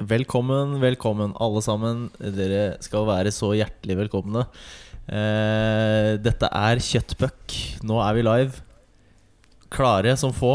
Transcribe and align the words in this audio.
Velkommen, 0.00 0.78
velkommen 0.80 1.34
alle 1.36 1.60
sammen. 1.60 2.06
Dere 2.16 2.78
skal 2.80 3.04
være 3.04 3.28
så 3.36 3.50
hjertelig 3.52 3.98
velkomne. 3.98 4.46
Eh, 5.04 6.16
dette 6.24 6.48
er 6.48 6.80
Kjøttpuck. 6.80 7.56
Nå 7.84 7.98
er 8.00 8.16
vi 8.16 8.24
live. 8.24 8.62
Klare 9.68 10.14
som 10.16 10.32
få. 10.32 10.54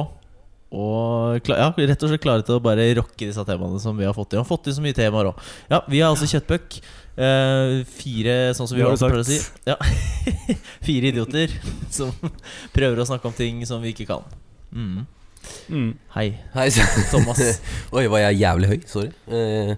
Og 0.74 1.46
ja, 1.46 1.70
rett 1.70 2.02
og 2.02 2.10
slett 2.10 2.24
klare 2.24 2.42
til 2.42 2.58
å 2.58 2.64
bare 2.64 2.88
rocke 2.98 3.28
disse 3.28 3.46
temaene 3.46 3.78
som 3.84 3.94
vi 3.94 4.08
har 4.10 4.18
fått 4.18 4.34
i. 4.34 4.40
Vi 4.40 4.42
har 4.42 4.50
fått 4.50 4.72
i 4.72 4.74
så 4.74 4.82
mye 4.82 4.98
temaer 4.98 5.30
òg. 5.30 5.46
Ja, 5.70 5.84
vi 5.86 6.02
er 6.02 6.10
altså 6.10 6.26
Kjøttpuck. 6.32 6.80
Eh, 7.14 7.84
fire, 7.86 8.40
sånn 8.58 8.72
som 8.72 8.80
vi 8.80 8.82
har 8.82 8.96
alltid 8.96 9.14
pleier 9.14 9.22
å 9.22 9.30
si. 9.30 9.38
Ja. 9.70 9.78
fire 10.90 11.14
idioter 11.14 11.54
som 11.94 12.10
prøver 12.74 12.98
å 12.98 13.06
snakke 13.14 13.30
om 13.30 13.38
ting 13.38 13.62
som 13.70 13.86
vi 13.86 13.94
ikke 13.94 14.10
kan. 14.10 14.26
Mm. 14.74 15.06
Mm. 15.70 15.94
Hei, 16.16 16.26
Hei, 16.54 16.70
Thomas. 17.12 17.40
Oi, 17.98 18.04
var 18.12 18.22
jeg 18.22 18.38
jævlig 18.40 18.68
høy? 18.70 18.78
Sorry. 18.88 19.10
Uh, 19.28 19.74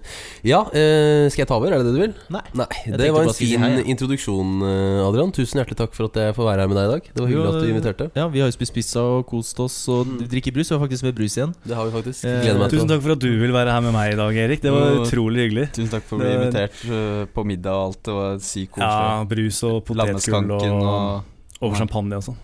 ja, 0.46 0.60
uh, 0.62 1.24
skal 1.32 1.42
jeg 1.42 1.48
ta 1.48 1.56
over? 1.56 1.72
Er 1.72 1.80
det 1.82 1.88
det 1.88 1.94
du 1.96 2.00
vil? 2.02 2.12
Nei. 2.34 2.42
Nei, 2.60 2.66
Det 3.00 3.08
var 3.14 3.24
en 3.26 3.32
si 3.34 3.48
fin 3.54 3.64
hei, 3.64 3.70
ja. 3.78 3.84
introduksjon, 3.94 4.52
eh, 4.68 5.00
Adrian. 5.06 5.32
Tusen 5.34 5.60
hjertelig 5.62 5.78
takk 5.80 5.96
for 5.96 6.08
at 6.10 6.18
jeg 6.20 6.36
får 6.36 6.48
være 6.50 6.64
her 6.66 6.70
med 6.72 6.78
deg 6.80 6.86
i 6.88 6.92
dag. 6.92 7.08
Det 7.14 7.22
var 7.24 7.30
hyggelig 7.32 7.48
Jo, 7.48 7.52
at 7.54 7.62
du 7.64 7.72
inviterte. 7.72 8.08
Ja, 8.20 8.26
Vi 8.32 8.42
har 8.44 8.50
jo 8.52 8.56
spist 8.58 8.74
pizza 8.76 9.02
og 9.18 9.26
kost 9.30 9.60
oss 9.64 9.78
og 9.92 10.06
Mm. 10.08 10.18
drikker 10.30 10.54
brus. 10.56 10.70
Vi 10.70 10.76
har 10.78 10.82
faktisk 10.86 11.04
med 11.08 11.14
brus 11.18 11.36
igjen. 11.38 11.54
Det 11.64 11.74
har 11.76 11.88
vi 11.88 11.94
faktisk. 11.98 12.22
Gleder 12.24 12.58
meg 12.62 12.70
til 12.70 12.78
Tusen 12.78 12.92
takk 12.94 13.02
for 13.08 13.12
at 13.16 13.22
du 13.24 13.30
vil 13.42 13.52
være 13.56 13.72
her 13.74 13.80
med 13.88 13.92
meg 13.96 14.12
i 14.12 14.18
dag, 14.20 14.40
Erik. 14.44 14.62
Det 14.62 14.72
var 14.72 15.00
utrolig 15.02 15.46
hyggelig. 15.48 15.66
Tusen 15.76 15.90
takk 15.96 16.04
for 16.08 16.18
å 16.18 16.22
bli 16.22 16.34
invitert 16.38 17.32
på 17.34 17.44
middag 17.48 17.74
og 17.74 17.86
alt. 17.90 18.02
Det 18.08 18.14
var 18.20 18.38
sykt 18.44 18.72
koselig. 18.76 18.92
Ja, 18.92 19.24
brus 19.34 19.62
og 19.68 19.80
potetgull 19.88 20.52
og, 20.58 20.68
og 20.68 21.64
over 21.66 21.76
champagne 21.80 22.20
og 22.20 22.28
sånn. 22.30 22.38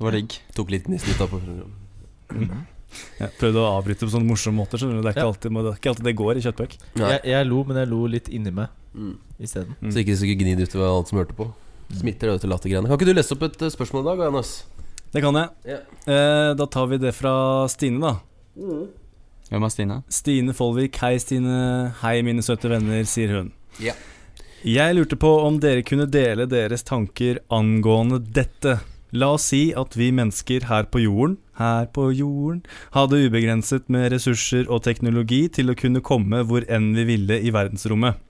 Det 0.00 0.06
var 0.06 0.14
digg. 0.16 0.34
Tok 0.56 0.70
litt 0.72 0.86
gnisten 0.88 1.12
ut 1.12 1.20
av 1.20 1.28
programmet. 1.28 2.68
Jeg 3.20 3.30
prøvde 3.38 3.60
å 3.60 3.66
avbryte 3.76 4.06
på 4.06 4.10
sånne 4.14 4.26
morsomme 4.26 4.56
måter. 4.62 4.80
Skjønner 4.80 4.96
du? 4.98 5.02
Det 5.04 5.10
er 5.10 5.14
ikke, 5.18 5.26
Ja. 5.26 5.30
alltid, 5.30 5.52
det 5.52 5.60
er 5.60 5.76
ikke 5.76 5.90
alltid 5.92 6.06
det 6.08 6.14
går 6.16 6.36
i 6.40 6.44
kjøttbøk. 6.46 6.72
Jeg, 6.96 7.20
jeg 7.30 7.46
lo, 7.46 7.58
men 7.68 7.76
jeg 7.76 7.88
lo 7.90 8.06
litt 8.06 8.28
inni 8.32 8.50
meg 8.50 8.68
Mm. 8.96 9.18
isteden. 9.38 9.76
Mm. 9.80 9.92
Så 9.92 10.00
ikke 10.02 10.16
så 10.18 10.24
ikke 10.26 10.40
gnid 10.42 10.58
utover 10.64 10.88
alt 10.90 11.08
som 11.08 11.18
hørte 11.20 11.36
på. 11.36 11.52
Smitter 11.94 12.26
det 12.26 12.34
ut 12.34 12.40
til 12.40 12.50
lattergreiene. 12.50 12.88
Kan 12.88 12.98
ikke 12.98 13.06
du 13.06 13.14
lese 13.14 13.32
opp 13.36 13.42
et 13.46 13.62
eh, 13.62 13.68
spørsmål 13.70 14.00
i 14.02 14.08
dag, 14.08 14.18
Johannes? 14.24 14.64
Det 15.12 15.22
kan 15.22 15.34
jeg. 15.34 15.48
Ja. 15.66 15.78
Eh, 16.06 16.54
da 16.54 16.66
tar 16.66 16.86
vi 16.88 16.96
det 16.98 17.14
fra 17.14 17.68
Stine, 17.68 18.00
da. 18.00 18.16
Hvem 19.50 19.64
er 19.64 19.68
Stine? 19.70 20.02
Stine 20.08 20.52
Folvik. 20.54 20.96
Hei, 21.02 21.18
Stine. 21.18 21.92
Hei, 22.00 22.22
mine 22.22 22.42
søte 22.42 22.68
venner, 22.70 23.04
sier 23.04 23.28
hun. 23.36 23.52
Ja. 23.78 23.92
Jeg 24.64 24.94
lurte 24.96 25.16
på 25.16 25.30
om 25.46 25.58
dere 25.62 25.82
kunne 25.86 26.06
dele 26.10 26.46
deres 26.46 26.82
tanker 26.82 27.38
angående 27.50 28.18
dette. 28.32 28.80
La 29.12 29.32
oss 29.34 29.48
si 29.50 29.70
at 29.76 29.96
vi 29.98 30.10
mennesker 30.14 30.68
her 30.68 30.86
på 30.90 31.02
jorden, 31.02 31.36
her 31.58 31.88
på 31.94 32.08
jorden, 32.14 32.62
hadde 32.94 33.22
ubegrenset 33.26 33.88
med 33.90 34.12
ressurser 34.14 34.70
og 34.70 34.84
teknologi 34.86 35.46
til 35.52 35.72
å 35.72 35.76
kunne 35.78 36.02
komme 36.04 36.44
hvor 36.46 36.66
enn 36.70 36.92
vi 36.94 37.06
ville 37.08 37.40
i 37.42 37.52
verdensrommet. 37.54 38.20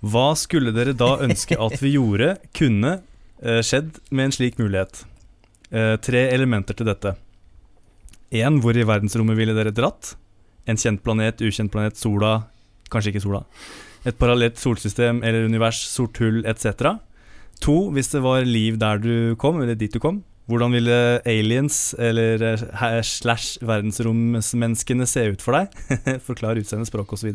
Hva 0.00 0.30
skulle 0.38 0.72
dere 0.72 0.96
da 0.96 1.18
ønske 1.20 1.58
at 1.60 1.76
vi 1.82 1.94
gjorde, 1.98 2.38
kunne 2.58 3.00
eh, 3.44 3.60
skjedd 3.60 4.00
med 4.10 4.30
en 4.30 4.36
slik 4.38 4.56
mulighet? 4.60 5.04
Eh, 5.70 5.96
tre 6.00 6.24
elementer 6.32 6.78
til 6.78 6.88
dette. 6.88 7.14
En, 8.40 8.62
hvor 8.62 8.78
i 8.78 8.86
verdensrommet 8.86 9.36
ville 9.36 9.56
dere 9.56 9.74
dratt? 9.74 10.14
En 10.70 10.78
kjent 10.78 11.02
planet, 11.04 11.42
ukjent 11.44 11.72
planet, 11.72 11.98
sola 11.98 12.38
Kanskje 12.90 13.12
ikke 13.12 13.22
sola. 13.22 13.44
Et 14.02 14.16
parallelt 14.18 14.58
solsystem 14.58 15.20
eller 15.22 15.46
univers, 15.46 15.78
sort 15.86 16.18
hull 16.18 16.42
etc. 16.48 16.96
To, 17.60 17.76
hvis 17.92 18.12
det 18.14 18.22
var 18.24 18.46
liv 18.48 18.78
der 18.80 19.00
du 19.02 19.14
kom, 19.40 19.60
eller 19.60 19.76
dit 19.78 19.92
du 19.92 20.00
kom. 20.00 20.22
Hvordan 20.50 20.72
ville 20.74 21.20
aliens 21.28 21.92
eller 21.94 22.42
eh, 22.42 23.00
slash 23.06 23.60
verdensromsmenneskene 23.62 25.06
se 25.06 25.28
ut 25.34 25.44
for 25.44 25.54
deg? 25.54 25.76
Forklar 26.26 26.58
utseende, 26.58 26.88
språk 26.88 27.12
osv. 27.14 27.30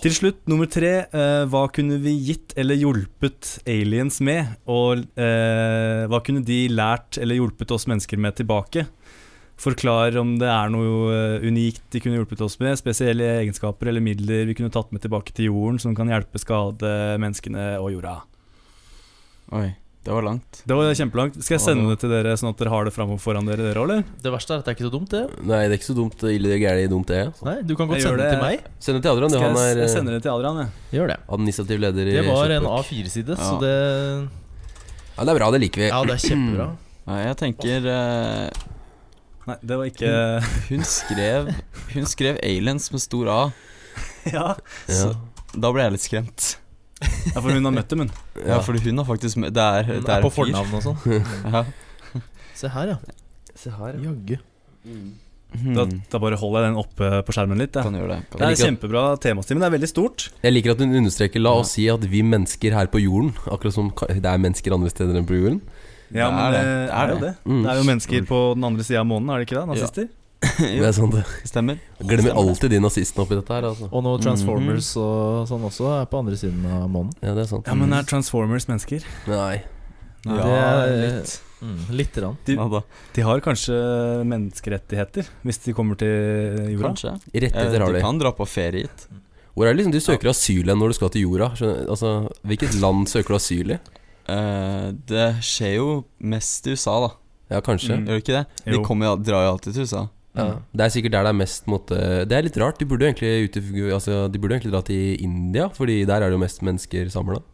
Til 0.00 0.14
slutt, 0.16 0.40
nummer 0.48 0.66
tre. 0.70 0.92
Eh, 1.12 1.42
hva 1.52 1.66
kunne 1.70 2.00
vi 2.00 2.16
gitt 2.30 2.56
eller 2.58 2.78
hjulpet 2.80 3.58
aliens 3.68 4.18
med? 4.24 4.56
Og 4.72 5.04
eh, 5.20 6.06
hva 6.08 6.22
kunne 6.24 6.40
de 6.46 6.64
lært 6.72 7.20
eller 7.20 7.36
hjulpet 7.36 7.76
oss 7.76 7.86
mennesker 7.90 8.18
med 8.18 8.40
tilbake? 8.40 8.86
Forklar 9.60 10.16
om 10.16 10.38
det 10.40 10.48
er 10.48 10.72
noe 10.72 11.12
eh, 11.12 11.44
unikt 11.44 11.84
de 11.92 12.00
kunne 12.00 12.16
hjulpet 12.16 12.40
oss 12.48 12.56
med. 12.62 12.80
Spesielle 12.80 13.28
egenskaper 13.42 13.92
eller 13.92 14.02
midler 14.02 14.48
vi 14.48 14.56
kunne 14.56 14.72
tatt 14.72 14.88
med 14.90 15.04
tilbake 15.04 15.36
til 15.36 15.52
jorden 15.52 15.78
som 15.82 15.94
kan 15.94 16.08
hjelpe 16.08 16.40
skade 16.40 16.96
menneskene 17.20 17.74
og 17.76 17.92
jorda. 17.92 18.16
Oi, 19.50 19.68
det 20.06 20.12
var 20.14 20.22
langt. 20.22 20.60
Det 20.64 20.76
var 20.78 20.92
kjempelangt. 20.94 21.36
Skal 21.42 21.56
jeg 21.58 21.62
sende 21.64 21.90
det 21.90 21.98
til 22.00 22.12
dere 22.12 22.36
sånn 22.38 22.52
at 22.52 22.60
dere 22.62 22.70
har 22.72 22.86
det 22.86 22.92
framover 22.94 23.20
foran 23.20 23.48
dere, 23.50 23.64
dere 23.66 23.82
eller? 23.82 24.04
Det 24.22 24.30
verste 24.32 24.54
er 24.54 24.62
at 24.62 24.68
det 24.68 24.72
er 24.72 24.76
ikke 24.78 24.86
så 24.86 24.92
dumt, 24.94 25.10
det. 25.12 25.22
Nei, 25.42 25.58
det 25.66 25.74
er 25.74 25.78
ikke 25.80 25.88
så 25.90 25.96
dumt. 25.98 26.22
Ille 26.30 26.58
gærent 26.62 26.92
dumt, 26.94 27.10
det. 27.10 27.18
Altså. 27.28 27.44
Nei, 27.48 27.56
Du 27.66 27.74
kan 27.76 27.90
godt 27.90 27.98
Jeg 27.98 28.06
sende 28.06 28.22
det 28.22 28.30
til 28.32 28.42
meg. 28.44 28.68
Send 28.80 28.96
det 28.98 29.02
til 29.04 29.12
Adrian. 29.12 29.30
Skal 29.34 29.42
Han 29.44 29.58
jeg, 29.58 29.74
er 29.76 29.82
jeg 29.82 29.92
sender 29.96 30.16
det 30.16 30.22
til 30.24 30.32
Adrian, 30.32 30.60
jeg. 30.62 30.70
Gjør 30.98 31.10
det. 31.12 31.18
administrativ 31.36 31.82
leder 31.84 32.12
i 32.12 32.14
Det 32.16 32.24
var 32.28 32.54
en 32.56 32.68
A4-side, 32.70 33.36
så 33.40 33.52
det 33.60 33.74
Ja, 35.18 35.24
det 35.26 35.34
er 35.34 35.40
bra. 35.42 35.50
Det 35.50 35.60
liker 35.66 35.82
vi. 35.84 35.88
Ja, 35.90 36.00
det 36.06 36.16
er 36.16 36.24
kjempebra. 36.28 36.70
Ja, 37.10 37.16
jeg 37.26 37.36
tenker 37.40 37.86
uh... 37.90 38.66
Nei, 39.48 39.56
det 39.66 39.76
var 39.80 39.88
ikke 39.88 40.10
Hun 40.68 40.82
skrev 40.86 41.48
Hun 41.94 42.04
skrev 42.06 42.36
aliens 42.44 42.86
med 42.92 43.02
stor 43.02 43.30
A. 43.32 43.38
Ja, 44.36 44.52
Ja. 44.86 45.08
Da 45.56 45.72
ble 45.74 45.82
jeg 45.82 45.96
litt 45.96 46.04
skremt. 46.04 46.50
Ja 47.00 47.40
for 47.40 47.50
hun 47.50 47.64
har 47.64 47.72
møtt 47.72 47.88
dem, 47.88 48.04
hun. 48.04 48.10
Ja, 48.46 48.58
for 48.60 48.76
hun 48.76 48.98
har 49.00 49.06
faktisk 49.08 49.40
Det 49.40 49.56
er, 49.56 49.82
det 49.88 50.04
er 50.08 50.18
er 50.18 50.22
på 50.26 50.30
fornavn 50.34 50.74
og 50.78 50.82
sånn. 50.84 51.24
Ja. 51.54 51.64
Se 52.60 52.68
her, 52.68 52.92
ja. 52.92 52.96
Se 53.56 53.70
her, 53.72 53.96
ja. 53.96 54.10
Jaggu. 54.10 54.38
Da, 55.50 55.82
Hmm. 55.82 55.96
da 56.06 56.18
bare 56.22 56.36
holder 56.38 56.62
jeg 56.62 56.70
den 56.70 56.76
oppe 56.78 57.06
på 57.26 57.32
skjermen 57.34 57.58
litt. 57.58 57.74
Ja. 57.74 57.82
Kan 57.82 57.96
gjøre 57.98 58.20
det. 58.20 58.38
Det 58.38 58.46
er 58.46 58.58
kjempebra 58.60 59.00
temastil, 59.18 59.56
men 59.58 59.64
det 59.64 59.66
er 59.66 59.74
veldig 59.80 59.88
stort. 59.90 60.28
Jeg 60.44 60.52
liker 60.54 60.76
at 60.76 60.78
hun 60.84 60.92
understreker 61.00 61.42
La 61.42 61.50
Ja. 61.56 61.64
oss 61.64 61.72
si 61.74 61.88
at 61.90 62.04
vi 62.06 62.20
mennesker 62.22 62.72
her 62.76 62.86
på 62.86 63.00
jorden 63.02 63.32
Akkurat 63.50 63.74
som 63.74 63.90
det 63.98 64.24
er 64.30 64.38
mennesker 64.38 64.72
andre 64.76 64.90
steder 64.92 65.16
enn 65.18 65.26
på 65.26 65.34
jorden 65.40 65.60
Ja, 66.14 66.28
Det 66.30 66.34
men 66.36 66.44
er 66.44 66.52
det, 66.52 66.60
det. 66.62 66.70
Det 66.70 66.94
er 66.94 67.02
er 67.02 67.08
jo 67.10 67.18
det. 67.18 67.20
det. 67.26 67.50
Mm. 67.50 67.62
Det 67.64 67.70
er 67.72 67.76
jo 67.80 67.88
mennesker 67.90 68.26
på 68.30 68.38
den 68.54 68.64
andre 68.70 68.84
sida 68.86 69.00
av 69.00 69.06
månen, 69.10 69.30
er 69.30 69.38
det 69.42 69.48
ikke 69.48 69.58
det? 69.58 69.66
Nazister? 69.72 70.06
Det 70.06 70.19
Jo, 70.76 70.84
er 70.88 70.92
sant 70.96 71.12
det 71.12 71.24
stemmer. 71.44 71.76
Jeg 72.00 72.06
Glemmer 72.08 72.32
alltid 72.40 72.70
de 72.72 72.78
nazistene 72.80 73.24
oppi 73.26 73.36
dette 73.36 73.52
her 73.52 73.66
altså. 73.68 73.88
Og 73.92 74.02
nå 74.06 74.14
Transformers 74.24 74.88
og 74.96 75.44
sånn 75.50 75.66
også 75.68 75.90
er 76.00 76.06
på 76.08 76.20
andre 76.22 76.38
siden 76.40 76.64
av 76.64 76.86
månen. 76.88 77.12
Ja, 77.20 77.34
det 77.36 77.44
er 77.44 77.50
sant 77.50 77.68
Ja, 77.68 77.74
men 77.76 77.92
er 77.92 78.08
Transformers 78.08 78.66
mennesker? 78.70 79.04
Nei 79.28 79.62
Ja, 80.24 80.36
Det 80.36 80.56
er- 80.56 80.98
litt. 81.20 81.38
Mm, 81.60 81.80
litt 81.92 82.16
rann. 82.24 82.38
De- 82.48 82.54
Ja. 82.56 82.80
De 83.12 83.20
har 83.22 83.40
kanskje 83.44 83.76
menneskerettigheter, 84.24 85.26
hvis 85.44 85.58
de 85.64 85.72
kommer 85.76 85.96
til 86.00 86.08
jorda? 86.72 86.88
Kanskje. 86.94 87.12
Rettigheter 87.34 87.74
Eh, 87.76 87.80
har 87.84 87.86
Du 87.92 87.98
de 87.98 88.00
kan 88.00 88.18
dra 88.18 88.32
på 88.32 88.46
ferie 88.48 88.82
hit. 88.86 89.06
Hvor 89.56 89.66
er 89.66 89.74
det 89.74 89.84
liksom 89.84 89.92
du 89.92 90.00
søker 90.00 90.30
asyl 90.30 90.68
hen 90.68 90.78
når 90.78 90.88
du 90.88 90.94
skal 90.94 91.10
til 91.10 91.22
jorda? 91.26 91.50
Altså, 91.88 92.30
Hvilket 92.46 92.80
land 92.80 93.06
søker 93.08 93.28
du 93.28 93.34
asyl 93.36 93.70
i? 93.72 93.78
Uh, 94.30 94.92
det 95.06 95.40
skjer 95.42 95.74
jo 95.76 96.04
mest 96.22 96.66
i 96.66 96.70
USA, 96.72 97.00
da. 97.08 97.10
Ja, 97.50 97.60
kanskje 97.60 97.96
Mm. 97.98 98.06
Gjør 98.06 98.14
det 98.16 98.24
ikke 98.24 98.36
det? 98.38 98.46
Jo. 98.66 98.78
De 98.78 98.84
kommer, 98.84 99.16
drar 99.24 99.44
jo 99.44 99.52
alltid 99.56 99.74
til 99.74 99.82
USA. 99.82 100.08
Ja. 100.40 100.56
Det 100.72 100.84
er 100.86 100.92
sikkert 100.96 101.14
der 101.14 101.26
det 101.26 101.32
er 101.34 101.38
mest 101.38 101.70
måte 101.70 102.00
Det 102.28 102.36
er 102.36 102.44
litt 102.46 102.58
rart 102.60 102.80
De 102.80 102.88
burde 102.88 103.06
jo 103.06 103.12
egentlig, 103.12 103.92
altså, 103.92 104.26
de 104.32 104.40
burde 104.42 104.56
egentlig 104.56 104.72
dra 104.74 104.82
til 104.86 105.22
India 105.22 105.68
Fordi 105.76 106.02
der 106.08 106.20
er 106.20 106.30
det 106.30 106.38
jo 106.38 106.42
mest 106.42 106.62
mennesker 106.66 107.08
samlet 107.12 107.44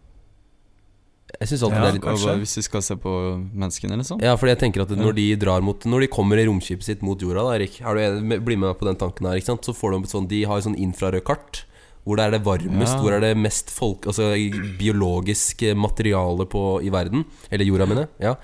Jeg 1.41 1.51
synes 1.51 1.67
alltid 1.67 1.77
Ja, 1.77 1.85
det 1.85 1.91
er 1.91 1.99
litt 1.99 2.07
kanskje. 2.07 2.37
Hvis 2.43 2.57
vi 2.61 2.67
skal 2.69 2.85
se 2.87 2.97
på 3.03 3.13
menneskene, 3.53 3.99
liksom. 4.01 4.21
Ja, 4.25 4.37
fordi 4.39 4.55
jeg 4.55 4.63
tenker 4.65 4.87
at 4.87 4.95
når 4.97 5.17
de 5.19 5.29
drar 5.43 5.65
mot 5.67 5.85
Når 5.85 6.07
de 6.07 6.13
kommer 6.13 6.41
i 6.41 6.47
romskipet 6.49 6.87
sitt 6.87 7.03
mot 7.07 7.21
jorda, 7.21 7.45
da, 7.45 7.57
Erik 7.59 7.81
er 7.83 7.99
du 7.99 8.37
Bli 8.47 8.57
med 8.57 8.71
meg 8.71 8.79
på 8.81 8.89
den 8.89 9.01
tanken 9.01 9.29
her, 9.29 9.41
ikke 9.41 9.53
sant? 9.53 9.67
Så 9.67 9.77
får 9.77 9.97
de 9.97 10.05
et 10.07 10.15
sånn 10.15 10.29
De 10.31 10.45
har 10.47 10.61
et 10.61 10.69
sånn 10.69 10.79
infrarød 10.89 11.27
kart 11.27 11.65
Hvor 12.07 12.17
det 12.21 12.25
er 12.29 12.35
det 12.37 12.43
varmest, 12.47 12.95
Ja. 12.95 13.01
hvor 13.03 13.13
er 13.17 13.21
det 13.25 13.33
mest 13.37 13.71
folk 13.75 14.07
Altså 14.07 14.29
biologisk 14.79 15.65
materiale 15.75 16.47
på, 16.47 16.63
i 16.87 16.91
verden 16.95 17.25
Eller 17.51 17.67
jorda 17.67 17.87
mine, 17.91 18.07
ja. 18.23 18.37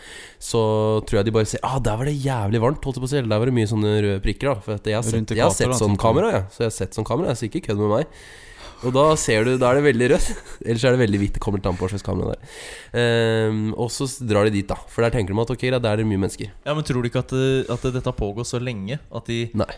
Så 0.42 0.58
tror 1.06 1.20
jeg 1.20 1.28
de 1.28 1.34
bare 1.36 1.46
ser 1.46 1.62
Ah, 1.62 1.78
der 1.78 1.96
var 2.00 2.08
det 2.10 2.16
jævlig 2.18 2.60
varmt, 2.60 2.82
holdt 2.82 2.98
jeg 2.98 3.04
på 3.04 3.10
å 3.10 3.12
si 3.14 3.20
der 3.22 3.38
var 3.38 3.46
det 3.46 3.54
mye 3.54 3.70
sånne 3.70 3.92
røde 4.02 4.22
prikker 4.24 4.50
da. 4.50 4.54
For 4.64 4.78
jeg 4.82 4.96
har 4.98 5.06
sett, 5.06 5.30
jeg 5.30 5.44
har 5.46 5.54
sett 5.54 5.70
da, 5.70 5.78
sånn 5.78 5.96
kamera, 6.00 6.32
ja. 6.34 6.42
Så 6.50 6.64
jeg 6.64 6.70
har 6.72 6.74
sett 6.80 6.98
sånn 6.98 7.06
kamera, 7.06 7.36
så 7.38 7.46
ikke 7.48 7.62
kødd 7.68 7.78
med 7.78 7.92
meg. 7.94 8.16
Og 8.82 8.90
da 8.96 9.04
ser 9.14 9.44
du, 9.46 9.52
da 9.62 9.68
er 9.70 9.78
det 9.78 9.84
veldig 9.94 10.08
rødt. 10.10 10.30
Ellers 10.66 10.82
er 10.88 10.96
det 10.96 11.02
veldig 11.04 11.20
hvitt, 11.22 11.36
det 11.36 11.42
kommer 11.44 11.60
litt 11.62 11.68
an 11.70 11.76
på 11.78 11.86
hva 11.86 11.92
slags 11.92 12.02
kamera 12.02 12.32
det 12.34 12.40
er. 12.42 13.46
Um, 13.52 13.60
Og 13.78 13.92
så 13.94 14.08
drar 14.26 14.48
de 14.50 14.56
dit 14.58 14.66
da. 14.66 14.74
For 14.90 15.06
der 15.06 15.14
tenker 15.14 15.30
de 15.36 15.44
at 15.44 15.54
ok, 15.54 15.62
der 15.70 15.86
er 15.92 16.02
det 16.02 16.06
mye 16.10 16.18
mennesker. 16.24 16.50
Ja, 16.66 16.74
Men 16.74 16.82
tror 16.88 16.98
du 17.06 17.08
ikke 17.12 17.22
at, 17.22 17.30
at 17.70 17.86
dette 17.94 18.10
har 18.10 18.18
pågått 18.18 18.50
så 18.50 18.58
lenge? 18.58 18.98
At 19.14 19.30
de 19.30 19.44
Nei, 19.54 19.70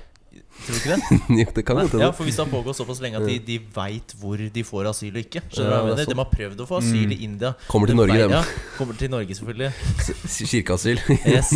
Tror 0.65 0.73
du 0.73 0.79
ikke 0.79 0.95
det? 0.95 1.21
jo, 1.43 1.47
det 1.59 1.65
kan 1.69 1.77
hende. 1.83 2.01
ja, 2.01 2.11
for 2.17 2.25
Hvis 2.25 2.39
det 2.39 2.45
har 2.47 2.53
pågått 2.55 2.79
såpass 2.79 3.01
lenge 3.05 3.19
at 3.21 3.27
de, 3.29 3.39
de 3.45 3.59
veit 3.75 4.15
hvor 4.21 4.41
de 4.41 4.63
får 4.65 4.89
asyl 4.95 5.13
og 5.19 5.21
ikke. 5.27 5.43
Skjønner 5.51 5.69
du 5.69 5.75
Ja, 5.75 5.75
hva 5.75 5.77
jeg 5.77 5.91
mener? 5.91 6.03
er 6.07 6.15
De 6.15 6.21
har 6.23 6.31
prøvd 6.33 6.65
å 6.65 6.69
få 6.71 6.79
asyl 6.81 7.13
i 7.13 7.19
India. 7.27 7.53
Kommer 7.69 7.91
til 7.93 7.99
Norge, 8.01 8.17
dem 8.25 8.55
kommer 8.79 8.97
til 8.99 9.13
Norge, 9.13 9.37
selvfølgelig. 9.37 9.73
Kirkeasyl 10.55 11.01
Yes 11.35 11.53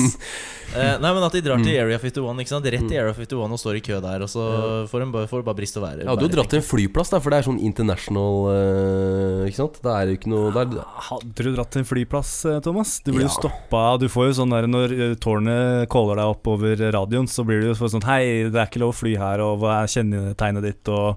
Eh, 0.68 0.98
nei, 1.00 1.10
men 1.16 1.22
at 1.24 1.32
de 1.32 1.40
drar 1.40 1.56
til 1.64 1.72
Mm. 1.72 1.80
Area 1.80 1.96
51, 1.96 2.42
ikke 2.42 2.50
sant? 2.52 2.66
rett 2.68 2.82
til 2.90 2.98
Area 3.00 3.14
51 3.16 3.54
og 3.56 3.60
står 3.62 3.78
i 3.78 3.80
kø 3.86 4.02
der, 4.04 4.20
og 4.20 4.28
så 4.28 4.42
får 4.90 5.00
de 5.00 5.06
bare, 5.14 5.28
får 5.30 5.40
bare 5.46 5.56
brist 5.56 5.78
og 5.80 5.84
være. 5.86 6.04
Ja, 6.04 6.12
du 6.12 6.26
har 6.26 6.32
dratt 6.34 6.50
til 6.52 6.60
en 6.60 6.66
flyplass, 6.66 7.08
da, 7.14 7.20
for 7.24 7.32
det 7.32 7.38
er 7.40 7.46
sånn 7.46 7.56
international 7.64 8.50
eh, 8.52 9.46
Ikke 9.48 9.58
sant? 9.62 9.78
Det 9.80 9.94
er 9.94 10.10
jo 10.12 10.18
ikke 10.18 10.28
noe 10.32 10.50
det 10.52 10.64
er, 10.66 10.82
Hadde 11.08 11.46
du 11.46 11.50
dratt 11.56 11.72
til 11.72 11.80
en 11.82 11.88
flyplass, 11.88 12.32
eh, 12.52 12.58
Thomas? 12.64 12.98
Du 13.00 13.12
blir 13.14 13.24
jo 13.24 13.30
Ja. 13.30 13.36
stoppa 13.38 13.82
Du 14.02 14.06
får 14.12 14.28
jo 14.28 14.36
sånn 14.42 14.52
der 14.52 14.68
når 14.68 14.92
eh, 14.98 15.14
tårnet 15.24 15.88
caller 15.92 16.20
deg 16.20 16.34
opp 16.34 16.52
over 16.52 16.84
radioen, 16.98 17.28
så 17.32 17.46
blir 17.48 17.64
du 17.64 17.70
jo 17.72 17.88
sånn 17.88 18.04
Hei, 18.04 18.20
det 18.52 18.60
er 18.60 18.68
ikke 18.68 18.84
lov 18.84 18.87
å 18.90 18.94
fly 18.96 19.16
her, 19.16 19.40
og 19.44 19.60
hva 19.62 19.82
er 19.82 19.86
kjennetegnet 19.94 20.62
ditt, 20.62 20.88
og 20.88 21.16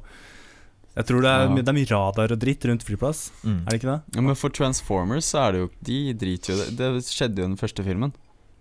Jeg 0.93 1.05
tror 1.07 1.21
det 1.23 1.29
er, 1.31 1.47
Ja. 1.47 1.55
det 1.55 1.69
er 1.69 1.73
mye 1.73 1.87
radar 1.89 2.31
og 2.33 2.39
dritt 2.39 2.65
rundt 2.67 2.83
flyplass, 2.83 3.31
Mm. 3.47 3.61
er 3.65 3.69
det 3.71 3.79
ikke 3.79 3.91
det? 3.95 4.01
Ja, 4.15 4.21
men 4.21 4.35
for 4.35 4.49
Transformers 4.49 5.23
så 5.31 5.47
er 5.47 5.51
det 5.53 5.59
jo 5.61 5.69
De 5.81 6.13
driter 6.13 6.51
jo 6.51 6.57
det. 6.57 6.75
Det 6.75 7.03
skjedde 7.07 7.37
jo 7.37 7.43
i 7.45 7.47
den 7.47 7.55
første 7.55 7.81
filmen. 7.85 8.11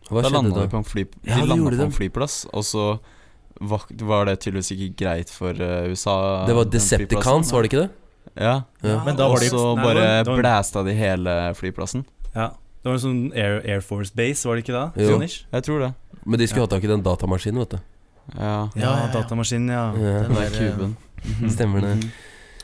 Hva 0.09 0.23
da 0.23 0.29
landa 0.31 0.55
da? 0.55 0.62
de 0.62 0.69
på 0.71 0.79
en, 0.79 0.85
fly, 0.85 1.07
Ja, 1.27 1.41
de 1.41 1.47
landet 1.49 1.77
på 1.79 1.83
en 1.89 1.91
flyplass, 1.91 2.47
og 2.55 2.62
så 2.62 3.01
var, 3.61 3.81
var 3.99 4.25
det 4.27 4.39
tydeligvis 4.41 4.71
ikke 4.71 4.97
greit 4.97 5.29
for 5.29 5.51
eh, 5.51 5.91
USA. 5.91 6.47
Det 6.47 6.55
var 6.55 6.65
Decepticons, 6.67 7.51
var 7.53 7.62
det 7.62 7.73
ikke 7.73 7.83
det? 7.83 7.91
Ja. 8.37 8.62
Ja. 8.83 9.03
Men 9.05 9.19
og 9.21 9.39
så 9.39 9.75
bare 9.77 10.25
var- 10.25 10.39
blæsta 10.39 10.85
de 10.85 10.95
hele 10.95 11.53
flyplassen. 11.59 12.05
Ja. 12.35 12.51
Det 12.83 12.85
var 12.85 12.93
en 12.95 13.01
sånn 13.01 13.33
Air, 13.37 13.61
Air 13.69 13.81
Force 13.81 14.12
Base, 14.15 14.45
var 14.47 14.55
det 14.55 14.65
ikke 14.65 14.95
det? 14.95 15.03
Jo. 15.03 15.19
Jeg 15.19 15.62
tror 15.65 15.81
det. 15.81 15.95
Men 16.25 16.39
de 16.39 16.47
skulle 16.47 16.62
ha 16.62 16.67
tak 16.69 16.85
i 16.85 16.87
den 16.87 17.03
datamaskinen, 17.03 17.59
vet 17.59 17.71
du. 17.71 17.79
Ja. 18.37 18.43
Ja, 18.44 18.69
Ja, 18.75 18.91
ja, 18.91 19.06
ja. 19.06 19.12
datamaskinen, 19.12 19.69
ja. 19.69 19.85
Ja, 19.94 20.23
Den 20.27 20.35
der 20.35 20.50
kuben. 20.59 20.97
Stemmer 21.56 21.81
det. 21.81 21.94
Mhm. 21.97 22.11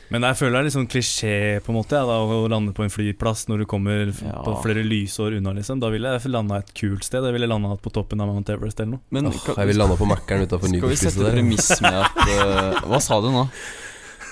Men 0.09 0.23
jeg 0.23 0.37
føler 0.39 0.53
det 0.53 0.59
er 0.61 0.63
litt 0.69 0.73
sånn 0.77 0.85
klisjé 0.87 1.31
på 1.65 1.73
en 1.73 1.75
måte 1.81 1.97
ja, 1.99 2.05
da, 2.07 2.15
å 2.23 2.47
lande 2.47 2.71
på 2.71 2.85
en 2.85 2.89
flyplass 2.93 3.41
når 3.49 3.57
du 3.59 3.65
kommer 3.67 4.05
Ja. 4.07 4.37
på 4.45 4.53
flere 4.63 4.79
lysår 4.87 5.35
unna. 5.35 5.51
liksom 5.51 5.81
Da 5.83 5.89
ville 5.91 6.07
jeg 6.15 6.31
landa 6.31 6.61
et 6.61 6.71
kult 6.73 7.03
sted. 7.03 7.25
Jeg 7.27 7.33
ville 7.35 7.49
landa 7.51 7.75
på 7.75 7.91
toppen 7.91 8.21
av 8.23 8.29
Mount 8.31 8.47
Everest 8.49 8.79
eller 8.79 8.93
noe. 8.95 9.01
Men 9.11 9.27
oh, 9.27 9.31
kan- 9.43 9.55
jeg 9.59 9.67
vil 9.67 9.77
lande 9.83 9.97
på 9.99 10.07
Mækkern 10.07 10.45
utafor 10.47 10.71
skal 10.71 10.87
vi 10.87 10.95
sette 10.95 11.31
premiss 11.33 11.81
med 11.83 11.93
at 11.93 12.15
uh, 12.23 12.87
Hva 12.87 13.01
sa 13.03 13.19
du 13.19 13.27
nå? 13.35 13.43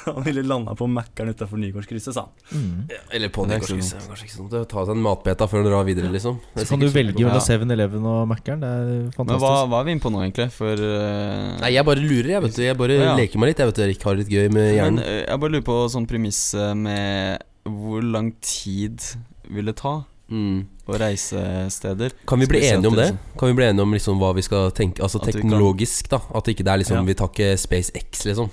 Han 0.16 0.24
ville 0.26 0.44
landa 0.46 0.76
på 0.78 0.88
Mækkern 0.92 1.32
utafor 1.34 1.58
Nygårdskrysset, 1.62 2.14
sa 2.16 2.26
han. 2.28 2.62
Mm. 2.62 2.92
Eller 3.18 3.32
på 3.34 3.46
Nygårdskrysset. 3.50 4.06
Kanskje 4.08 4.28
ikke 4.28 4.36
så 4.36 4.44
dumt 4.46 4.56
å 4.60 4.64
ta 4.70 4.86
seg 4.86 4.94
en 4.96 5.04
matbeta 5.06 5.48
før 5.50 5.66
du 5.66 5.70
drar 5.72 5.86
videre, 5.88 6.12
liksom. 6.14 6.40
Så 6.56 6.68
kan 6.70 6.84
du 6.84 6.88
velge 6.94 7.18
mellom 7.20 7.42
7-Eleven 7.42 8.06
og 8.12 8.22
Mækkern. 8.32 8.62
Det 8.64 8.70
er 8.70 8.86
Men 8.86 9.12
fantastisk. 9.18 9.46
hva, 9.48 9.66
hva 9.72 9.82
er 9.82 9.88
vi 9.90 9.96
inne 9.98 10.06
på 10.06 10.14
nå, 10.14 10.24
egentlig? 10.26 10.48
For 10.56 10.86
uh... 10.86 11.60
Nei, 11.64 11.74
jeg 11.76 11.88
bare 11.90 12.06
lurer, 12.06 12.32
jeg, 12.36 12.46
vet 12.46 12.58
du. 12.60 12.64
Jeg 12.68 12.80
bare 12.82 13.00
Ja. 13.02 13.14
leker 13.18 13.42
meg 13.42 13.54
litt. 13.54 13.62
Jeg 13.64 13.72
vet 13.72 13.82
du, 13.82 13.86
Erik 13.90 14.04
har 14.08 14.16
det 14.16 14.26
litt 14.26 14.34
gøy 14.36 14.50
med 14.54 14.72
hjernen. 14.78 15.02
Men, 15.02 15.22
jeg 15.26 15.44
bare 15.46 15.56
lurer 15.58 15.68
på 15.74 15.78
sånn 15.96 16.10
premiss 16.10 16.42
eh, 16.58 16.74
med 16.78 17.46
hvor 17.66 18.04
lang 18.06 18.34
tid 18.46 19.02
vil 19.50 19.72
det 19.74 19.80
ta 19.82 20.04
Mm. 20.26 20.64
å 20.90 20.98
reise 20.98 21.38
steder? 21.70 22.14
Kan 22.26 22.40
vi 22.42 22.48
bli 22.50 22.64
enige 22.66 22.90
om 22.90 22.96
det? 22.98 23.12
det 23.14 23.38
Kan 23.38 23.52
vi 23.52 23.54
bli 23.60 23.66
enige 23.68 23.84
om 23.86 23.92
liksom 23.94 24.18
hva 24.18 24.32
vi 24.34 24.42
skal 24.42 24.72
tenke 24.74 25.04
Altså 25.06 25.20
teknologisk, 25.22 26.10
da. 26.10 26.18
At 26.34 26.50
ikke 26.50 26.66
det 26.66 26.72
er 26.74 26.78
liksom 26.82 26.98
Ja. 26.98 27.04
Vi 27.06 27.14
tar 27.14 27.30
ikke 27.30 27.52
SpaceX, 27.62 28.26
liksom. 28.26 28.50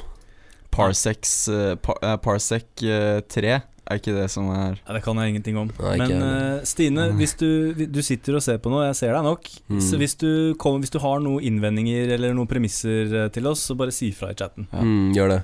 Parsecs 0.73 1.35
uh, 1.53 1.75
par, 1.77 1.99
eh, 2.01 2.17
Parsec 2.23 2.85
eh, 2.87 3.21
3, 3.29 3.59
er 3.83 3.99
ikke 3.99 4.15
det 4.15 4.29
som 4.31 4.47
er 4.55 4.77
ja, 4.77 4.95
Det 4.95 5.03
kan 5.05 5.19
jeg 5.19 5.35
ingenting 5.35 5.59
om. 5.59 5.69
Nei, 5.83 5.97
Men 6.01 6.15
uh, 6.23 6.31
eh, 6.31 6.65
Stine, 6.69 7.09
hvis 7.19 7.35
du, 7.41 7.75
du 7.75 8.01
sitter 8.05 8.39
og 8.39 8.45
ser 8.45 8.63
på 8.63 8.73
noe, 8.73 8.87
jeg 8.91 9.01
ser 9.01 9.15
deg 9.17 9.27
nok. 9.27 9.51
Mm. 9.73 9.83
Så 9.83 10.01
hvis 10.01 10.17
du, 10.21 10.31
kom, 10.61 10.81
hvis 10.83 10.95
du 10.95 11.01
har 11.03 11.23
noen 11.25 11.45
innvendinger 11.45 12.15
eller 12.17 12.35
noen 12.37 12.51
premisser 12.51 13.13
eh, 13.25 13.29
til 13.35 13.51
oss, 13.51 13.67
så 13.69 13.79
bare 13.79 13.95
si 13.95 14.13
fra 14.17 14.33
i 14.33 14.39
chatten. 14.39 14.69
Ja. 14.71 14.85
Mm, 14.87 15.13
gjør 15.17 15.37
det. 15.37 15.41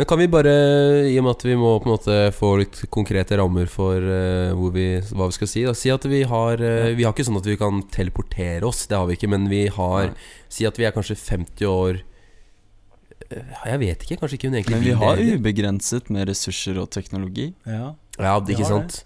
Men 0.00 0.08
kan 0.08 0.16
vi 0.16 0.30
bare, 0.32 0.52
i 1.10 1.16
og 1.20 1.26
med 1.26 1.34
at 1.34 1.42
vi 1.44 1.54
må 1.60 1.74
på 1.76 1.90
en 1.90 1.92
måte 1.92 2.14
få 2.32 2.54
litt 2.62 2.78
konkrete 2.94 3.36
rammer 3.36 3.68
for 3.68 4.00
uh, 4.00 4.48
hvor 4.56 4.72
vi, 4.72 4.86
hva 5.12 5.26
vi 5.28 5.36
skal 5.36 5.50
si 5.50 5.64
da. 5.66 5.74
Si 5.76 5.92
at 5.92 6.06
vi 6.08 6.22
har 6.24 6.62
uh, 6.62 6.94
Vi 6.96 7.04
har 7.04 7.12
ikke 7.12 7.26
sånn 7.28 7.36
at 7.36 7.48
vi 7.50 7.58
kan 7.60 7.82
teleportere 7.92 8.64
oss, 8.64 8.86
det 8.88 8.96
har 8.96 9.10
vi 9.10 9.18
ikke. 9.18 9.28
Men 9.28 9.50
vi 9.52 9.66
har 9.68 10.08
Nei. 10.08 10.30
Si 10.48 10.64
at 10.64 10.80
vi 10.80 10.88
er 10.88 10.94
kanskje 10.96 11.18
50 11.20 11.68
år 11.68 12.00
eh, 12.00 12.09
Jeg 13.30 13.80
vet 13.82 14.04
ikke, 14.04 14.16
kanskje 14.22 14.38
ikke 14.38 14.48
hun 14.50 14.56
egentlig 14.58 14.76
Men 14.78 14.84
vi 14.86 14.96
har 14.98 15.20
det 15.20 15.36
ubegrenset 15.38 16.10
med 16.10 16.28
ressurser 16.30 16.80
og 16.82 16.90
teknologi. 16.94 17.50
Ja. 17.68 17.92
Ja, 18.18 18.34
det, 18.40 18.56
ikke 18.56 18.68
sant? 18.68 19.02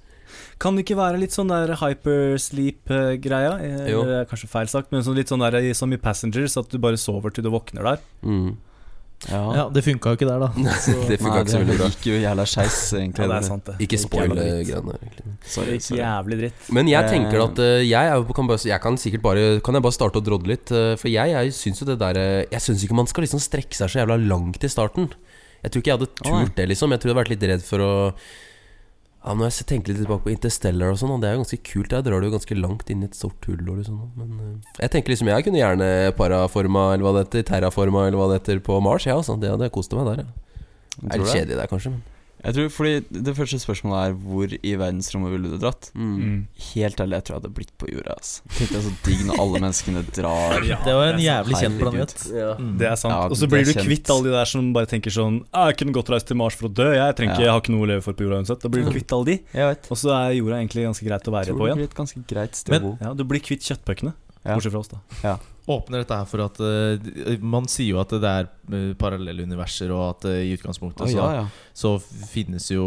Kan 0.62 0.76
det 0.76 0.84
ikke 0.86 0.98
være 0.98 1.18
litt 1.20 1.34
sånn 1.34 1.50
der 1.50 1.74
hypersleep-greia? 1.80 3.56
Eh, 3.62 4.14
Kanskje 4.30 4.50
feil 4.50 4.70
sagt, 4.70 4.92
men 4.94 5.04
sånn 5.06 5.18
litt 5.18 5.32
sånn 5.32 5.42
der 5.44 5.58
som 5.76 5.92
i 5.92 6.00
Passengers, 6.00 6.56
at 6.60 6.70
du 6.72 6.78
bare 6.82 7.00
sover 7.00 7.34
til 7.34 7.46
du 7.46 7.50
våkner 7.54 7.84
der. 7.90 8.06
Mm. 8.24 8.54
Ja, 9.30 9.64
det 9.72 9.82
funka 9.86 10.12
jo 10.12 10.18
ikke 10.18 10.26
der, 10.28 10.42
da. 10.42 10.48
Det 11.08 11.16
funka 11.20 11.40
ikke 11.44 11.52
så 11.54 11.60
veldig 11.62 11.76
bra. 11.78 11.88
gikk 11.94 12.08
jo 12.10 12.16
jævla 12.20 12.44
skeis, 12.50 12.78
egentlig. 12.98 13.24
Ja, 13.24 13.28
det 13.30 13.36
er 13.38 13.46
sant, 13.48 13.64
det. 13.70 13.74
Ikke 13.86 14.00
spoil 14.02 14.34
eh, 14.36 14.60
greiene. 14.68 14.96
Sorry, 15.44 15.78
sorry. 15.80 16.00
jævlig 16.02 16.38
dritt. 16.42 16.68
Men 16.76 16.90
jeg 16.92 17.04
Eh. 17.04 17.10
tenker 17.14 17.44
at 17.46 17.58
eh, 17.64 17.82
jeg, 17.88 18.10
er, 18.12 18.26
kan, 18.36 18.46
bare, 18.50 18.62
jeg 18.68 18.80
kan 18.84 18.96
sikkert 19.00 19.22
bare 19.24 19.44
Kan 19.64 19.74
jeg 19.78 19.82
bare 19.86 19.96
starte 19.96 20.20
å 20.20 20.24
drodle 20.24 20.52
litt? 20.54 20.68
for 21.00 21.08
jeg, 21.08 21.32
jeg 21.34 21.52
syns 21.56 21.80
jo 21.82 21.86
det 21.88 21.98
der 22.00 22.18
Jeg 22.50 22.60
syns 22.64 22.84
ikke 22.84 22.96
man 23.00 23.06
skal 23.10 23.24
liksom 23.26 23.40
strekke 23.40 23.76
seg 23.76 23.90
så 23.92 24.02
jævla 24.02 24.16
langt 24.20 24.62
i 24.64 24.68
starten. 24.72 25.08
Jeg 25.64 25.72
tror 25.72 25.80
ikke 25.80 25.90
jeg 25.94 25.98
hadde 25.98 26.10
turt 26.20 26.56
det, 26.58 26.68
liksom. 26.68 26.92
Jeg 26.92 27.00
tror 27.00 27.08
jeg 27.10 27.14
hadde 27.14 27.22
vært 27.24 27.32
litt 27.32 27.46
redd 27.54 27.64
for 27.64 27.80
å 27.80 27.92
ja, 29.24 29.32
Når 29.32 29.48
jeg 29.48 29.66
tenker 29.70 29.94
litt 29.94 30.02
tilbake 30.02 30.26
på 30.26 30.32
Interstellar 30.34 30.92
og 30.92 30.98
sånn, 31.00 31.14
det 31.22 31.30
er 31.30 31.36
jo 31.36 31.42
ganske 31.44 31.60
kult. 31.64 31.90
Der 31.94 32.02
drar 32.04 32.20
du 32.20 32.28
jo 32.28 32.34
ganske 32.34 32.58
langt 32.58 32.90
inn 32.92 33.04
i 33.04 33.08
et 33.08 33.16
stort 33.16 33.46
hull 33.48 33.62
og 33.62 33.78
liksom. 33.80 34.02
Men 34.20 34.34
eh, 34.36 34.72
jeg 34.82 34.92
tenker 34.92 35.14
liksom 35.14 35.30
jeg 35.32 35.46
kunne 35.46 35.62
gjerne 35.62 35.88
paraforma, 36.18 36.90
eller 36.92 37.06
hva 37.06 37.14
det 37.16 37.26
heter, 37.26 37.46
terraforma, 37.54 38.04
eller 38.08 38.20
hva 38.20 38.28
det 38.32 38.42
heter, 38.42 38.60
på 38.66 38.76
Mars. 38.84 39.08
Ja, 39.08 39.16
altså. 39.16 39.38
Det 39.40 39.54
hadde 39.54 39.72
kost 39.72 39.96
meg 39.96 40.10
der. 40.10 40.26
Ja. 40.26 40.60
Det 41.00 41.08
er 41.08 41.22
litt 41.24 41.32
kjedelig 41.32 41.56
der, 41.62 41.70
kanskje. 41.72 41.94
Men. 41.96 42.13
Jeg 42.44 42.54
tror, 42.54 42.68
fordi 42.68 43.22
Det 43.24 43.34
første 43.36 43.58
spørsmålet 43.62 44.00
er 44.04 44.12
hvor 44.20 44.52
i 44.52 44.72
verdensrommet 44.76 45.30
ville 45.32 45.48
du 45.48 45.56
dratt? 45.62 45.90
Mm. 45.94 46.10
Mm. 46.20 46.40
Helt 46.74 47.00
ærlig, 47.00 47.16
jeg 47.16 47.24
tror 47.24 47.34
jeg 47.34 47.40
hadde 47.42 47.52
blitt 47.56 47.72
på 47.80 47.88
jorda. 47.88 48.16
Altså. 48.18 48.42
Tenk 48.58 48.70
deg 48.74 48.82
så 48.84 48.92
digg 49.06 49.22
når 49.28 49.40
alle 49.44 49.60
menneskene 49.64 50.02
drar. 50.12 50.58
Ja, 50.70 50.78
Det 50.84 50.94
var 50.94 51.06
en 51.14 51.22
jævlig 51.24 51.56
kjent 51.62 51.78
planet. 51.80 52.14
Ja. 52.34 52.50
Mm. 52.60 52.74
Det 52.78 52.88
er 52.90 52.96
sant. 53.00 53.14
Ja, 53.14 53.28
og 53.32 53.36
så 53.40 53.48
blir 53.48 53.64
du 53.64 53.72
kvitt 53.80 54.10
alle 54.12 54.28
de 54.28 54.34
der 54.36 54.44
som 54.52 54.72
bare 54.76 54.86
tenker 54.90 55.10
sånn 55.14 55.40
«Ah, 55.52 55.68
'Jeg 55.70 55.78
kunne 55.80 55.92
godt 55.96 56.10
reist 56.12 56.26
til 56.28 56.36
Mars 56.36 56.54
for 56.54 56.68
å 56.68 56.72
dø. 56.74 56.90
Jeg 56.94 57.16
trenger 57.16 57.34
Ja. 57.40 57.40
jeg 57.48 57.50
har 57.54 57.60
ikke 57.64 57.72
noe 57.72 57.86
å 57.86 57.90
leve 57.94 58.02
for 58.04 58.12
på 58.12 58.24
jorda 58.28 58.42
uansett.' 58.44 58.60
Da 58.60 58.68
blir 58.68 58.84
du 58.84 58.90
kvitt 58.92 59.12
alle 59.12 59.24
de. 59.24 59.36
Jeg 59.54 59.64
vet. 59.72 59.88
Og 59.90 59.96
så 59.96 60.12
er 60.12 60.36
jorda 60.36 60.60
egentlig 60.60 60.84
ganske 60.84 61.04
greit 61.08 61.24
å 61.24 61.32
være 61.32 61.46
Tror 61.48 61.58
på 61.58 61.64
det 61.64 61.68
igjen. 61.72 61.80
blir 61.80 61.88
et 61.88 61.98
ganske 62.02 62.20
greit 62.28 62.54
sted 62.54 62.70
Men- 62.76 62.82
å 62.82 62.84
bo. 62.84 62.98
Ja, 63.04 63.14
Du 63.14 63.24
blir 63.24 63.40
kvitt 63.40 63.64
kjøttpuckene. 63.64 64.12
Ja. 64.44 64.54
Bortsett 64.54 64.72
fra 64.72 64.80
oss, 64.84 64.88
da. 64.92 65.38
Åpner 65.64 66.02
dette 66.02 66.16
her 66.18 66.26
for 66.28 66.42
at 66.44 66.58
uh, 66.60 67.38
Man 67.40 67.64
sier 67.72 67.94
jo 67.94 68.00
at 68.02 68.10
det 68.20 68.28
er 68.28 68.48
eh, 68.68 68.90
parallelle 69.00 69.46
universer, 69.48 69.88
og 69.96 70.02
at 70.10 70.26
uh, 70.28 70.34
i 70.44 70.50
utgangspunktet 70.58 71.06
oh, 71.06 71.08
så, 71.08 71.16
ja, 71.16 71.38
ja. 71.40 71.46
så 71.72 71.94
finnes 72.28 72.66
jo 72.74 72.84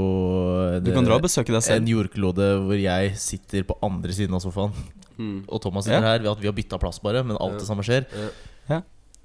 det, 0.76 0.84
Du 0.86 0.92
kan 0.94 1.08
dra 1.08 1.18
og 1.18 1.26
besøke 1.26 1.56
deg 1.56 1.72
en 1.74 1.90
jordklode 1.90 2.52
hvor 2.68 2.78
jeg 2.78 3.16
sitter 3.18 3.66
på 3.66 3.80
andre 3.82 4.14
siden 4.14 4.38
av 4.38 4.46
sofaen, 4.46 4.78
Mm. 5.18 5.48
og 5.50 5.58
Thomas 5.64 5.88
sitter 5.88 6.04
Ja. 6.04 6.12
her. 6.12 6.20
Ved 6.22 6.30
at 6.30 6.42
vi 6.44 6.46
har 6.46 6.54
bytta 6.54 6.78
plass, 6.78 7.00
bare, 7.02 7.24
men 7.26 7.40
alt 7.42 7.56
Ja. 7.56 7.58
det 7.58 7.66
samme 7.66 7.82
skjer. 7.82 8.06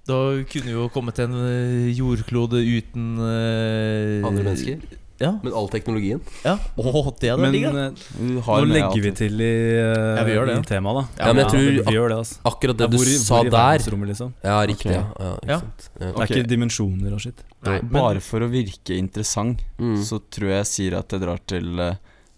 Da 0.08 0.14
kunne 0.48 0.66
vi 0.66 0.72
jo 0.72 0.88
kommet 0.88 1.14
til 1.14 1.28
en 1.30 1.92
jordklode 1.94 2.58
uten 2.58 3.18
uh, 3.20 4.24
Andre 4.26 4.42
mennesker. 4.48 4.80
Ja. 5.22 5.30
Men 5.44 5.52
all 5.54 5.68
teknologien. 5.70 6.20
ja. 6.44 6.56
Åh, 6.76 7.08
det 7.20 7.30
hadde 7.30 7.44
vært 7.44 7.52
Men 7.52 7.74
da. 7.76 7.84
eh, 7.86 8.42
nå 8.42 8.56
legger 8.72 9.02
vi 9.04 9.12
til 9.20 9.40
i, 9.40 9.50
eh, 9.78 10.16
Ja, 10.18 10.24
vi 10.26 10.32
gjør 10.34 10.46
det, 10.50 10.54
i 10.56 10.60
ja. 10.60 10.66
temaet, 10.72 10.98
da. 10.98 11.24
Ja, 11.24 11.32
men 11.32 11.40
jeg 11.44 11.50
tror- 11.52 11.84
vi, 11.86 11.94
gjør 11.96 12.08
det, 12.12 12.16
altså. 12.18 12.38
Akkurat 12.50 12.76
det 12.76 12.84
Ja, 12.84 12.90
du 12.92 12.96
hvor 12.98 13.06
i- 13.06 13.18
sa 13.22 13.34
hvor 13.36 13.46
i 13.46 13.50
der. 13.50 13.56
verdensrommet, 13.58 14.08
liksom. 14.12 14.32
Ja, 14.44 14.56
riktig. 14.66 14.90
Ok. 14.90 14.92
Ja, 14.92 15.04
ja, 15.24 15.34
ikke 15.36 15.48
Ja. 15.48 15.58
sant. 15.60 15.88
Ja. 16.00 16.06
Det 16.06 16.14
Ok. 16.16 16.20
er 16.30 16.34
ikke 16.34 16.48
dimensjoner 16.48 17.12
og 17.14 17.20
shit. 17.20 17.44
Nei, 17.64 17.80
men- 17.82 17.92
Bare 17.92 18.20
for 18.20 18.40
å 18.40 18.48
virke 18.50 18.98
interessant, 18.98 19.60
Mm. 19.78 19.96
så 20.02 20.20
tror 20.30 20.48
jeg 20.48 20.58
jeg 20.64 20.66
sier 20.66 20.98
at 20.98 21.08
jeg 21.08 21.20
drar 21.20 21.38
til 21.46 21.78
eh, 21.80 21.94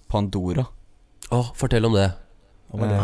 Pandora. 0.08 0.66
Å, 1.32 1.54
fortell 1.56 1.86
om 1.86 1.94
det. 1.94 2.12
Hva 2.72 2.78
var 2.80 2.88
det? 2.88 2.98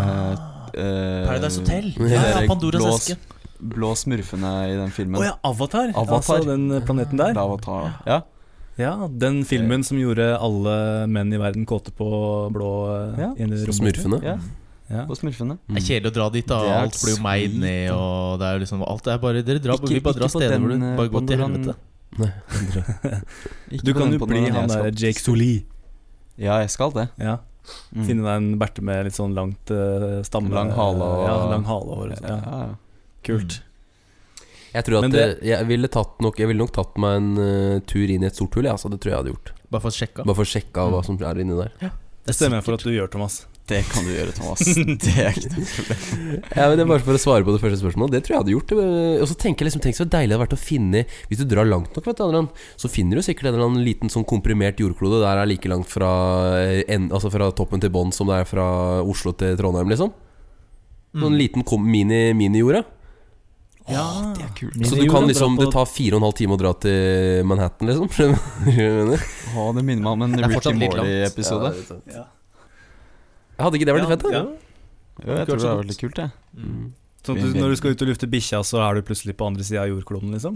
Eh, 0.79 0.85
eh, 0.85 1.27
Paradise 1.27 1.59
Hotel. 1.61 1.93
Ja, 1.97 2.41
Ja, 2.41 2.47
Pandoras 2.47 2.83
blås- 2.83 3.11
eske. 3.11 3.17
blå 3.63 3.95
smurfene 3.97 4.53
i 4.71 4.77
den 4.77 4.91
filmen. 4.91 5.21
Å 5.21 5.25
ja, 5.25 5.35
Avatar. 5.45 5.89
Avatar. 5.95 6.39
Altså 6.39 6.45
den 6.47 6.71
eh, 6.73 6.81
planeten 6.81 7.17
der. 7.17 7.35
Avatar. 7.39 7.95
Ja. 8.07 8.21
Ja, 8.81 8.95
Den 9.13 9.43
filmen 9.45 9.85
som 9.87 9.99
gjorde 10.01 10.31
alle 10.41 10.75
menn 11.13 11.33
i 11.37 11.39
verden 11.41 11.67
kåte 11.69 11.93
på 11.97 12.09
blå 12.55 12.71
eh, 12.95 13.21
Ja. 13.27 13.31
Smurfene. 13.71 14.23
ja, 14.25 14.39
Ja. 14.91 15.05
på 15.07 15.15
smurfene. 15.19 15.59
Det 15.69 15.77
er 15.83 15.87
kjedelig 15.87 16.11
å 16.11 16.15
dra 16.17 16.29
dit, 16.35 16.47
da. 16.51 16.59
Alt 16.81 16.97
blir 17.03 17.15
jo 17.17 17.23
meid 17.23 17.55
ned, 17.61 17.91
og 17.95 18.41
det 18.41 18.47
er 18.49 18.57
jo 18.59 18.63
liksom 18.65 18.83
Alt 18.89 19.07
er 19.07 19.19
bare 19.23 19.43
Dere 19.47 19.61
drar, 19.63 19.77
Ikke- 19.79 19.95
vi 19.95 20.01
bare 20.01 20.19
drar 20.19 20.29
steder 20.33 20.59
hvor 20.59 20.69
du 20.73 20.75
eh, 20.81 20.97
bare 20.97 21.09
går 21.13 21.27
til 21.29 21.39
Pandoran. 21.39 21.53
helvete. 21.61 21.77
Nei. 22.19 22.33
Du 23.85 23.93
kan 23.95 24.11
jo 24.13 24.27
bli 24.27 24.49
han 24.51 24.67
der 24.69 24.91
Jake 24.91 25.21
Soli. 25.21 25.65
Ja, 26.41 26.59
jeg 26.65 26.71
skal 26.71 26.91
det. 26.97 27.09
Ja. 27.21 27.37
Mm. 27.95 28.05
Finne 28.09 28.25
deg 28.25 28.37
en 28.41 28.59
berte 28.59 28.83
med 28.83 29.05
litt 29.07 29.15
sånn 29.15 29.35
langt 29.37 29.71
uh, 29.71 30.23
stamme 30.27 30.51
Lang 30.51 30.71
hale 30.75 31.05
og- 31.07 31.27
Ja, 31.29 31.35
lang 31.53 31.65
hale 31.69 31.99
og. 32.01 32.15
Ja. 32.25 32.69
Kult. 33.23 33.61
Jeg 34.75 34.85
tror 34.87 35.05
at 35.05 35.11
det- 35.13 35.43
jeg, 35.43 35.67
ville 35.67 35.89
tatt 35.89 36.21
nok, 36.23 36.39
jeg 36.39 36.47
ville 36.51 36.63
nok 36.63 36.73
tatt 36.77 36.97
meg 37.03 37.17
en 37.19 37.31
uh, 37.39 37.79
tur 37.91 38.07
inn 38.11 38.23
i 38.23 38.27
et 38.31 38.35
stort 38.39 38.55
hull. 38.55 38.65
Ja, 38.69 38.77
altså, 38.79 38.91
det 38.93 39.01
tror 39.03 39.11
jeg 39.15 39.19
hadde 39.25 39.33
gjort. 39.35 39.53
Bare 39.71 39.81
for 39.83 39.91
å 39.91 39.97
sjekke. 39.99 40.25
Bare 40.27 40.39
for 40.39 40.47
å 40.47 40.53
sjekke 40.55 40.77
av 40.85 40.93
hva 40.95 41.05
som 41.07 41.17
er 41.19 41.41
inni 41.43 41.57
der. 41.59 41.93
Det 42.27 42.35
stemmer 42.37 42.63
for 42.63 42.75
at 42.77 42.85
du 42.85 42.91
gjør, 42.93 43.09
Thomas. 43.11 43.47
Det 43.71 43.85
kan 43.87 44.03
du 44.03 44.11
gjøre, 44.11 44.33
Thomas. 44.35 44.61
Det 45.05 45.13
er 45.23 45.31
ikke 45.31 45.51
noe 45.55 45.67
problem. 45.77 46.01
Ja, 46.57 46.65
men 46.69 46.75
det 46.75 46.83
er 46.85 46.89
bare 46.91 47.05
for 47.07 47.15
å 47.15 47.21
svare 47.23 47.45
på 47.47 47.53
det 47.55 47.61
første 47.63 47.79
spørsmålet. 47.79 48.17
Det 48.17 48.21
tror 48.27 48.35
jeg 48.35 48.41
hadde 48.43 48.55
gjort. 48.57 48.73
Og 49.23 49.27
så 49.31 49.37
tenker 49.39 49.63
jeg 49.63 49.71
liksom 49.71 49.83
Tenk 49.85 49.99
så 49.99 50.07
deilig 50.11 50.33
det 50.33 50.37
hadde 50.37 50.43
vært 50.43 50.57
å 50.57 50.59
finne 50.59 51.05
Hvis 51.31 51.39
du 51.39 51.45
drar 51.47 51.69
langt 51.71 51.95
nok, 51.95 52.05
vet 52.11 52.19
du, 52.19 52.25
Adrian, 52.27 52.49
så 52.81 52.91
finner 52.91 53.21
du 53.21 53.23
sikkert 53.23 53.47
en 53.51 53.55
eller 53.55 53.69
annen 53.71 53.85
liten 53.87 54.11
sånn 54.11 54.27
komprimert 54.27 54.83
jordklode 54.83 55.23
der 55.23 55.39
er 55.45 55.47
like 55.51 55.71
langt 55.71 55.87
fra, 55.91 56.11
eh, 56.59 56.83
en, 56.91 57.07
altså 57.15 57.31
fra 57.31 57.51
toppen 57.55 57.81
til 57.83 57.95
bånn 57.95 58.11
som 58.15 58.27
det 58.31 58.41
er 58.43 58.51
fra 58.51 58.67
Oslo 59.07 59.33
til 59.39 59.55
Trondheim, 59.61 59.91
liksom. 59.95 60.11
Sånn 61.15 61.39
liten 61.39 61.63
kom- 61.67 61.87
mini- 61.87 62.35
mini-jorda. 62.35 62.83
Ja, 63.91 64.30
kult. 64.61 64.77
Så 64.87 64.97
du 65.01 65.05
kan 65.11 65.27
liksom 65.29 65.57
Det 65.61 65.69
tar 65.75 65.87
fire 65.91 66.17
og 66.17 66.21
en 66.23 66.27
halv 66.29 66.37
time 66.39 66.57
å 66.57 66.61
dra 66.61 66.73
til 66.85 67.45
Manhattan, 67.51 67.91
liksom. 67.91 68.09
Å, 69.61 69.67
det 69.77 69.85
minner 69.85 70.03
meg 70.05 70.13
om 70.13 70.23
en 70.27 70.37
Det 70.39 70.51
Ricky. 70.53 70.75
Morley-episode. 70.81 71.73
Ja. 71.91 72.21
Ja. 72.21 72.25
Hadde 73.61 73.77
ikke 73.81 73.89
det 73.91 73.95
vært 73.97 74.07
Ja, 74.07 74.09
litt 74.09 74.17
fett? 74.17 74.27
da? 74.27 74.33
ja. 74.39 74.45
Jo, 75.21 75.33
jeg 75.37 75.47
tror 75.51 75.59
det 75.61 75.69
var 75.69 75.81
veldig 75.83 75.97
kult, 76.01 76.19
jeg. 76.23 76.31
Mm. 76.57 76.85
Sånn 77.21 77.37
at 77.37 77.45
du, 77.45 77.57
når 77.61 77.73
du 77.75 77.77
skal 77.77 77.93
ut 77.93 78.03
og 78.07 78.09
lufte 78.09 78.29
bikkja, 78.33 78.61
så 78.65 78.79
er 78.87 78.97
du 78.97 79.03
plutselig 79.05 79.35
på 79.37 79.45
andre 79.51 79.67
sida 79.67 79.83
av 79.83 79.91
jordkloden, 79.93 80.31
liksom? 80.33 80.55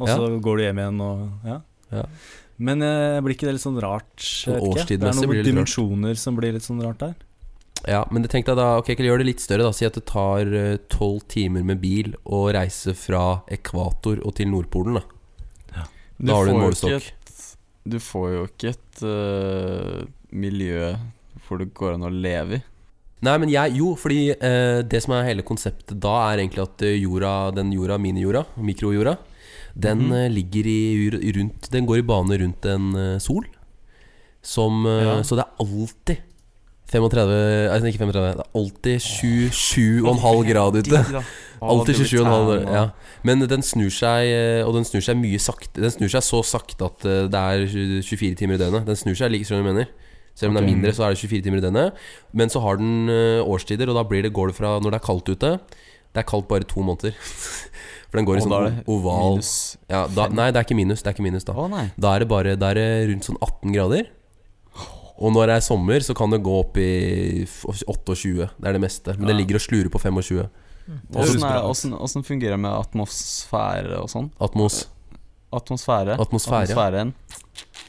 og 0.00 0.08
Ja. 0.08 0.14
så 0.16 0.30
går 0.42 0.56
du 0.56 0.62
hjem 0.64 0.78
igjen 0.80 1.00
og 1.04 1.48
Ja. 1.48 1.58
Ja. 1.92 2.04
Men 2.58 2.82
eh, 2.82 3.20
blir 3.22 3.36
ikke 3.36 3.46
det 3.46 3.52
litt 3.58 3.62
sånn 3.62 3.76
rart? 3.80 4.16
ikke. 4.18 4.96
Det 4.96 4.96
er 4.98 5.14
noen 5.14 5.30
rart. 5.30 5.44
dimensjoner 5.46 6.16
som 6.18 6.34
blir 6.40 6.56
litt 6.56 6.64
sånn 6.66 6.80
rart 6.82 6.98
der. 7.04 7.14
Ja, 7.86 8.00
men 8.10 8.24
det 8.24 8.32
tenkte 8.32 8.52
jeg 8.52 8.58
da 8.58 8.80
Ok, 8.80 8.88
gjør 8.98 9.20
det 9.22 9.28
litt 9.28 9.42
større. 9.44 9.68
da 9.68 9.74
Si 9.76 9.86
at 9.86 9.94
det 9.94 10.06
tar 10.10 10.50
tolv 10.90 11.22
timer 11.30 11.62
med 11.66 11.78
bil 11.82 12.14
å 12.24 12.48
reise 12.54 12.94
fra 12.98 13.44
ekvator 13.54 14.18
og 14.24 14.34
til 14.40 14.50
Nordpolen. 14.50 14.98
Da 14.98 15.86
Da 16.18 16.34
har 16.34 16.48
du 16.48 16.50
en 16.50 16.58
får 16.58 16.64
målestokk. 16.64 17.12
Du 17.88 18.00
får 18.02 18.26
jo 18.34 18.42
ikke 18.48 18.72
et 18.74 19.04
uh, 19.06 20.02
miljø 20.34 20.96
hvor 21.46 21.62
det 21.62 21.70
går 21.76 21.94
an 21.94 22.08
å 22.08 22.12
leve 22.12 22.58
i. 22.58 22.64
Nei, 23.26 23.34
men 23.42 23.50
jeg 23.50 23.78
Jo, 23.78 23.94
fordi 23.98 24.30
uh, 24.36 24.80
det 24.86 25.00
som 25.02 25.16
er 25.16 25.30
hele 25.30 25.46
konseptet 25.46 25.96
da, 25.98 26.14
er 26.28 26.42
egentlig 26.42 26.62
at 26.66 26.84
eh, 26.86 26.98
jorda, 27.00 27.50
den 27.56 27.72
jorda, 27.74 27.96
minijorda, 27.98 28.44
mikrojorda, 28.62 29.16
den 29.74 30.04
mm. 30.06 30.12
uh, 30.14 30.26
ligger 30.30 30.68
i, 30.70 30.80
rundt 31.34 31.70
Den 31.72 31.88
går 31.88 32.02
i 32.02 32.06
bane 32.06 32.38
rundt 32.42 32.68
en 32.70 32.92
eh, 32.98 33.18
sol. 33.22 33.46
Som 34.42 34.86
eh, 34.86 35.04
Ja. 35.06 35.16
Så 35.26 35.38
det 35.38 35.46
er 35.46 35.64
alltid 35.64 36.22
35 36.88 37.32
Altså 37.68 37.90
ikke 37.90 38.00
35, 38.00 38.22
det 38.22 38.44
er 38.44 38.56
alltid 38.56 38.96
27,5 39.04 40.52
grad 40.52 40.78
ute. 40.80 41.02
Alltid 41.58 41.94
27,5 41.94 42.70
ja. 42.70 42.84
Men 43.26 43.42
den 43.50 43.64
snur 43.66 43.90
seg 43.90 44.28
eh, 44.30 44.60
Og 44.62 44.76
den 44.76 44.86
snur 44.86 45.02
seg 45.02 45.18
mye 45.18 45.40
sakte 45.42 45.82
Den 45.82 45.90
snur 45.90 46.12
seg 46.12 46.22
så 46.22 46.42
sakte 46.46 46.86
at 46.86 47.06
eh, 47.08 47.24
det 47.32 47.40
er 47.40 47.64
24 48.06 48.38
timer 48.38 48.54
i 48.54 48.62
døgnet. 48.62 48.86
Den 48.86 48.98
snur 48.98 49.18
seg 49.18 49.32
like 49.34 49.48
som 49.48 49.58
du 49.58 49.66
mener. 49.66 49.90
Selv 50.38 50.52
om 50.52 50.58
det 50.58 50.62
er 50.62 50.68
mindre, 50.70 50.92
så 50.94 51.08
er 51.08 51.14
det 51.16 51.18
24 51.18 51.42
timer 51.48 51.58
i 51.58 51.64
døgnet. 51.66 51.98
Men 52.30 52.52
så 52.52 52.62
har 52.62 52.78
den 52.78 53.10
eh, 53.10 53.42
årstider, 53.42 53.90
og 53.90 53.98
da 53.98 54.04
blir 54.06 54.22
det, 54.22 54.30
går 54.36 54.52
det 54.52 54.58
fra 54.60 54.76
når 54.78 54.94
det 54.94 55.00
er 55.00 55.06
kaldt 55.08 55.32
ute 55.32 55.50
Det 55.58 56.22
er 56.22 56.28
kaldt 56.30 56.46
bare 56.50 56.68
to 56.68 56.84
måneder. 56.86 57.16
For 58.08 58.20
den 58.20 58.28
går 58.28 58.38
i 58.38 58.44
sånn 58.46 58.54
det 58.54 58.84
oval 58.88 59.42
ja, 59.90 60.06
da, 60.08 60.30
Nei, 60.32 60.46
det 60.54 60.62
er 60.62 60.64
ikke 60.64 60.78
minus. 60.78 61.02
Det 61.02 61.10
er 61.10 61.18
ikke 61.18 61.26
minus 61.26 61.44
da 61.44 61.66
nei. 61.68 61.88
Da 61.98 62.14
er 62.14 62.24
det 62.24 62.30
bare 62.30 62.54
Da 62.56 62.70
er 62.70 62.78
det 62.78 62.88
rundt 63.10 63.26
sånn 63.28 63.40
18 63.42 63.74
grader. 63.74 64.06
Og 65.18 65.32
når 65.34 65.46
det 65.50 65.54
er 65.56 65.60
sommer, 65.66 66.00
så 66.06 66.14
kan 66.14 66.30
det 66.30 66.42
gå 66.46 66.52
opp 66.60 66.76
i 66.78 67.44
28. 67.88 68.48
Det 68.58 68.68
er 68.68 68.72
det 68.76 68.80
meste. 68.80 69.16
Men 69.18 69.26
det 69.26 69.36
ligger 69.40 69.58
og 69.58 69.64
slurer 69.64 69.90
på 69.90 69.98
25. 69.98 70.44
Det 70.88 71.16
høres 71.16 71.30
Åssen 71.34 71.40
bra 71.42 71.50
er- 71.50 71.64
ut. 71.64 71.70
åssen- 71.72 71.98
åssen 71.98 72.22
fungerer 72.24 72.54
det 72.56 72.60
med 72.60 72.70
atmosfære 72.72 73.98
og 74.00 74.08
sånn? 74.08 74.30
Atmos. 74.40 74.86
Atmosfære? 75.54 76.18
Atmosfære. 76.20 76.68
Atmosfæren, 76.68 77.14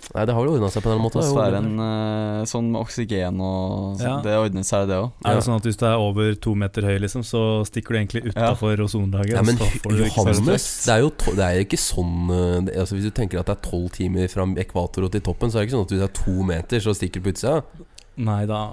Nei, 0.10 0.24
det 0.26 0.34
har 0.34 0.42
vel 0.42 0.56
ordna 0.56 0.70
seg 0.74 0.82
på 0.82 0.90
en 0.90 0.96
eller 0.96 1.04
annen 1.04 1.06
måte. 1.06 1.22
atmosfæren 1.22 1.68
uh, 1.78 2.46
sånn 2.50 2.70
med 2.74 2.80
oksygen 2.82 3.42
og 3.46 4.00
Ja. 4.02 4.16
Det 4.26 4.38
ordnet 4.42 4.66
seg, 4.66 4.88
det 4.90 4.98
òg. 4.98 5.12
Er 5.22 5.38
det 5.38 5.44
sånn 5.46 5.60
at 5.60 5.68
hvis 5.70 5.78
du 5.78 5.86
er 5.86 6.02
over 6.02 6.34
to 6.42 6.54
meter 6.58 6.88
høy, 6.90 6.96
liksom, 7.04 7.22
så 7.28 7.42
stikker 7.70 7.94
du 7.94 8.00
egentlig 8.00 8.24
utafor 8.32 8.82
ozonlaget? 8.88 9.36
Ja, 9.38 9.44
men 9.46 9.60
Johannes, 9.60 10.66
det 10.88 10.96
er 10.96 11.04
jo 11.04 11.12
to, 11.14 11.36
det 11.38 11.46
er 11.46 11.62
ikke 11.62 11.78
sånn 11.78 12.34
eh, 12.34 12.80
altså 12.82 12.98
Hvis 12.98 13.06
du 13.06 13.14
tenker 13.14 13.44
at 13.44 13.52
det 13.52 13.60
er 13.60 13.62
tolv 13.70 13.94
timer 13.94 14.34
fra 14.34 14.48
ekvator 14.66 15.06
og 15.06 15.14
til 15.14 15.26
toppen, 15.30 15.54
så 15.54 15.60
er 15.60 15.62
det 15.62 15.70
ikke 15.70 15.78
sånn 15.78 15.86
at 15.86 15.94
hvis 15.94 16.02
det 16.02 16.10
er 16.10 16.18
to 16.24 16.50
meter, 16.50 16.84
så 16.88 16.98
stikker 16.98 17.22
du 17.22 17.30
på 17.30 17.36
utsida. 17.36 17.86
Nei 18.18 18.42
da. 18.50 18.64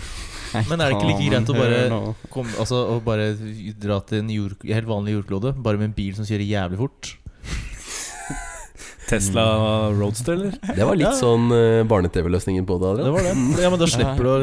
Men 0.68 0.82
er 0.82 0.90
det 0.90 0.98
ikke 0.98 1.08
like 1.12 1.30
greit 1.30 1.48
å 1.48 1.56
bare 1.56 1.82
Hør. 1.86 2.12
Kom, 2.32 2.50
altså, 2.60 2.82
å 2.90 2.98
bare 3.04 3.30
dra 3.80 4.02
til 4.08 4.24
en 4.24 4.34
jord, 4.34 4.58
helt 4.66 4.90
vanlig 4.90 5.14
jordklode, 5.14 5.54
bare 5.62 5.78
med 5.78 5.92
en 5.92 5.96
bil 5.96 6.16
som 6.18 6.26
kjører 6.26 6.44
jævlig 6.50 6.82
fort. 6.82 7.14
Tesla 9.12 9.44
Roadster, 9.92 10.32
eller? 10.38 10.58
Det 10.76 10.84
var 10.88 10.96
litt 10.98 11.06
Ja. 11.10 11.14
sånn 11.20 11.48
uh, 11.52 11.84
barne-TV-løsningen 11.88 12.64
på 12.68 12.80
det. 12.82 12.94
Det 13.02 13.06
Adrian. 13.06 13.14
var 13.14 13.56
det. 13.56 13.62
Ja, 13.62 13.70
men 13.74 13.82
da 13.82 13.88
slipper 13.96 14.22
du 14.24 14.32
å 14.32 14.38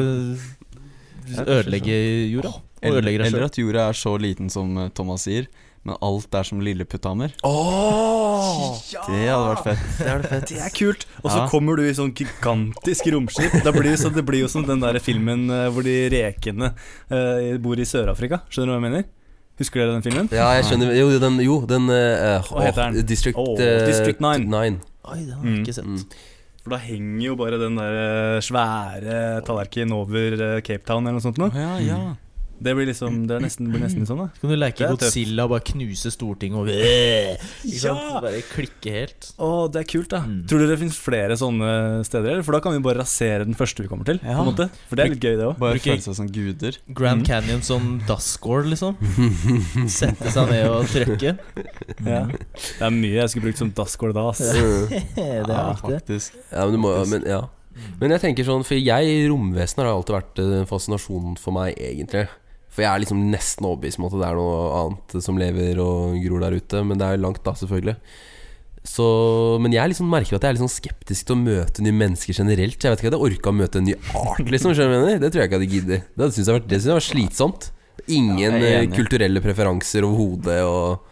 ødelegge 1.58 1.96
jorda. 2.32 2.54
Og 2.80 2.86
Eller, 2.86 2.96
ødelegge 3.02 3.18
deg 3.20 3.26
eller 3.34 3.44
at 3.50 3.58
jorda 3.60 3.88
er 3.90 3.98
så 3.98 4.14
liten 4.20 4.48
som 4.50 4.70
eh, 4.80 4.88
Thomas 4.96 5.26
sier, 5.28 5.46
men 5.84 5.96
alt 6.04 6.32
er 6.36 6.46
som 6.48 6.60
lilleputthammer. 6.64 7.34
Åh! 7.44 8.78
Det 9.08 9.20
hadde 9.28 9.50
vært 9.50 9.62
fett. 9.66 9.84
Det 9.98 10.08
er 10.08 10.22
det 10.24 10.30
fett. 10.32 10.48
Det 10.52 10.58
er 10.64 10.72
kult! 10.76 11.04
Og 11.22 11.28
så 11.30 11.38
Ja. 11.42 11.46
kommer 11.52 11.76
du 11.76 11.84
i 11.84 11.92
sånn 11.96 12.12
gigantisk 12.16 13.06
romskip. 13.12 13.52
Da 13.64 13.72
blir 13.72 13.90
det, 13.90 13.98
så, 14.00 14.10
det 14.12 14.24
blir 14.28 14.42
jo 14.44 14.48
som 14.52 14.64
den 14.68 14.80
der 14.80 14.98
filmen 15.00 15.46
eh, 15.52 15.68
hvor 15.72 15.84
de 15.84 15.96
rekene 16.12 16.72
eh, 17.10 17.56
bor 17.60 17.76
i 17.80 17.84
Sør-Afrika. 17.88 18.40
Skjønner 18.48 18.72
du 18.72 18.76
hva 18.76 18.80
jeg 18.80 18.86
mener? 18.90 19.04
Husker 19.60 19.82
dere 19.82 19.92
den 19.98 20.02
filmen? 20.06 20.28
Ja, 20.32 20.48
jeg 20.56 20.64
skjønner. 20.70 20.90
Jo, 20.96 21.06
den, 21.20 21.34
jo, 21.44 21.58
den 21.68 21.88
uh, 21.92 22.40
Hva 22.48 22.62
heter 22.64 22.90
den? 22.94 23.06
District, 23.06 23.36
eh, 23.60 23.86
District 23.86 24.20
9. 24.24 24.46
9. 24.48 24.78
Oi, 25.10 25.18
det 25.26 25.34
har 25.36 25.44
jeg 25.44 25.52
Mm. 25.52 25.58
ikke 25.64 25.74
sett. 25.76 25.84
Mm. 25.86 26.04
For 26.64 26.70
da 26.74 26.78
henger 26.84 27.24
jo 27.26 27.36
bare 27.40 27.58
den 27.60 27.76
der 27.80 28.40
svære 28.44 29.18
tallerkenen 29.44 29.92
over 29.96 30.60
Cape 30.64 30.84
Town 30.88 31.06
eller 31.06 31.18
noe 31.20 31.24
sånt 31.24 31.38
noe. 31.40 31.50
Ja, 31.56 31.76
ja. 31.80 32.00
Det 32.60 32.74
blir 32.76 32.86
liksom 32.90 33.22
Det, 33.26 33.36
er 33.38 33.44
nesten, 33.44 33.66
det 33.68 33.72
blir 33.74 33.82
nesten 33.86 34.04
sånn, 34.08 34.18
da. 34.20 34.26
Så 34.36 34.42
kan 34.44 34.50
du 34.52 34.56
leke. 34.60 34.88
Godzilla 34.92 35.46
og 35.46 35.52
bare 35.54 35.64
knuse 35.70 36.10
Stortinget 36.12 36.58
og 36.60 36.68
Ikke 37.70 37.80
sant? 37.80 38.02
Bare 38.20 38.42
klikke 38.50 38.92
helt. 38.94 39.30
Å, 39.40 39.48
det 39.72 39.80
er 39.82 39.88
kult, 39.88 40.10
da. 40.12 40.20
Mm. 40.26 40.42
Tror 40.50 40.60
dere 40.64 40.74
det 40.74 40.78
finnes 40.82 40.98
flere 41.00 41.36
sånne 41.40 41.70
steder? 42.08 42.34
Eller? 42.36 42.44
For 42.46 42.56
da 42.56 42.60
kan 42.64 42.74
vi 42.76 42.82
bare 42.84 43.00
rasere 43.00 43.46
den 43.48 43.56
første 43.58 43.84
vi 43.84 43.88
kommer 43.90 44.08
til. 44.08 44.20
Ja. 44.20 44.36
På 44.38 44.44
en 44.44 44.50
måte 44.52 44.68
For 44.90 45.00
det 45.00 45.06
er 45.06 45.14
litt 45.14 45.24
gøy, 45.24 45.36
det 45.40 45.46
òg. 45.48 45.56
Bare 45.62 45.80
føle 45.80 46.04
seg 46.04 46.18
som 46.20 46.28
guder. 46.32 46.80
Grand 46.88 47.20
Mm. 47.20 47.26
Canyon 47.26 47.62
som 47.66 47.86
dassgård, 48.08 48.68
liksom. 48.70 48.94
Sette 49.90 50.30
seg 50.32 50.50
ned 50.52 50.68
og 50.70 50.86
trykke. 50.88 51.32
Ja. 52.06 52.20
Det 52.30 52.84
er 52.86 52.92
mye 52.94 53.16
jeg 53.18 53.32
skulle 53.32 53.48
brukt 53.50 53.60
som 53.60 53.72
dasskål 53.76 54.14
da, 54.16 54.26
ass. 54.30 54.40
Det 54.50 55.24
er 55.24 55.48
Ja, 55.48 55.64
faktisk. 55.80 56.36
Ja, 56.52 56.64
men 56.68 56.76
du 56.76 56.80
må 56.82 56.92
men, 57.10 57.24
ja. 57.28 57.40
Men 58.00 58.10
jeg 58.12 58.20
tenker 58.24 58.44
sånn 58.44 58.64
For 58.66 58.76
jeg, 58.76 59.12
romvesener, 59.30 59.86
har 59.86 59.94
alltid 59.98 60.16
vært 60.16 60.40
en 60.42 60.66
fascinasjon 60.68 61.36
for 61.40 61.54
meg, 61.56 61.76
egentlig. 61.80 62.26
For 62.70 62.84
jeg 62.84 62.90
er 62.94 63.02
liksom 63.02 63.22
nesten 63.32 63.66
overbevist 63.66 63.98
om 63.98 64.06
at 64.06 64.12
det 64.14 64.26
er 64.28 64.36
noe 64.38 64.58
annet 64.80 65.16
som 65.24 65.38
lever 65.40 65.80
og 65.82 66.14
gror 66.22 66.44
der 66.44 66.54
ute. 66.60 66.82
Men 66.86 67.00
det 67.00 67.08
er 67.08 67.18
langt, 67.22 67.42
da, 67.46 67.56
selvfølgelig. 67.58 67.96
Så, 68.86 69.04
men 69.60 69.74
jeg 69.74 69.90
liksom 69.92 70.08
merker 70.08 70.38
at 70.38 70.44
jeg 70.46 70.54
er 70.54 70.56
litt 70.56 70.62
sånn 70.62 70.72
skeptisk 70.72 71.26
til 71.28 71.36
å 71.36 71.40
møte 71.42 71.82
nye 71.84 71.92
mennesker 71.98 72.38
generelt. 72.38 72.78
Jeg 72.80 72.94
vet 72.94 73.02
ikke 73.02 73.10
at 73.10 73.16
jeg 73.18 73.26
orka 73.26 73.50
å 73.52 73.56
møte 73.58 73.82
en 73.82 73.88
ny 73.90 73.96
art, 74.16 74.46
liksom. 74.46 74.72
Det 74.72 74.78
tror 74.80 75.10
jeg 75.10 75.20
ikke 75.20 75.42
jeg 75.42 75.52
hadde 75.58 75.68
giddet. 75.74 76.06
Det 76.16 76.30
syns 76.32 76.48
jeg, 76.48 76.64
jeg 76.78 76.94
var 76.96 77.04
slitsomt. 77.04 77.68
Ingen 78.08 78.56
Ja, 78.56 78.80
eh, 78.80 78.86
kulturelle 78.94 79.42
preferanser 79.44 80.06
overhodet. 80.08 80.62
Og 80.64 81.04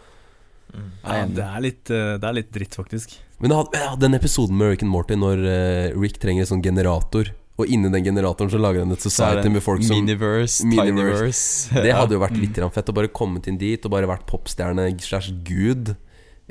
Ja, 1.03 1.25
det, 1.29 1.43
er 1.45 1.61
litt, 1.61 1.91
eh, 1.93 2.15
det 2.17 2.27
er 2.31 2.33
litt 2.39 2.49
dritt, 2.55 2.75
faktisk. 2.79 3.13
Men 3.39 3.51
hadde- 3.55 3.77
ja, 3.79 3.93
den 3.95 4.17
episoden 4.17 4.57
med 4.57 4.71
Rick 4.73 4.83
and 4.83 4.91
Morty 4.91 5.15
når 5.15 5.45
eh, 5.45 5.93
Rick 5.99 6.17
trenger 6.19 6.43
en 6.43 6.49
sånn 6.55 6.63
generator, 6.65 7.29
og 7.59 7.71
inni 7.71 7.91
den 7.91 8.05
generatoren 8.05 8.51
så 8.51 8.59
lager 8.61 8.85
han 8.85 8.95
et 8.95 9.03
society 9.03 9.51
med 9.51 9.63
folk 9.63 9.83
som 9.83 9.97
Miniverse, 9.97 10.65
Miniverse. 10.67 11.69
Tinyverse. 11.69 11.83
Det 11.83 11.95
hadde 11.95 12.15
jo 12.17 12.21
vært 12.23 12.37
litt 12.39 12.61
fett 12.75 12.91
å 12.91 12.95
bare 12.95 13.11
kommet 13.11 13.49
inn 13.51 13.59
dit 13.59 13.85
og 13.85 13.93
bare 13.93 14.09
vært 14.09 14.27
popstjerne 14.29 14.87
slash 15.03 15.33
gud 15.47 15.95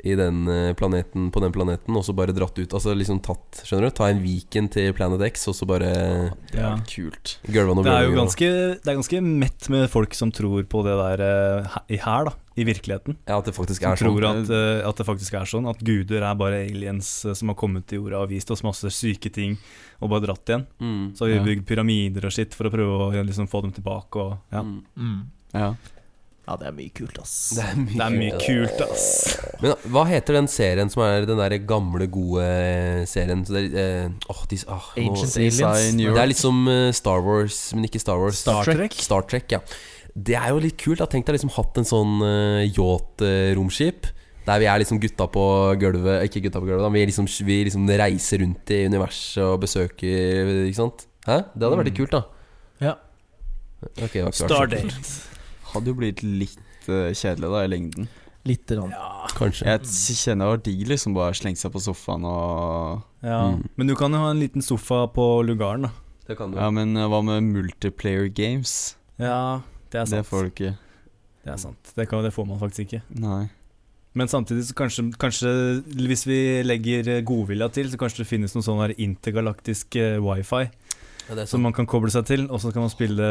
i 0.03 0.15
den 0.15 0.47
eh, 0.47 0.73
planeten, 0.73 1.29
på 1.31 1.41
den 1.43 1.51
planeten, 1.51 1.95
og 1.97 2.03
så 2.05 2.13
bare 2.15 2.31
dratt 2.35 2.57
ut. 2.59 2.71
Altså 2.73 2.93
liksom 2.95 3.19
tatt 3.21 3.63
Skjønner 3.65 3.89
du? 3.89 3.95
Ta 3.97 4.07
en 4.09 4.21
Viken 4.23 4.69
til 4.71 4.93
Planet 4.93 5.21
X, 5.33 5.47
og 5.51 5.55
så 5.55 5.67
bare 5.67 5.89
Det 6.51 6.59
Ja. 6.59 6.73
er 6.75 6.83
kult. 6.87 7.37
Det 7.45 7.55
er 7.55 8.05
jo 8.07 8.15
ganske, 8.15 8.49
det 8.83 8.87
er 8.87 8.95
ganske 8.99 9.21
mett 9.23 9.69
med 9.69 9.89
folk 9.89 10.13
som 10.13 10.31
tror 10.31 10.63
på 10.63 10.83
det 10.85 10.95
der 10.97 11.25
eh, 11.63 11.77
i 11.89 11.97
her, 11.97 12.25
da. 12.25 12.33
I 12.59 12.63
virkeligheten. 12.67 13.15
Ja, 13.25 13.37
at 13.39 13.45
det 13.45 13.53
faktisk 13.55 13.79
Som 13.81 13.91
er 13.91 13.95
sånn. 13.95 14.17
tror 14.19 14.25
at, 14.43 14.49
eh, 14.51 14.87
at 14.89 14.95
det 14.97 15.05
faktisk 15.07 15.33
er 15.39 15.45
sånn. 15.47 15.69
At 15.69 15.79
guder 15.79 16.23
er 16.27 16.35
bare 16.35 16.65
aliens 16.67 17.07
som 17.37 17.47
har 17.47 17.55
kommet 17.55 17.85
til 17.87 17.99
jorda 18.01 18.23
og 18.23 18.29
vist 18.33 18.51
oss 18.51 18.63
masse 18.63 18.89
syke 18.91 19.31
ting 19.31 19.57
og 20.01 20.09
bare 20.09 20.25
dratt 20.27 20.43
igjen. 20.45 20.65
Mm. 20.81 21.13
Så 21.15 21.19
har 21.23 21.27
vi 21.31 21.35
Ja. 21.39 21.43
bygd 21.43 21.65
pyramider 21.67 22.25
og 22.25 22.31
skitt 22.31 22.53
for 22.53 22.65
å 22.67 22.71
prøve 22.71 23.11
å 23.13 23.25
liksom, 23.25 23.47
få 23.47 23.61
dem 23.61 23.71
tilbake. 23.71 24.15
Og, 24.19 24.37
ja. 24.51 24.61
Mm. 24.61 24.83
Mm. 24.97 25.23
Ja. 25.53 25.73
Ja, 26.49 26.55
det 26.57 26.65
er 26.65 26.73
mye 26.73 26.89
kult, 26.97 27.17
ass. 27.21 27.33
Det 27.53 27.61
er 27.61 27.75
mye, 27.77 27.93
Det 27.93 28.05
er 28.07 28.13
mye 28.15 28.37
kult, 28.41 28.79
ass. 28.81 29.03
Men 29.61 29.89
hva 29.93 30.01
heter 30.09 30.33
den 30.39 30.47
serien 30.49 30.89
som 30.89 31.03
er 31.05 31.27
den 31.29 31.37
der 31.37 31.53
gamle, 31.69 32.07
gode 32.09 32.45
serien? 33.11 33.43
Så 33.45 33.53
det 33.53 33.67
er, 33.77 34.07
uh, 34.09 34.31
oh, 34.33 34.39
de, 34.49 34.57
oh, 34.65 34.87
Ancient 34.97 35.37
Aliens. 35.37 35.93
Det 35.99 36.23
er 36.23 36.31
litt 36.31 36.41
som 36.41 36.63
eh, 36.73 36.87
Star 36.97 37.21
Wars, 37.21 37.59
men 37.77 37.85
ikke 37.85 38.01
Star 38.01 38.17
Wars. 38.17 38.41
Star 38.41 38.65
Trek. 38.65 38.97
Star 38.97 39.29
Trek, 39.29 39.45
ja. 39.53 39.61
Det 40.17 40.39
er 40.41 40.49
jo 40.55 40.65
litt 40.65 40.79
kult. 40.81 41.05
Tenk 41.13 41.29
deg 41.29 41.37
liksom 41.37 41.53
hatt 41.53 41.77
en 41.77 41.89
sånn 41.91 42.17
uh, 42.25 42.65
yacht-romskip. 42.65 44.09
Der 44.49 44.65
vi 44.65 44.71
er 44.73 44.81
liksom 44.81 44.97
gutta 44.97 45.27
på 45.29 45.45
gulvet 45.77 46.23
Ikke 46.25 46.41
gutta 46.47 46.57
på 46.57 46.65
gulvet, 46.65 46.81
da. 46.81 46.89
Vi 46.89 47.05
liksom, 47.11 47.29
vi 47.45 47.61
liksom 47.67 47.85
reiser 48.01 48.41
rundt 48.41 48.71
i 48.73 48.79
universet 48.89 49.43
og 49.45 49.59
besøker 49.61 50.53
Ikke 50.63 50.79
sant? 50.79 51.05
Hæ? 51.27 51.43
Det 51.53 51.67
hadde 51.67 51.77
vært 51.83 51.91
litt 51.91 51.99
kult, 51.99 52.15
da. 52.15 52.23
Ja. 52.81 52.95
Ok, 53.83 53.91
det 53.93 54.01
har 54.01 54.09
ikke 54.09 54.31
vært 54.31 54.39
så 54.39 54.47
kult. 54.47 54.55
Stardate. 54.55 55.37
Hadde 55.73 55.91
jo 55.93 55.99
blitt 55.99 56.23
litt 56.25 56.89
uh, 56.89 57.11
kjedelig 57.13 57.53
da 57.53 57.63
i 57.65 57.71
lengden. 57.71 58.09
Litt 58.47 58.71
rann. 58.71 58.91
Ja, 58.95 59.27
Kanskje. 59.35 59.67
Jeg 59.67 60.15
kjenner 60.17 60.47
det 60.47 60.51
var 60.53 60.61
digg 60.63 60.83
liksom 60.87 61.15
bare 61.17 61.35
slenge 61.37 61.59
seg 61.59 61.73
på 61.73 61.81
sofaen 61.83 62.25
og 62.27 63.01
Ja. 63.25 63.41
Mm. 63.51 63.65
Men 63.75 63.91
du 63.91 63.95
kan 63.99 64.13
jo 64.15 64.21
ha 64.23 64.31
en 64.31 64.39
liten 64.39 64.63
sofa 64.63 65.03
på 65.11 65.25
lugaren, 65.43 65.89
da. 65.89 65.91
Det 66.29 66.37
kan 66.39 66.53
du. 66.53 66.59
Ja, 66.61 66.69
men 66.71 66.95
eh, 66.95 67.07
hva 67.09 67.19
med 67.25 67.43
multiplayer 67.49 68.29
games? 68.31 68.95
Ja, 69.19 69.61
det 69.91 70.03
er 70.03 70.05
sant. 70.05 70.15
Det 70.15 70.29
får 70.29 70.45
du 70.45 70.51
ikke. 70.53 70.75
Det 71.43 71.51
er 71.51 71.57
sant. 71.59 71.91
Det, 71.95 72.05
kan, 72.07 72.23
det 72.23 72.31
får 72.35 72.47
man 72.47 72.61
faktisk 72.61 72.87
ikke. 72.87 73.01
Nei. 73.19 73.49
Men 74.17 74.31
samtidig 74.31 74.63
så 74.69 74.75
kanskje, 74.77 75.05
kanskje 75.21 75.51
hvis 75.99 76.25
vi 76.29 76.39
legger 76.63 77.11
eh, 77.17 77.23
godvilja 77.25 77.69
til, 77.75 77.91
så 77.91 77.99
kanskje 77.99 78.23
det 78.23 78.29
finnes 78.29 78.55
noe 78.55 78.65
sånn 78.65 78.95
intergalaktisk 78.95 79.99
wifi 80.23 80.63
Ja, 81.27 81.45
som 81.45 81.61
man 81.65 81.75
kan 81.75 81.89
koble 81.89 82.09
seg 82.13 82.25
til, 82.29 82.47
og 82.47 82.63
så 82.63 82.71
kan 82.73 82.87
man 82.87 82.93
spille, 82.93 83.29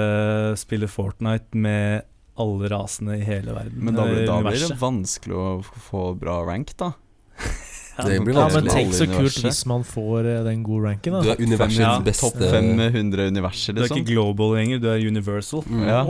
spille 0.61 0.91
Fortnite 0.91 1.59
med 1.59 2.07
alle 2.39 2.69
rasene 2.73 3.19
i 3.19 3.25
hele 3.27 3.53
verden. 3.57 3.79
Men 3.85 3.95
da, 3.99 4.05
blir- 4.09 4.23
eh, 4.23 4.27
da 4.31 4.41
blir 4.47 4.63
det 4.69 4.79
vanskelig 4.81 5.35
å 5.37 5.49
få 5.91 6.05
bra 6.19 6.41
rank, 6.49 6.75
da. 6.81 6.93
Det 7.99 8.21
blir 8.23 8.37
Ja, 8.39 8.45
men 8.55 8.69
tenk 8.71 8.93
så 8.95 9.09
kult 9.11 9.41
hvis 9.43 9.65
man 9.67 9.83
får 9.83 10.27
eh, 10.31 10.45
den 10.47 10.61
gode 10.63 10.87
ranken, 10.87 11.17
Da. 11.17 11.23
Du 11.25 11.31
er 11.33 11.41
universets 11.43 11.81
Ja, 11.83 11.97
beste 12.07 12.29
Topp 12.31 12.45
500 12.53 13.27
universer, 13.33 13.75
Du 13.75 13.81
er 13.81 13.89
liksom. 13.89 13.99
ikke 14.05 14.13
global 14.13 14.53
lenger, 14.55 14.79
du 14.79 14.87
er 14.93 15.03
universal. 15.03 15.65
Mm. 15.67 15.83
Ja. 15.89 16.05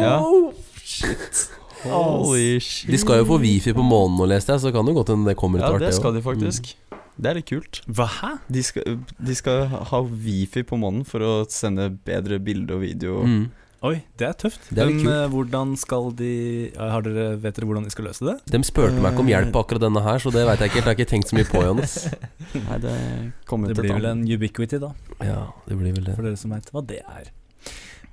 Ja. 0.00 0.16
Shit. 0.80 1.42
Holy 1.84 2.56
shit. 2.64 2.88
De 2.90 2.98
skal 2.98 3.20
jo 3.20 3.26
få 3.28 3.36
wifi 3.42 3.74
på 3.76 3.84
månen 3.84 4.16
nå, 4.16 4.26
leste 4.32 4.54
jeg, 4.56 4.64
så 4.64 4.72
kan 4.74 4.88
det 4.88 4.94
godt 4.96 5.12
hende 5.12 5.28
det 5.28 5.36
kommer 5.38 5.60
Ja, 5.60 5.68
etter 5.68 5.76
hvert. 5.78 5.92
det 5.92 5.98
skal 6.00 6.16
de 6.16 6.22
faktisk. 6.24 6.72
Det 7.16 7.30
er 7.30 7.38
litt 7.38 7.48
kult. 7.48 7.82
Hva? 7.88 8.08
De 8.52 8.62
skal, 8.64 8.96
de 9.28 9.34
skal 9.38 9.68
ha 9.92 10.00
wifi 10.08 10.64
på 10.68 10.76
månen 10.80 11.04
for 11.08 11.20
å 11.24 11.34
sende 11.52 11.90
bedre 12.04 12.40
bilde 12.44 12.74
og 12.76 12.82
video. 12.84 13.20
Mm. 13.28 13.46
Oi, 13.86 13.96
det 14.18 14.26
er 14.28 14.36
tøft. 14.40 14.66
Det 14.72 14.82
er 14.82 14.88
litt 14.90 15.02
Men 15.04 15.12
eh, 15.12 15.26
hvordan 15.32 15.72
skal 15.78 16.10
de 16.18 16.30
har 16.74 17.04
dere, 17.06 17.26
Vet 17.42 17.58
dere 17.58 17.68
hvordan 17.68 17.84
de 17.86 17.92
skal 17.94 18.06
løse 18.08 18.24
det? 18.26 18.34
De 18.50 18.60
spurte 18.66 18.96
meg 18.98 19.12
ikke 19.14 19.24
om 19.24 19.30
hjelp 19.30 19.52
på 19.54 19.62
akkurat 19.64 19.84
denne 19.86 20.02
her, 20.06 20.18
så 20.22 20.32
det 20.34 20.44
veit 20.48 20.62
jeg 20.64 20.72
ikke 20.72 20.80
helt. 20.80 20.86
Jeg 20.86 20.94
har 20.94 20.98
ikke 20.98 21.10
tenkt 21.12 21.30
så 21.32 21.38
mye 21.38 21.48
på, 21.50 21.62
Johannes. 21.66 21.96
Nei, 22.68 22.78
det 22.82 22.94
kommer 23.50 23.70
Det 23.70 23.76
til 23.78 23.86
blir 23.86 23.94
å 23.94 23.98
vel 24.00 24.08
en 24.12 24.22
ubiquity, 24.26 24.80
da, 24.82 24.92
Ja, 25.22 25.42
det 25.68 25.78
blir 25.80 25.92
vel 25.98 26.08
det. 26.10 26.16
for 26.18 26.26
dere 26.28 26.40
som 26.40 26.54
veit 26.56 26.72
hva 26.74 26.82
det 26.88 27.02
er. 27.04 27.30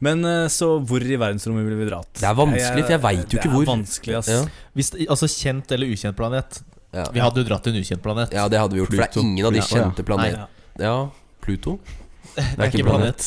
Men 0.03 0.25
eh, 0.27 0.45
så 0.51 0.67
hvor 0.83 0.99
i 1.05 1.15
verdensrommet 1.15 1.63
ville 1.63 1.79
vi 1.79 1.89
dratt? 1.89 2.11
Det 2.19 2.27
er 2.27 2.35
vanskelig, 2.35 2.83
for 2.83 2.95
jeg 2.97 3.03
vet 3.07 3.33
jo 3.35 3.39
ikke 3.39 3.51
hvor. 3.53 3.63
Det 3.63 3.69
er 3.69 3.73
vanskelig, 3.77 4.15
ass. 4.19 4.31
Ja. 4.33 4.69
Hvis, 4.75 4.93
altså 5.07 5.29
kjent 5.31 5.71
eller 5.77 5.93
ukjent 5.95 6.17
planet. 6.19 6.59
Ja. 6.93 7.05
Vi 7.15 7.21
hadde 7.23 7.39
jo 7.41 7.47
dratt 7.47 7.63
til 7.65 7.73
en 7.73 7.79
ukjent 7.85 8.03
planet. 8.03 8.33
ja, 8.35 8.43
det 8.51 8.59
hadde 8.61 8.75
vi 8.75 8.81
gjort. 8.83 8.91
For 8.91 8.99
det 9.01 9.09
er 9.09 9.21
ingen 9.23 9.47
av 9.47 9.55
de 9.55 9.61
Ja. 9.63 9.67
kjente 9.71 10.03
planetene. 10.05 10.47
Ja. 10.77 10.83
Ja, 10.83 10.97
Pluto? 11.45 11.77
Det 12.35 12.57
er 12.57 12.69
ikke 12.71 12.85
planet. 12.87 13.25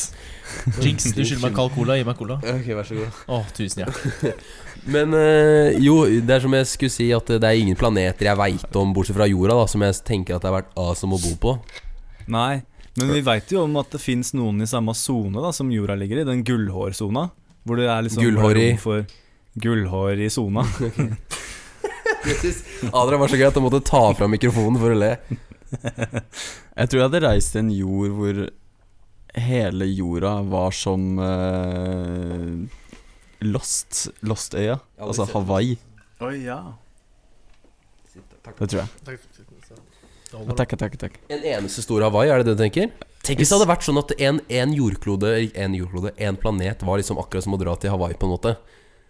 Jinx, 0.83 1.09
du 1.13 1.21
skylder 1.25 1.43
meg 1.47 1.55
kald 1.57 1.73
cola. 1.75 1.95
Gi 1.99 2.05
meg 2.07 2.17
cola. 2.19 2.37
Ok, 2.41 2.67
vær 2.77 2.87
så 2.87 2.97
god. 2.99 3.19
Å, 3.27 3.39
tusen 3.57 3.83
hjertelig. 3.83 4.33
Men 4.93 5.13
øh, 5.17 5.75
jo, 5.83 5.95
det 6.23 6.35
er 6.37 6.43
som 6.45 6.53
jeg 6.55 6.67
skulle 6.69 6.93
si 6.93 7.09
at 7.15 7.27
det 7.33 7.43
er 7.49 7.59
ingen 7.59 7.75
planeter 7.79 8.29
jeg 8.29 8.39
veit 8.39 8.77
om, 8.79 8.93
bortsett 8.95 9.17
fra 9.17 9.27
jorda, 9.27 9.57
da, 9.59 9.65
som 9.67 9.83
jeg 9.83 9.97
tenker 10.07 10.37
at 10.37 10.45
det 10.45 10.51
har 10.51 10.57
vært 10.61 10.73
awesome 10.79 11.17
å 11.17 11.23
bo 11.25 11.33
på. 11.43 11.55
Nei, 12.31 12.61
men 12.97 13.11
vi 13.13 13.21
veit 13.25 13.51
jo 13.53 13.65
om 13.65 13.75
at 13.81 13.91
det 13.93 13.99
fins 14.01 14.31
noen 14.37 14.63
i 14.63 14.67
samme 14.69 14.93
sone 14.97 15.43
da 15.43 15.51
som 15.53 15.69
jorda 15.73 15.95
ligger 15.99 16.21
i, 16.23 16.27
den 16.27 16.43
gullhårsona. 16.47 17.27
Hvor 17.67 17.77
det 17.81 17.89
er 17.91 18.05
liksom 18.07 18.23
Gullhår 18.23 18.57
i- 18.63 18.77
for 18.79 19.03
gullhår 19.59 20.21
i 20.23 20.29
sona. 20.31 20.63
Adrian 22.93 23.19
var 23.21 23.27
så 23.31 23.37
gøy 23.39 23.47
at 23.49 23.57
han 23.57 23.63
måtte 23.65 23.83
ta 23.85 24.01
fra 24.17 24.27
mikrofonen 24.31 24.79
for 24.81 24.93
å 24.95 24.97
le. 24.99 25.11
Jeg 25.67 26.89
tror 26.89 26.99
jeg 27.01 27.05
hadde 27.09 27.21
reist 27.25 27.53
til 27.53 27.63
en 27.65 27.71
jord 27.75 28.15
hvor 28.17 28.41
hele 29.37 29.87
jorda 29.91 30.41
var 30.49 30.71
som 30.75 31.19
uh, 31.19 32.67
Lost 33.45 34.07
Lost-øya. 34.25 34.79
Altså. 34.99 35.27
Hawaii. 35.33 35.77
Oi, 36.25 36.35
ja. 36.47 36.61
Det 38.47 38.69
tror 38.69 38.79
jeg. 38.81 39.19
Takk, 40.57 40.73
takk, 40.79 40.97
takk. 40.99 41.19
En 41.31 41.43
eneste 41.43 41.83
stor 41.85 42.01
Hawaii, 42.07 42.31
er 42.31 42.41
det 42.41 42.49
det 42.49 42.57
du 42.57 42.63
tenker? 42.65 42.89
Tenk 43.23 43.41
hvis 43.41 43.51
det 43.51 43.57
hadde 43.57 43.69
vært 43.69 43.85
sånn 43.85 43.99
at 43.99 44.13
en, 44.23 44.39
en 44.47 44.73
jordklode 44.75 45.31
En 45.57 45.73
jordklode, 45.75 46.13
en 46.15 46.37
planet 46.39 46.83
var 46.87 46.99
liksom 47.01 47.19
akkurat 47.19 47.43
som 47.43 47.55
å 47.57 47.59
dra 47.61 47.75
til 47.79 47.91
Hawaii, 47.93 48.17
på 48.17 48.27
en 48.27 48.33
måte. 48.35 48.55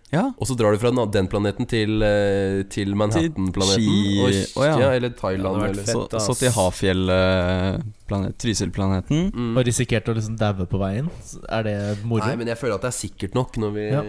Ja. 0.10 0.30
Og 0.40 0.48
så 0.48 0.56
drar 0.56 0.72
du 0.72 0.80
fra 0.80 0.90
den- 1.12 1.28
planeten 1.28 1.68
til, 1.68 2.02
eh, 2.02 2.64
til 2.72 2.94
Manhattan-planeten. 2.96 4.56
Oh, 4.56 4.64
ja. 4.64 4.78
ja, 4.80 4.92
eller 4.96 5.10
Thailand. 5.10 5.64
Eller, 5.64 5.84
fett. 5.84 5.92
Så, 5.92 6.08
så 6.24 6.36
til 6.40 6.52
Hafjell-planeten. 6.56 8.38
Trysil-planeten. 8.40 9.32
mm. 9.34 9.58
Og 9.58 9.66
risikerte 9.68 10.14
å 10.14 10.16
liksom 10.16 10.38
daue 10.40 10.66
på 10.70 10.80
veien. 10.80 11.10
Er 11.50 11.64
det 11.68 11.76
moro? 12.08 12.24
Nei, 12.26 12.36
men 12.40 12.48
jeg 12.48 12.58
føler 12.62 12.76
at 12.80 12.86
det 12.88 12.94
er 12.94 13.00
sikkert 13.02 13.36
nok 13.36 13.58
når 13.60 13.72
vi 13.76 13.88
Ja. 13.92 14.04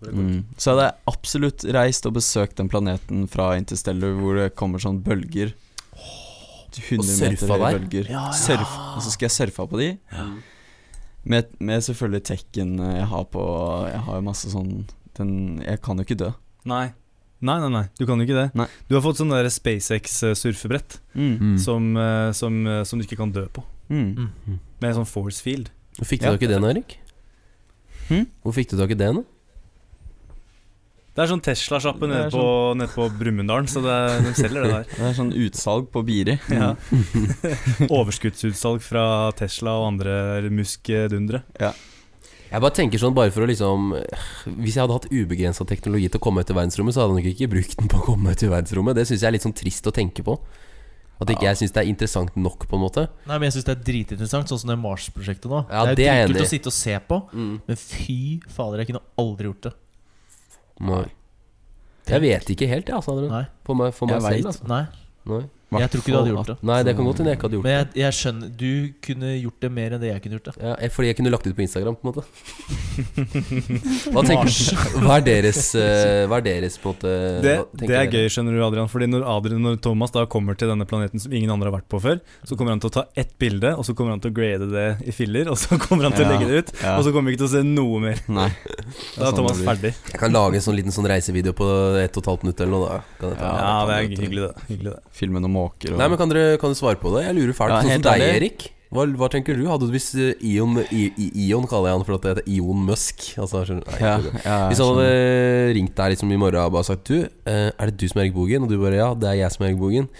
Mm. 0.00 0.44
Så 0.56 0.72
hadde 0.72 0.84
jeg 0.86 0.94
absolutt 1.12 1.64
reist 1.76 2.06
og 2.08 2.14
besøkt 2.16 2.56
den 2.56 2.70
planeten 2.72 3.26
fra 3.28 3.50
Interstellar 3.58 4.14
hvor 4.16 4.38
det 4.38 4.54
kommer 4.56 4.80
sånn 4.80 5.02
bølger. 5.04 5.52
100 6.70 6.96
Og 6.96 7.04
meter 7.04 7.36
surfa 7.36 7.58
høye 7.58 7.78
bølger. 7.78 8.08
Ja, 8.08 8.22
ja. 8.30 8.32
Surf. 8.32 8.72
Og 8.96 9.02
så 9.04 9.10
skal 9.12 9.28
jeg 9.28 9.34
surfe 9.36 9.66
på 9.68 9.76
de. 9.76 9.90
Mm. 10.14 10.38
Med, 11.24 11.50
med 11.60 11.82
selvfølgelig 11.84 12.22
tekken 12.24 12.78
jeg 12.80 13.04
har 13.10 13.24
på 13.28 13.42
Jeg 13.90 14.00
har 14.06 14.14
jo 14.16 14.22
masse 14.24 14.48
sånn 14.48 14.86
den, 15.18 15.60
Jeg 15.66 15.80
kan 15.82 15.96
jo 15.98 16.04
ikke 16.04 16.16
dø. 16.18 16.30
Nei. 16.64 16.92
Nei, 17.42 17.58
nei, 17.58 17.68
nei, 17.72 17.86
du 17.98 18.04
kan 18.04 18.18
jo 18.20 18.26
ikke 18.26 18.36
det. 18.36 18.54
Nei. 18.54 18.66
Du 18.88 18.94
har 18.94 19.00
fått 19.02 19.16
sånn 19.16 19.30
der 19.32 19.48
SpaceX-surfebrett 19.48 20.98
Mm. 21.16 21.38
Mm. 21.40 21.58
som, 21.58 21.96
eh, 21.96 22.32
som, 22.32 22.66
eh, 22.66 22.82
som 22.84 22.98
du 23.00 23.04
ikke 23.06 23.16
kan 23.16 23.32
dø 23.32 23.46
på. 23.48 23.64
Mm. 23.88 24.28
Mm. 24.46 24.58
Med 24.80 24.94
sånn 24.94 25.06
force 25.08 25.40
field. 25.40 25.70
Hvor 25.98 26.04
fikk 26.06 26.20
du 26.20 26.26
Ja. 26.26 26.32
tak 26.36 26.42
i 26.42 26.46
nå, 26.46 26.68
Erik? 26.70 26.98
Hm? 28.08 28.26
Hvor 28.44 28.52
fikk 28.52 28.68
du 28.70 28.76
tak 28.76 28.90
i 28.90 28.94
det 28.94 29.14
nå? 29.14 29.24
Det 31.14 31.24
er 31.24 31.32
sånn 31.34 31.42
Tesla-sjappe 31.42 32.06
nede, 32.08 32.30
på- 32.30 32.76
nede 32.76 32.88
på 32.94 33.08
Brumunddal, 33.18 33.66
så 33.66 33.82
det, 33.82 34.24
de 34.24 34.32
selger 34.34 34.62
det 34.62 34.70
der. 34.70 34.84
Det 34.96 35.00
er 35.10 35.14
sånn 35.14 35.32
utsalg 35.34 35.88
på 35.90 36.04
Biri. 36.06 36.38
Ja. 36.50 36.74
Overskuddsutsalg 37.90 38.80
fra 38.80 39.32
Tesla 39.32 39.70
og 39.80 39.88
andre 39.94 40.48
muskdundre. 40.50 41.42
Jeg 42.50 42.60
bare 42.64 42.74
tenker 42.74 42.98
sånn 42.98 43.14
bare 43.14 43.30
for 43.30 43.44
å 43.44 43.46
liksom 43.46 43.92
Hvis 44.58 44.74
jeg 44.74 44.82
hadde 44.82 44.96
hatt 44.96 45.06
ubegrensa 45.12 45.62
teknologi 45.70 46.08
til 46.10 46.18
å 46.18 46.24
komme 46.24 46.42
ut 46.42 46.50
i 46.50 46.56
verdensrommet, 46.56 46.96
så 46.96 47.04
hadde 47.04 47.14
jeg 47.20 47.22
nok 47.22 47.30
ikke 47.36 47.50
brukt 47.52 47.76
den 47.78 47.90
på 47.92 48.00
å 48.00 48.06
komme 48.08 48.32
ut 48.34 48.42
i 48.42 48.50
verdensrommet. 48.50 48.96
Det 48.98 49.04
syns 49.06 49.22
jeg 49.22 49.28
er 49.30 49.36
litt 49.36 49.46
sånn 49.46 49.54
trist 49.56 49.86
å 49.86 49.92
tenke 49.94 50.24
på. 50.26 50.34
At 51.20 51.28
ikke 51.34 51.44
jeg 51.50 51.58
syns 51.60 51.74
det 51.76 51.82
er 51.84 51.88
interessant 51.90 52.34
nok, 52.40 52.64
på 52.66 52.78
en 52.78 52.82
måte. 52.82 53.02
Nei, 53.28 53.36
men 53.36 53.50
jeg 53.50 53.58
syns 53.58 53.66
det 53.68 53.74
er 53.76 53.82
dritinteressant, 53.84 54.48
sånn 54.48 54.60
som 54.62 54.70
det 54.72 54.78
Mars-prosjektet 54.80 55.50
nå. 55.52 55.58
Ja, 55.68 55.82
det 55.94 56.06
er 56.08 56.22
jo 56.22 56.30
dritkult 56.32 56.46
å 56.46 56.48
sitte 56.48 56.70
og 56.72 56.76
se 56.78 56.94
på, 57.10 57.18
Mm. 57.36 57.60
men 57.68 57.76
fy 57.76 58.16
fader, 58.48 58.78
jeg 58.80 58.88
kunne 58.88 59.02
aldri 59.20 59.44
gjort 59.50 59.60
det. 59.68 59.72
Nei. 60.80 61.04
Jeg 62.08 62.20
vet 62.24 62.48
ikke 62.56 62.68
helt, 62.72 62.86
jeg, 62.88 62.96
altså. 62.96 63.12
Adrian. 63.12 63.30
Nei. 63.36 63.44
Meg, 63.76 63.92
for 63.94 64.06
meg 64.08 64.16
Jeg 64.16 64.22
selv, 64.22 64.32
vet. 64.32 64.46
altså. 64.46 64.66
Nei. 64.66 64.86
Nei. 65.28 65.42
Jeg 65.78 65.90
tror 65.92 66.00
ikke 66.02 66.10
du 66.10 66.16
hadde 66.18 66.30
gjort 66.34 66.48
det. 66.50 66.56
Nei, 66.66 66.82
det 66.82 66.96
kan 66.98 67.04
godt 67.06 67.18
hende 67.22 67.30
jeg 67.30 67.38
ikke 67.38 67.46
hadde 67.46 67.56
gjort 67.60 67.66
det. 67.68 67.70
Men 67.70 67.78
jeg, 67.78 68.02
jeg 68.02 68.12
skjønner 68.18 68.48
Du 68.58 68.72
kunne 69.06 69.28
gjort 69.38 69.60
det 69.62 69.70
mer 69.70 69.92
enn 69.94 70.00
det 70.02 70.08
jeg 70.10 70.22
kunne 70.24 70.34
gjort 70.40 70.48
det. 70.50 70.54
Ja, 70.64 70.72
jeg- 70.82 70.92
fordi 70.96 71.06
jeg 71.12 71.16
kunne 71.20 71.30
lagt 71.30 71.44
det 71.46 71.52
ut 71.52 71.56
på 71.60 71.62
Instagram, 71.62 71.94
på 71.94 72.02
en 72.02 72.10
måte. 72.10 72.24
Hva, 74.10 74.22
tenker, 74.26 74.50
hva 75.04 75.16
er 75.20 75.24
deres 75.26 75.60
uh, 75.78 76.26
Hva 76.30 76.40
er 76.40 76.44
deres 76.46 76.76
på 76.80 76.90
en 76.90 76.96
måte 76.96 77.12
Det, 77.44 77.54
det 77.80 77.86
er 77.86 77.92
dere? 77.92 78.10
gøy, 78.10 78.28
skjønner 78.32 78.56
du, 78.56 78.62
Adrian. 78.66 78.90
Fordi 78.90 79.06
når, 79.10 79.24
Adrian, 79.30 79.62
når 79.64 79.78
Thomas 79.84 80.12
da 80.14 80.24
kommer 80.30 80.58
til 80.58 80.70
denne 80.72 80.86
planeten 80.90 81.22
som 81.22 81.32
ingen 81.36 81.52
andre 81.54 81.70
har 81.70 81.76
vært 81.78 81.88
på 81.92 82.00
før, 82.02 82.20
så 82.46 82.58
kommer 82.58 82.74
han 82.74 82.82
til 82.82 82.90
å 82.90 82.94
ta 82.98 83.04
ett 83.20 83.32
bilde, 83.40 83.72
og 83.78 83.86
så 83.86 83.94
kommer 83.98 84.16
han 84.16 84.22
til 84.24 84.32
å 84.32 84.36
grade 84.36 84.68
det 84.72 84.86
i 85.06 85.14
filler, 85.14 85.50
og 85.52 85.58
så 85.60 85.78
kommer 85.80 86.08
han 86.08 86.16
til 86.16 86.26
å 86.26 86.32
legge 86.34 86.48
det 86.50 86.60
ut, 86.64 86.72
Ja. 86.82 86.96
og 86.98 87.06
så 87.06 87.12
kommer 87.14 87.30
vi 87.30 87.36
ikke 87.36 87.44
til 87.44 87.50
å 87.50 87.54
se 87.54 87.62
noe 87.66 88.02
mer. 88.02 88.22
Nei. 88.30 88.48
Da 89.16 89.30
er 89.30 89.36
Thomas 89.38 89.60
ferdig. 89.64 89.94
Jeg 90.10 90.20
kan 90.22 90.34
lage 90.34 90.58
en 90.60 90.64
sånn 90.66 90.76
liten 90.78 90.94
sånn 90.94 91.08
reisevideo 91.10 91.54
på 91.56 91.68
ett 92.02 92.16
og 92.18 92.24
et 92.24 92.30
halvt 92.32 92.46
minutt 92.46 92.60
eller 92.64 92.74
noe. 92.74 92.88
Da. 92.90 93.00
Kan 93.20 93.34
jeg 93.34 93.40
ta. 93.40 93.50
Ja, 93.50 93.70
Ja, 93.70 93.86
det 93.86 93.96
er 93.96 94.08
hyggelig, 94.16 94.42
det. 94.48 94.66
Hyggelig 94.70 94.92
det. 94.96 95.00
Filme 95.20 95.40
noen 95.44 95.54
måker 95.60 95.94
og 95.94 96.00
Nei, 96.02 96.10
men 96.10 96.20
kan 96.20 96.32
dere, 96.32 96.58
kan 96.60 96.72
du 96.74 96.78
svare 96.80 96.98
på 97.00 97.12
det? 97.16 97.26
Jeg 97.28 97.38
lurer 97.38 97.56
fælt. 97.56 97.76
Ja, 97.76 97.80
sånn 97.86 97.98
som 98.00 98.06
deg. 98.10 98.28
Erik. 98.40 98.70
Hva, 98.90 99.04
hva 99.20 99.28
tenker 99.30 99.54
du? 99.54 99.62
Hadde 99.70 99.86
du 99.86 99.92
hvis 99.94 100.08
eh, 100.18 100.32
Ion, 100.50 100.80
I, 100.90 101.04
I, 101.14 101.28
Ion 101.46 101.62
kaller 101.70 101.92
jeg 101.92 101.98
han 102.00 102.04
for 102.08 102.16
at 102.16 102.24
det 102.24 102.32
heter 102.32 102.48
Ion 102.56 102.80
Musk 102.88 103.22
Altså. 103.38 103.60
Nei, 103.78 104.00
ja, 104.02 104.16
ja, 104.42 104.56
Hvis 104.66 104.80
han 104.82 104.90
hadde 104.96 105.12
ringt 105.76 105.94
deg 106.00 106.16
liksom 106.16 106.32
i 106.34 106.38
morgen 106.42 106.58
og 106.64 106.74
bare 106.74 106.88
sagt 106.88 107.06
Du, 107.06 107.20
eh, 107.22 107.68
er 107.70 107.92
det 107.92 107.94
du 108.02 108.08
som 108.10 108.18
er 108.18 108.26
Erik 108.26 108.34
Bogen? 108.34 108.66
Og 108.66 108.72
du 108.72 108.80
bare 108.82 108.98
ja, 108.98 109.12
det 109.14 109.30
er 109.30 109.38
jeg 109.44 109.54
som 109.54 109.62
er 109.62 109.70
Erik 109.70 109.78
Bogen. 109.84 110.10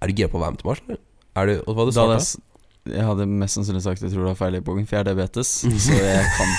Er 0.00 0.08
du 0.08 0.16
gira 0.16 0.32
på 0.32 0.40
å 0.40 0.44
være 0.46 0.56
med 0.56 0.62
til 0.64 0.70
Mars? 0.72 0.80
Eller? 0.88 1.02
Er 1.36 1.50
du, 1.50 1.54
og 1.66 1.70
hva 1.76 1.84
hadde 1.84 1.92
du 1.92 1.98
Da 1.98 2.06
svart 2.06 2.24
jeg, 2.24 2.42
jeg 2.96 3.04
hadde 3.10 3.24
mest 3.44 3.58
sannsynlig 3.58 3.82
sagt 3.84 4.02
jeg 4.06 4.12
tror 4.14 4.24
du 4.24 4.30
har 4.30 4.36
feil 4.38 4.56
i 4.56 4.64
bogen, 4.64 4.84
for 4.88 4.96
jeg 4.96 5.02
har 5.02 5.08
diabetes. 5.10 5.52
Så 5.84 5.96
jeg 6.00 6.26
kan 6.38 6.52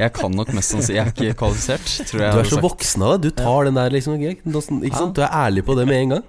Jeg 0.00 0.12
kan 0.18 0.34
nok 0.34 0.50
mest 0.56 0.74
sannsynlig 0.74 0.96
Jeg 0.98 1.06
er 1.06 1.14
ikke 1.14 1.38
kvalifisert, 1.44 1.90
tror 2.10 2.22
jeg. 2.24 2.34
Du 2.34 2.42
er 2.42 2.48
så 2.50 2.56
sagt. 2.58 2.64
voksen 2.66 3.04
av 3.06 3.14
deg. 3.14 3.28
Du 3.28 3.42
tar 3.44 3.68
den 3.68 3.78
der, 3.78 3.94
liksom. 3.94 4.16
Sånn- 4.58 4.82
Ikke 4.88 5.04
sant? 5.04 5.14
Du 5.14 5.22
er 5.22 5.30
ærlig 5.44 5.62
på 5.68 5.76
det 5.78 5.86
med 5.86 6.00
en 6.02 6.16
gang. 6.16 6.24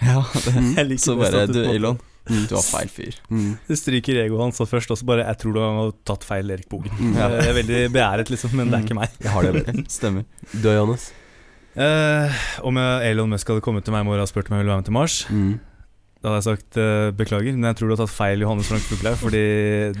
Ja, 0.10 0.20
det, 0.34 0.54
Jeg 0.76 0.86
liker 0.90 1.04
så 1.04 1.14
bare 1.18 1.44
Du, 1.48 1.60
Elon, 1.70 1.98
du 2.26 2.54
har 2.56 2.64
feil 2.66 2.88
fyr. 2.92 3.18
Mm. 3.30 3.50
Du 3.68 3.74
stryker 3.78 4.22
egoet 4.24 4.40
hans 4.46 4.62
først, 4.70 4.90
og 4.90 4.98
så 5.00 5.04
bare 5.08 5.26
Jeg 5.28 5.38
tror 5.42 5.52
du 5.56 5.60
har 5.62 5.92
tatt 6.08 6.24
feil, 6.24 6.50
Erik 6.50 6.68
Bogen. 6.72 6.90
Mm. 6.98 7.12
Ja. 7.18 7.28
Jeg 7.38 7.50
er 7.52 7.58
veldig 7.60 7.82
beæret, 7.94 8.32
liksom, 8.32 8.56
men 8.58 8.72
det 8.72 8.80
er 8.80 8.88
ikke 8.88 8.96
meg. 8.98 9.20
Jeg 9.22 9.30
har 9.36 9.50
det. 9.52 9.76
Stemmer. 9.98 10.24
Du 10.54 10.66
og 10.70 10.74
Johannes? 10.80 11.10
Eh, 11.74 12.42
om 12.62 12.76
jeg, 12.78 13.12
Elon 13.12 13.32
Musk 13.34 13.48
hadde 13.50 13.62
kommet 13.66 13.82
til 13.86 13.94
meg 13.96 14.04
i 14.04 14.06
morgen 14.06 14.22
og 14.22 14.28
spurt 14.30 14.46
om 14.50 14.54
jeg 14.54 14.62
ville 14.62 14.70
være 14.74 14.82
med 14.84 14.90
til 14.90 14.94
Mars, 14.94 15.16
Mm. 15.26 15.54
da 16.22 16.30
hadde 16.30 16.38
jeg 16.38 16.44
sagt 16.46 16.76
uh, 16.78 17.08
beklager, 17.18 17.52
men 17.58 17.66
jeg 17.68 17.76
tror 17.80 17.90
du 17.90 17.94
har 17.96 18.00
tatt 18.06 18.14
feil, 18.14 18.44
Johannes 18.46 18.68
Frank 18.70 18.84
Fuglaug, 18.86 19.16
fordi 19.20 19.42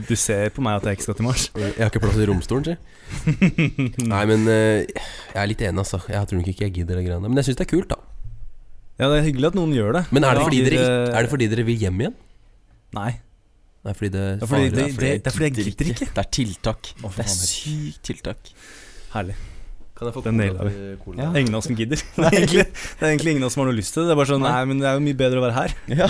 du 0.08 0.14
ser 0.16 0.48
på 0.54 0.62
meg 0.64 0.78
at 0.78 0.86
jeg 0.88 0.96
ikke 1.00 1.06
skal 1.08 1.18
til 1.18 1.26
Mars. 1.26 1.48
Jeg 1.58 1.74
har 1.82 1.90
ikke 1.90 2.04
plass 2.06 2.16
i 2.22 2.28
romstolen, 2.30 2.64
si. 2.70 2.76
Nei, 4.14 4.22
men 4.30 4.46
uh, 4.48 4.80
jeg 4.86 5.42
er 5.42 5.50
litt 5.50 5.64
enig, 5.66 5.82
altså. 5.82 6.00
Jeg 6.08 6.30
tror 6.30 6.40
nok 6.40 6.48
ikke 6.54 6.64
jeg 6.68 6.76
gidder 6.78 6.96
de 7.02 7.04
greiene. 7.10 7.28
Men 7.28 7.42
jeg 7.42 7.50
syns 7.50 7.58
det 7.60 7.66
er 7.66 7.72
kult. 7.74 7.93
Ja, 8.98 9.08
det 9.10 9.16
er 9.20 9.24
hyggelig 9.26 9.48
at 9.50 9.56
noen 9.58 9.72
gjør 9.74 9.92
det. 9.98 10.04
Men 10.14 10.22
er 10.24 10.34
det, 10.34 10.42
Ja. 10.42 10.48
fordi 10.48 10.60
dere, 10.70 10.82
Eh, 10.84 11.16
er 11.18 11.22
det 11.26 11.30
fordi 11.32 11.48
dere 11.50 11.64
vil 11.66 11.78
hjem 11.78 11.98
igjen? 12.04 12.14
Nei. 12.94 13.20
Nei, 13.84 13.92
fordi 13.92 14.10
det 14.12 14.40
Ja, 14.40 14.46
fordi 14.46 14.68
det, 14.70 14.84
det- 14.96 15.24
det 15.24 15.26
er 15.26 15.30
fordi 15.34 15.48
jeg 15.50 15.54
gidder 15.64 15.90
ikke. 15.94 16.14
Det 16.14 16.22
er 16.22 16.30
tiltak. 16.30 16.94
Å, 17.02 17.10
Det 17.16 17.24
er 17.24 17.34
sykt 17.34 18.02
tiltak. 18.06 18.38
Herlig. 19.12 19.34
Kan 19.94 20.08
jeg 20.08 20.14
få 20.16 20.22
Den 20.24 20.36
naila 20.38 20.64
vi. 20.66 20.72
Ja. 21.18 21.30
Det 21.30 21.36
er 21.36 21.40
ingen 21.44 21.54
av 21.54 21.58
oss 21.58 21.66
som 21.66 21.76
gidder. 21.76 21.96
Det 22.16 22.24
er, 22.24 22.30
egentlig, 22.34 22.64
det 22.66 23.02
er 23.02 23.10
egentlig 23.14 23.30
ingen 23.30 23.42
av 23.44 23.46
oss 23.46 23.54
som 23.54 23.62
har 23.64 23.70
noe 23.72 23.78
lyst 23.78 23.92
til 23.94 24.02
det. 24.02 24.08
Det 24.08 24.14
er 24.14 24.18
bare 24.18 24.30
sånn 24.32 24.42
Nei. 24.42 24.64
Men 24.64 24.78
det 24.82 24.86
er 24.90 24.94
jo 24.98 25.02
mye 25.04 25.18
bedre 25.20 25.38
å 25.38 25.44
være 25.44 25.54
her. 25.54 25.74
Ja. 26.00 26.08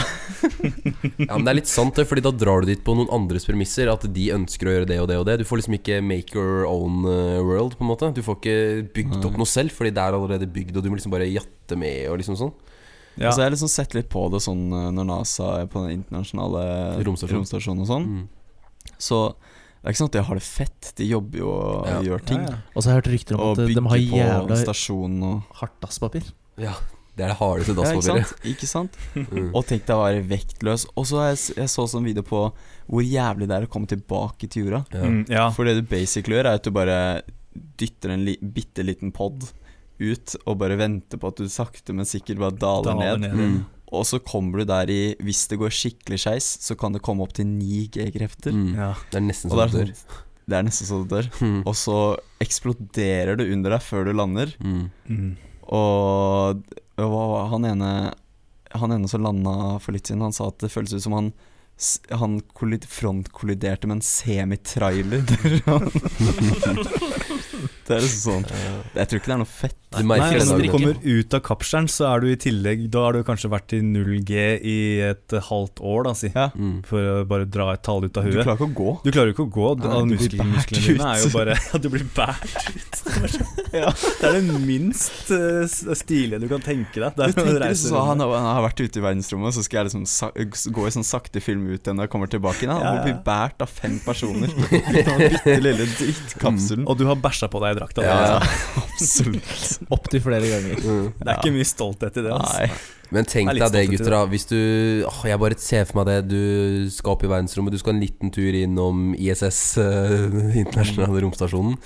Ja, 1.19 1.37
men 1.37 1.45
det 1.45 1.51
er 1.53 1.59
litt 1.61 1.69
sant 1.69 1.95
det, 1.95 2.07
Fordi 2.09 2.23
da 2.25 2.31
drar 2.33 2.61
du 2.63 2.67
dit 2.71 2.81
på 2.85 2.95
noen 2.97 3.11
andres 3.13 3.45
premisser. 3.45 3.91
At 3.93 4.07
de 4.13 4.29
ønsker 4.33 4.69
å 4.69 4.73
gjøre 4.77 4.87
det 4.89 4.99
og 5.01 5.09
det 5.09 5.17
og 5.21 5.27
det. 5.29 5.39
Du 5.41 5.45
får 5.45 5.61
liksom 5.61 5.77
ikke 5.81 5.99
make 6.03 6.33
your 6.37 6.65
own 6.69 7.05
eh, 7.05 7.41
world, 7.45 7.77
på 7.77 7.85
en 7.85 7.91
måte. 7.93 8.15
Du 8.15 8.23
får 8.25 8.39
ikke 8.41 8.57
bygd 8.95 9.25
opp 9.25 9.37
noe 9.37 9.47
selv, 9.49 9.71
fordi 9.73 9.93
det 9.93 10.01
er 10.01 10.17
allerede 10.17 10.49
bygd, 10.49 10.77
og 10.77 10.83
du 10.85 10.89
må 10.91 10.97
liksom 10.97 11.13
bare 11.13 11.29
jatte 11.29 11.77
med 11.77 12.09
og 12.09 12.19
liksom 12.23 12.37
sånn. 12.41 12.55
Ja. 13.17 13.29
Altså 13.31 13.41
Jeg 13.43 13.47
har 13.47 13.55
liksom 13.55 13.71
sett 13.71 13.95
litt 13.95 14.09
på 14.11 14.25
det 14.33 14.41
sånn 14.43 14.65
eh, 14.75 14.89
når 14.95 15.07
NASA 15.11 15.51
er 15.63 15.69
på 15.71 15.85
den 15.85 16.01
internasjonale 16.01 16.65
romstasjonen, 17.07 17.45
romstasjonen 17.45 17.85
og 17.85 17.91
sånn. 17.91 18.09
Mm. 18.11 18.25
Så 18.99 19.21
det 19.35 19.91
er 19.91 19.95
ikke 19.95 20.01
sånn 20.01 20.11
at 20.11 20.17
de 20.17 20.25
har 20.31 20.41
det 20.41 20.47
fett. 20.47 20.91
De 20.99 21.07
jobber 21.07 21.39
jo 21.43 21.53
og 21.53 21.87
Ja. 21.89 22.01
gjør 22.09 22.25
ting. 22.27 22.43
Ja, 22.43 22.57
ja. 22.57 22.59
Og 22.75 22.83
så 22.83 22.89
har 22.89 22.95
jeg 22.95 23.03
hørt 23.03 23.13
rykter 23.15 23.35
om 23.37 23.41
Og 23.41 23.53
at 23.53 23.67
de, 23.69 23.75
har 23.75 23.83
på 23.85 24.19
jævla 24.19 25.29
og 25.29 25.57
hardt 25.61 25.81
dasspapir. 25.85 26.33
Ja, 26.57 26.75
det 27.17 27.27
er 27.27 27.29
det 27.29 27.39
hardeste 27.39 27.75
Ja, 27.77 27.93
ikke 27.93 28.03
sant? 28.09 28.35
Ikke 28.45 28.67
sant? 28.71 28.97
Mm. 29.15 29.51
Og 29.55 29.67
tenk 29.67 29.85
deg 29.87 29.95
å 29.95 30.03
være 30.03 30.25
vektløs. 30.27 30.87
Og 30.97 31.07
så 31.07 31.21
jeg, 31.29 31.39
jeg 31.61 31.69
så 31.71 31.87
sånn 31.87 32.05
video 32.09 32.25
på 32.27 32.49
hvor 32.89 33.03
jævlig 33.05 33.47
det 33.51 33.57
er 33.57 33.67
å 33.67 33.71
komme 33.71 33.87
tilbake 33.87 34.49
til 34.49 34.67
jorda. 34.67 34.85
Ja. 34.91 35.05
Mm, 35.05 35.21
ja. 35.31 35.51
For 35.55 35.65
det 35.65 35.77
du 35.79 35.83
basically 35.83 36.37
gjør, 36.39 36.49
er 36.51 36.59
at 36.59 36.65
du 36.67 36.73
bare 36.75 36.99
dytter 37.79 38.11
en 38.11 38.25
li 38.27 38.35
bitte 38.41 38.83
liten 38.83 39.13
pod 39.15 39.45
ut 40.03 40.35
og 40.45 40.59
bare 40.61 40.77
venter 40.81 41.21
på 41.21 41.31
at 41.31 41.41
du 41.41 41.49
sakte, 41.51 41.95
men 41.95 42.09
sikkert 42.09 42.41
bare 42.43 42.59
daler 42.59 42.93
Daler 42.93 43.23
ned. 43.23 43.35
ned. 43.35 43.55
Mm. 43.55 43.63
Og 43.95 44.07
så 44.09 44.19
kommer 44.19 44.63
du 44.63 44.67
der 44.67 44.91
i 44.91 45.01
Hvis 45.23 45.45
det 45.51 45.61
går 45.61 45.75
skikkelig 45.75 46.19
skeis, 46.25 46.49
så 46.65 46.75
kan 46.79 46.97
det 46.97 47.03
komme 47.05 47.27
opp 47.27 47.35
til 47.37 47.47
9 47.47 47.85
G-krefter. 47.95 48.55
Mm. 48.55 48.73
Ja. 48.75 48.93
Det 49.11 49.21
er 49.21 49.27
nesten 49.29 49.53
så 49.53 49.61
det 49.61 49.65
er, 49.65 49.75
dør. 49.77 49.95
sånn, 49.95 50.21
det 50.51 50.59
er 50.59 50.67
nesten 50.67 50.91
så 50.91 51.01
du 51.03 51.09
dør. 51.15 51.31
Mm. 51.39 51.61
Og 51.63 51.79
så 51.79 51.99
eksploderer 52.43 53.39
du 53.39 53.47
under 53.47 53.77
deg 53.77 53.87
før 53.87 54.09
du 54.09 54.13
lander. 54.17 54.55
Mm. 54.59 54.85
Mm. 55.09 55.33
Og 55.75 56.65
hva 57.01 57.23
han 57.51 57.65
ene 57.67 57.91
Han 58.79 58.93
ene 58.93 59.09
som 59.09 59.23
landa 59.25 59.55
for 59.83 59.95
litt 59.95 60.11
siden, 60.11 60.23
han 60.27 60.35
sa 60.35 60.51
at 60.51 60.61
det 60.63 60.73
føles 60.75 60.95
ut 60.95 61.05
som 61.05 61.17
han 61.17 61.33
han 62.11 62.37
frontkolliderte 62.87 63.89
med 63.91 63.97
en 63.97 64.05
semitrailer. 64.07 65.25
det 67.89 67.97
er 67.97 68.05
liksom 68.05 68.45
sånn 68.45 68.45
Jeg 68.99 69.09
tror 69.11 69.21
ikke 69.21 69.31
det 69.31 69.35
er 69.37 69.43
noe 69.45 69.51
fett. 69.51 69.79
Du 69.95 70.01
Nei, 70.03 70.07
merker 70.19 70.41
det 70.41 70.47
når 70.49 70.63
du 70.65 70.69
kommer 70.73 70.97
ut 71.07 71.35
av 71.37 71.41
kapselen, 71.47 71.87
så 71.93 72.07
er 72.09 72.23
du 72.25 72.27
i 72.33 72.37
tillegg 72.43 72.81
Da 72.91 73.05
har 73.05 73.15
du 73.15 73.21
kanskje 73.23 73.47
vært 73.53 73.75
i 73.77 73.79
0G 73.87 74.33
i 74.67 74.77
et 75.07 75.35
halvt 75.47 75.79
år, 75.87 76.01
da, 76.09 76.15
si. 76.19 76.31
Ja. 76.35 76.49
Mm. 76.59 76.81
For 76.89 76.99
å 77.13 77.21
bare 77.31 77.47
dra 77.47 77.69
et 77.77 77.85
tall 77.87 78.03
ut 78.09 78.19
av 78.19 78.27
Du 78.27 78.35
klarer 78.41 78.57
ikke 78.59 78.67
å 78.67 78.75
gå. 78.81 78.95
Du 79.05 79.11
klarer 79.15 79.31
ikke 79.31 79.47
å 79.47 79.53
gå. 79.55 79.69
Nei, 79.85 79.93
du 79.95 80.17
blir 80.17 80.19
musklene, 80.19 80.49
bært 80.57 80.75
musklene 80.75 80.97
dine 80.97 81.13
er 81.13 81.23
jo 81.23 81.31
bare 81.37 81.55
Ja, 81.71 81.81
du 81.85 81.89
blir 81.95 82.07
båret 82.17 82.59
ut. 82.75 83.01
Det 83.75 84.29
er 84.29 84.37
det 84.39 84.59
minst 84.65 85.31
eh, 85.35 85.65
stilige 85.99 86.39
du 86.43 86.47
kan 86.51 86.63
tenke 86.63 87.01
deg. 87.03 87.15
Det 87.19 87.31
Du 87.35 87.41
er 87.43 87.59
reise 87.63 87.87
liksom, 87.89 87.97
han, 88.09 88.23
har, 88.23 88.35
han 88.39 88.49
har 88.59 88.63
vært 88.69 88.83
ute 88.85 89.01
i 89.01 89.05
verdensrommet, 89.05 89.51
og 89.51 89.57
så 89.57 89.65
skal 89.67 89.81
jeg 89.83 89.89
liksom 89.91 90.05
sa 90.11 90.29
gå 90.75 90.87
i 90.89 90.93
sånn 90.95 91.07
sakte 91.07 91.43
film 91.43 91.65
ut 91.73 91.81
igjen 91.83 91.99
når 91.99 92.07
jeg 92.09 92.13
kommer 92.15 92.31
tilbake. 92.31 92.63
igjen. 92.65 92.75
Han 92.75 92.83
Ja, 92.85 92.93
må 92.95 93.01
ja. 93.01 93.07
bli 93.09 93.17
båret 93.27 93.65
av 93.67 93.71
fem 93.75 93.97
personer. 94.05 94.51
I 94.75 95.03
den 95.07 95.23
bitte 95.25 95.57
lille 95.63 95.89
drittkapselen. 95.95 96.87
Og 96.91 96.99
du 97.01 97.07
har 97.11 97.19
bæsja 97.23 97.44
på 97.53 97.63
deg 97.63 97.77
i 97.77 97.79
drakta. 97.81 98.05
Ja, 98.05 98.17
altså. 98.39 98.51
ja. 98.51 98.83
Absolutt. 98.95 99.89
Opptil 99.95 100.23
flere 100.25 100.51
ganger. 100.51 100.83
Mm. 100.83 101.07
Det 101.19 101.31
er 101.31 101.41
ikke 101.41 101.55
mye 101.55 101.69
stolthet 101.69 102.21
i 102.21 102.27
det. 102.27 102.35
Altså. 102.35 102.65
Nei. 102.65 103.05
Men 103.15 103.29
tenk 103.29 103.53
deg 103.53 103.71
det, 103.75 103.85
gutter. 103.93 104.15
da 104.17 104.23
Hvis 104.27 104.47
du 104.51 104.59
åh, 105.07 105.21
Jeg 105.29 105.39
bare 105.39 105.59
ser 105.61 105.85
for 105.87 106.01
meg 106.01 106.09
det. 106.11 106.19
Du 106.33 106.91
skal 106.95 107.15
opp 107.15 107.25
i 107.27 107.31
verdensrommet. 107.31 107.75
Du 107.75 107.83
skal 107.83 107.95
en 107.95 108.03
liten 108.03 108.33
tur 108.35 108.59
innom 108.59 109.13
ISS, 109.15 109.63
eh, 109.83 110.29
internasjonale 110.65 111.25
romstasjonen. 111.27 111.79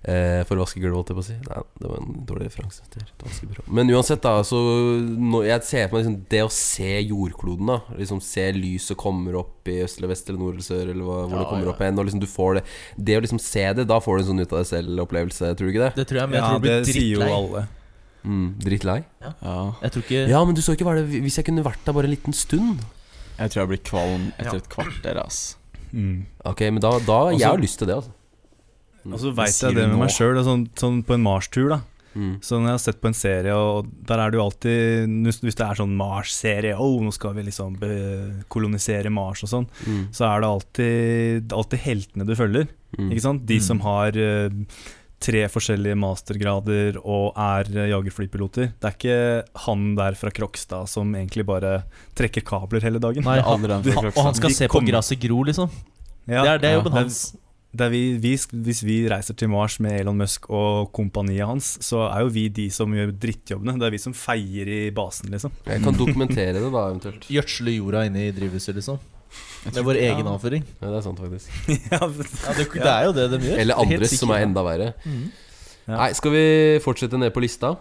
Eh, 0.00 0.40
for 0.48 0.56
å 0.56 0.62
vaske 0.64 0.80
gulvet, 0.80 0.96
holdt 0.96 1.10
jeg 1.12 1.16
på 1.18 1.20
å 1.20 1.26
si. 1.26 1.34
Nei, 1.44 1.62
det 1.76 1.88
var 1.90 1.98
en 2.00 2.22
dårlig 2.24 2.46
referanse. 2.48 2.80
til. 2.88 3.02
Men 3.68 3.90
uansett, 3.92 4.22
da. 4.24 4.38
Så 4.48 4.56
når 5.04 5.44
jeg 5.44 5.62
ser 5.68 5.88
for 5.90 5.98
meg 5.98 6.06
liksom, 6.06 6.14
det 6.32 6.40
å 6.46 6.50
se 6.50 7.02
jordkloden. 7.04 7.66
da 7.68 7.80
Liksom 7.98 8.22
Se 8.24 8.46
lyset 8.56 8.96
kommer 8.96 9.36
opp 9.42 9.68
i 9.68 9.82
øst 9.84 9.98
eller 10.00 10.08
vest 10.14 10.30
eller 10.30 10.38
nord 10.40 10.54
eller 10.56 10.64
sør, 10.64 10.88
eller 10.94 11.04
hva, 11.04 11.18
hvor 11.28 11.36
Ja, 11.36 11.42
det 11.42 11.48
kommer 11.50 11.64
ja. 11.68 11.74
opp 11.74 11.82
hen. 11.84 11.98
Og 12.00 12.06
liksom 12.08 12.20
du 12.22 12.26
får 12.26 12.54
det 12.54 12.64
Det 12.96 13.18
å 13.18 13.20
liksom 13.26 13.40
se 13.44 13.66
det, 13.74 13.86
da 13.86 13.98
får 14.00 14.16
du 14.16 14.22
en 14.22 14.28
sånn 14.30 14.40
ut 14.40 14.52
av 14.56 14.58
deg 14.62 14.70
selv-opplevelse, 14.72 15.52
tror 15.56 15.68
du 15.68 15.72
ikke 15.74 15.84
det? 15.84 15.92
Det 16.00 16.06
tror 16.08 16.20
jeg, 16.22 16.28
men 16.30 16.38
jeg 16.40 16.44
tror 16.48 16.56
ja, 16.56 16.58
det 16.64 16.84
blir 16.86 16.94
sier 16.94 17.20
jo 17.20 17.36
alle. 17.36 17.66
Mm, 18.24 18.48
Drittlei? 18.60 18.98
Ja. 19.20 19.32
Jeg 19.82 19.92
tror 19.92 20.02
ikke 20.04 20.28
Ja, 20.28 20.44
men 20.44 20.54
du 20.54 20.60
så 20.64 20.72
ikke 20.76 20.84
hva 20.84 20.94
det 20.96 21.06
Hvis 21.24 21.36
jeg 21.40 21.44
kunne 21.46 21.62
vært 21.64 21.84
der 21.84 21.92
bare 21.96 22.04
en 22.04 22.12
liten 22.12 22.32
stund 22.36 22.80
Jeg 23.38 23.48
tror 23.52 23.62
jeg 23.64 23.68
blir 23.70 23.84
kvalm 23.84 24.26
etter 24.38 24.56
Ja. 24.56 24.60
et 24.60 24.68
kvarter, 24.68 25.16
ass. 25.24 25.56
Mm. 25.92 26.24
Ok, 26.44 26.60
men 26.72 26.80
da, 26.80 26.90
da 27.00 27.30
Jeg 27.32 27.40
Altså- 27.40 27.48
har 27.52 27.58
lyst 27.58 27.78
til 27.78 27.86
det, 27.88 27.96
altså. 27.96 28.10
Og 29.06 29.18
så 29.20 29.32
veit 29.34 29.54
jeg 29.60 29.74
det 29.74 29.88
med 29.88 29.98
meg 29.98 30.10
sjøl. 30.10 30.36
Sånn, 30.44 30.68
sånn 30.76 31.02
på 31.06 31.14
en 31.14 31.22
Mars-tur, 31.22 31.68
da. 31.70 31.80
Mm. 32.10 32.40
Så 32.42 32.58
når 32.58 32.66
jeg 32.66 32.74
har 32.74 32.78
sett 32.82 33.00
på 33.00 33.06
en 33.06 33.14
serie, 33.14 33.52
og 33.54 33.86
der 34.04 34.18
er 34.18 34.30
det 34.32 34.38
jo 34.40 34.42
alltid 34.42 35.12
Hvis 35.30 35.54
det 35.54 35.60
er 35.62 35.76
sånn 35.78 35.92
Mars-serie, 35.94 36.74
oh, 36.76 36.96
nå 37.00 37.12
skal 37.14 37.34
vi 37.36 37.44
liksom 37.46 37.76
be- 37.78 38.42
kolonisere 38.50 39.10
Mars 39.14 39.44
og 39.44 39.48
sånn, 39.52 39.68
Mm. 39.86 40.08
så 40.12 40.26
er 40.26 40.40
det 40.40 40.48
alltid, 40.50 41.52
alltid 41.52 41.78
heltene 41.84 42.26
du 42.26 42.34
følger. 42.34 42.66
Mm. 42.98 43.12
Ikke 43.12 43.20
sant? 43.22 43.46
De 43.46 43.54
Mm. 43.58 43.62
som 43.62 43.80
har 43.80 44.08
eh, 44.18 44.48
tre 45.20 45.44
forskjellige 45.52 45.94
mastergrader 46.00 46.96
og 47.04 47.32
er 47.36 47.64
eh, 47.78 47.90
jagerflypiloter. 47.92 48.72
Det 48.80 48.84
er 48.88 48.96
ikke 48.96 49.44
han 49.66 49.94
der 49.94 50.12
fra 50.18 50.30
Krokstad 50.30 50.88
som 50.88 51.12
egentlig 51.14 51.46
bare 51.46 51.84
trekker 52.16 52.42
kabler 52.42 52.80
hele 52.82 52.98
dagen. 52.98 53.22
Nei, 53.22 53.38
han, 53.40 53.64
og 53.64 54.24
han 54.24 54.34
skal 54.34 54.50
se 54.50 54.66
på 54.66 54.80
kommer- 54.80 54.90
gresset 54.96 55.20
gro, 55.20 55.44
liksom. 55.44 55.70
Ja, 56.26 56.42
Det 56.42 56.48
er, 56.50 56.58
det 56.58 56.68
er 56.70 56.74
jobben 56.82 56.92
er- 56.96 57.02
hans. 57.04 57.36
Det 57.70 57.86
vi, 57.92 58.00
vi, 58.18 58.32
hvis 58.34 58.80
vi 58.82 58.96
reiser 59.10 59.36
til 59.38 59.50
Mars 59.52 59.76
med 59.82 60.00
Elon 60.00 60.18
Musk 60.18 60.48
og 60.50 60.88
kompaniet 60.96 61.46
hans, 61.46 61.76
så 61.86 62.02
er 62.08 62.24
jo 62.24 62.32
vi 62.34 62.48
de 62.50 62.66
som 62.74 62.90
gjør 62.94 63.12
drittjobbene. 63.22 63.76
Det 63.78 63.86
er 63.86 63.94
vi 63.94 64.00
som 64.02 64.16
feier 64.16 64.66
i 64.66 64.80
basen, 64.94 65.30
liksom. 65.30 65.54
Jeg 65.68 65.84
kan 65.84 65.98
dokumentere 65.98 66.56
det, 66.58 66.64
da, 66.66 66.88
eventuelt. 66.88 67.28
Gjødsle 67.36 67.76
jorda 67.76 68.02
inne 68.08 68.26
i 68.26 68.32
drivhuset, 68.34 68.74
liksom. 68.80 68.98
Med 69.68 69.84
vår 69.86 70.00
egen 70.00 70.24
ja. 70.24 70.32
avføring. 70.32 70.64
Ja, 70.80 70.88
det 70.88 70.98
er 70.98 71.04
sant, 71.04 71.22
faktisk. 71.22 71.52
ja, 71.92 72.00
det, 72.10 72.66
det 72.74 72.90
er 72.90 73.06
jo 73.06 73.14
det 73.14 73.28
de 73.36 73.40
gjør. 73.44 73.62
Eller 73.62 73.84
andres, 73.84 74.16
som 74.18 74.34
er 74.34 74.48
enda 74.48 74.66
verre. 74.66 74.90
Mm. 75.04 75.22
Ja. 75.84 75.94
Nei, 75.94 76.10
skal 76.18 76.34
vi 76.34 76.44
fortsette 76.82 77.20
ned 77.20 77.30
på 77.34 77.44
lista? 77.44 77.76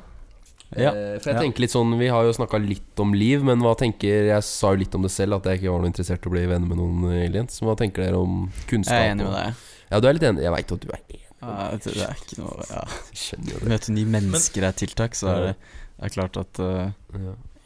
Ja. 0.78 0.91
Eh, 0.93 1.17
For 1.17 1.32
jeg 1.32 1.47
tenker 1.47 1.63
litt 1.63 1.73
sånn 1.73 1.95
Vi 1.97 2.12
har 2.13 2.28
jo 2.28 2.34
snakka 2.36 2.60
litt 2.62 3.02
om 3.02 3.15
liv, 3.17 3.41
men 3.41 3.58
hva 3.65 3.71
tenker 3.73 4.28
Jeg 4.28 4.45
sa 4.45 4.69
jo 4.75 4.78
litt 4.84 4.93
om 4.93 5.02
det 5.02 5.10
selv, 5.10 5.39
at 5.39 5.49
jeg 5.49 5.63
ikke 5.63 5.73
var 5.73 5.82
noe 5.82 5.89
interessert 5.89 6.28
i 6.28 6.30
å 6.30 6.34
bli 6.36 6.43
venner 6.45 6.69
med 6.69 6.78
noen 6.78 7.23
aliens. 7.23 7.58
Hva 7.65 7.73
tenker 7.80 8.06
dere 8.06 8.21
om 8.21 8.43
kunnskap? 8.69 8.93
Jeg 8.93 9.10
er 9.10 9.15
enig 9.15 9.25
med 9.25 9.34
deg. 9.34 9.65
Ja, 9.89 9.99
du 9.99 10.08
er 10.10 10.13
litt 10.17 10.25
enig? 10.28 10.43
Jeg 10.45 10.54
veit 10.54 10.71
at 10.75 10.84
du 10.86 10.89
er 10.93 10.99
enig. 11.02 11.21
Ja, 11.39 11.69
det 11.71 11.93
det 11.95 12.04
er 12.04 12.17
ikke 12.19 12.41
noe 12.41 12.65
ja. 12.75 12.82
Skjønner 13.15 13.54
jo 13.56 13.62
det. 13.63 13.69
Møter 13.71 13.95
ni 13.95 14.04
mennesker 14.17 14.65
er 14.67 14.75
tiltak, 14.75 15.15
så 15.15 15.30
er 15.32 15.45
det, 15.49 15.56
er 16.04 16.13
klart 16.15 16.38
at 16.41 16.60
uh, 16.60 16.91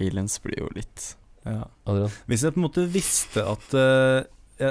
aliens 0.02 0.40
blir 0.44 0.60
jo 0.64 0.70
litt 0.78 1.16
Ja. 1.44 1.66
Hvis 2.30 2.46
jeg 2.46 2.54
på 2.56 2.62
en 2.62 2.68
måte 2.70 2.86
visste 2.88 3.44
at 3.44 3.74
uh, 3.76 4.22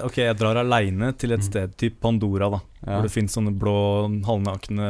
Ok, 0.06 0.20
jeg 0.22 0.36
drar 0.38 0.56
aleine 0.56 1.10
til 1.18 1.34
et 1.34 1.42
Mm. 1.42 1.48
sted 1.50 1.72
typ 1.76 1.96
Pandora, 2.00 2.46
da. 2.54 2.60
ja. 2.86 2.94
Hvor 2.94 3.02
det 3.08 3.12
fins 3.12 3.34
sånne 3.34 3.50
blå, 3.58 3.72
halvnakne 4.24 4.86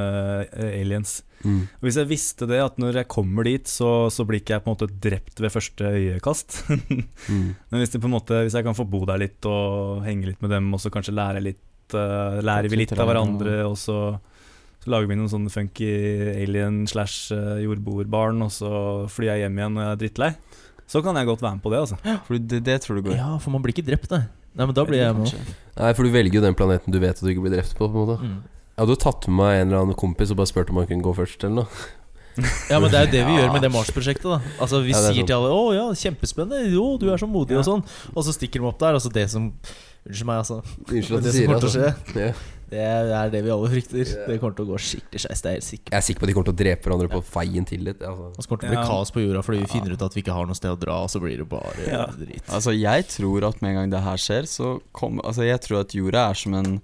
eh, 0.53 0.75
aliens. 0.83 1.23
Mm. 1.43 1.63
Og 1.81 1.87
Hvis 1.89 1.97
jeg 1.99 2.11
visste 2.11 2.47
det, 2.47 2.61
at 2.63 2.77
når 2.79 3.01
jeg 3.01 3.09
kommer 3.11 3.49
dit, 3.49 3.67
så, 3.67 3.89
så 4.13 4.27
blir 4.29 4.43
ikke 4.43 4.53
jeg 4.59 4.63
på 4.63 4.71
en 4.71 4.77
måte 4.77 4.91
drept 5.09 5.41
ved 5.43 5.51
første 5.57 5.89
øyekast. 5.97 6.61
Mm. 7.33 7.55
Men 7.73 7.81
hvis, 7.81 7.91
det 7.97 8.03
på 8.05 8.11
en 8.11 8.15
måte, 8.19 8.43
hvis 8.45 8.55
jeg 8.55 8.67
kan 8.69 8.77
få 8.77 8.85
bo 8.93 9.01
der 9.09 9.19
litt 9.25 9.49
og 9.49 10.05
henge 10.05 10.29
litt 10.29 10.43
med 10.45 10.53
dem, 10.53 10.69
og 10.77 10.81
så 10.85 10.93
kanskje 10.93 11.17
lære 11.17 11.41
litt 11.49 11.61
eh, 11.95 12.41
Lærer 12.43 12.69
vi 12.71 12.77
litt 12.77 12.93
av 12.97 13.07
hverandre, 13.09 13.65
og 13.69 13.77
så, 13.79 14.19
så 14.83 14.91
lager 14.91 15.09
vi 15.09 15.17
noen 15.17 15.31
sånne 15.31 15.51
funky 15.53 15.91
alien 16.43 16.87
slash 16.91 17.33
eh, 17.33 17.63
jordboerbarn, 17.65 18.43
og 18.43 18.51
så 18.51 19.09
flyr 19.13 19.33
jeg 19.35 19.45
hjem 19.47 19.59
igjen 19.59 19.75
når 19.77 19.83
jeg 19.87 19.93
er 19.93 20.01
drittlei, 20.05 20.31
så 20.93 21.03
kan 21.03 21.17
jeg 21.17 21.27
godt 21.27 21.41
være 21.43 21.55
med 21.57 21.63
på 21.63 21.71
det, 21.73 21.79
altså. 21.87 21.97
For 22.27 22.39
det, 22.39 22.63
det 22.65 22.81
tror 22.85 22.97
du 23.01 23.03
går. 23.09 23.17
Ja, 23.17 23.39
for 23.39 23.51
man 23.55 23.63
blir 23.65 23.73
ikke 23.77 23.87
drept, 23.87 24.11
nei. 24.11 24.25
Nei, 24.55 24.67
men 24.69 24.75
da 24.77 24.83
blir 24.85 24.99
jeg 25.01 25.15
med. 25.17 25.33
Nei, 25.79 25.93
for 25.97 26.05
du 26.05 26.11
velger 26.13 26.35
jo 26.37 26.43
den 26.45 26.55
planeten 26.59 26.93
du 26.93 26.99
vet 27.01 27.17
at 27.17 27.23
du 27.25 27.31
ikke 27.33 27.41
blir 27.47 27.55
drept 27.55 27.73
på. 27.79 27.87
på 27.89 27.93
en 27.93 28.07
måte 28.07 28.19
Mm. 28.21 28.43
Jeg 28.73 28.87
hadde 28.87 28.95
jo 28.97 29.01
tatt 29.05 29.27
med 29.29 29.37
meg 29.37 29.55
en 29.61 29.67
eller 29.69 29.83
annen 29.83 29.95
kompis 30.01 30.31
og 30.33 30.37
bare 30.39 30.49
spurt 30.49 30.71
om 30.73 30.77
han 30.81 30.87
kunne 30.89 31.05
gå 31.05 31.13
først. 31.15 31.45
Eller 31.45 31.63
noe 31.63 31.69
Ja, 32.73 32.79
men 32.81 32.89
det 32.91 32.97
er 32.97 33.05
jo 33.05 33.11
det 33.13 33.25
vi 33.29 33.33
Ja. 33.37 33.41
gjør 33.43 33.53
med 33.53 33.63
det 33.63 33.71
Mars-prosjektet. 33.73 34.25
da 34.25 34.39
Altså 34.65 34.81
Vi 34.83 34.91
Ja, 34.93 34.97
er 34.99 35.13
sier 35.13 35.21
sånn. 35.21 35.27
til 35.29 35.37
alle 35.37 35.51
'Å 35.53 35.75
ja, 35.77 35.85
kjempespennende. 35.93 36.73
Jo, 36.73 36.97
du 36.97 37.11
er 37.13 37.17
så 37.21 37.29
modig', 37.29 37.53
Ja. 37.53 37.59
og 37.61 37.65
sånn. 37.69 37.85
Og 38.17 38.25
så 38.25 38.33
stikker 38.33 38.61
de 38.61 38.67
opp 38.69 38.79
der. 38.79 38.95
Og 38.95 39.01
så 39.05 39.13
det 39.13 39.29
som 39.31 39.53
Unnskyld 40.07 40.27
meg, 40.27 40.39
altså. 40.43 40.61
Unnskyld 40.89 41.19
at 41.19 41.23
Det 41.23 41.31
du 41.33 41.37
sier 41.39 41.49
det. 41.49 41.63
Altså. 41.63 42.19
Ja. 42.19 42.33
Det 42.73 42.81
er 42.81 43.29
det 43.29 43.43
vi 43.45 43.51
alle 43.53 43.69
frykter. 43.69 44.09
Det 44.27 44.39
kommer 44.41 44.55
til 44.57 44.65
å 44.65 44.71
gå 44.73 44.79
skikkelig 44.81 45.21
skeis. 45.27 45.43
Jeg 45.45 45.59
er 45.61 45.65
sikker 45.67 45.85
på. 45.85 45.93
Jeg 45.93 45.99
er 45.99 46.05
sikker 46.07 46.21
på 46.23 46.25
at 46.25 46.31
de 46.31 46.35
kommer 46.39 46.49
til 46.49 46.55
å 46.55 46.61
drepe 46.63 46.89
hverandre 46.89 47.09
på 47.13 47.21
veien 47.35 47.67
til 47.69 47.85
det. 47.85 47.95
Altså. 48.01 48.31
Og 48.33 48.39
så 48.41 48.49
kommer 48.49 48.63
det 48.63 48.71
til 48.71 48.73
å 48.73 48.81
bli 48.81 48.89
kaos 48.95 49.13
på 49.13 49.25
jorda 49.27 49.43
fordi 49.45 49.59
vi 49.61 49.69
finner 49.75 49.93
ut 49.93 50.05
at 50.07 50.17
vi 50.17 50.23
ikke 50.25 50.33
har 50.39 50.49
noe 50.49 50.57
sted 50.57 50.73
å 50.73 50.79
dra, 50.81 50.97
og 51.05 51.11
så 51.13 51.21
blir 51.21 51.37
det 51.43 51.49
bare 51.53 51.85
Ja. 51.85 52.07
drit. 52.17 52.43
Altså, 52.49 52.73
jeg 52.73 53.07
tror 53.13 53.45
at 53.51 53.61
med 53.61 53.71
en 53.71 53.77
gang 53.83 53.91
det 53.93 54.01
her 54.09 54.17
skjer, 54.17 54.49
så 54.49 54.81
kommer 54.97 55.21
Altså, 55.29 55.45
jeg 55.45 55.61
tror 55.61 55.81
at 55.85 55.93
jorda 55.95 56.31
er 56.31 56.35
som 56.35 56.55
en 56.55 56.81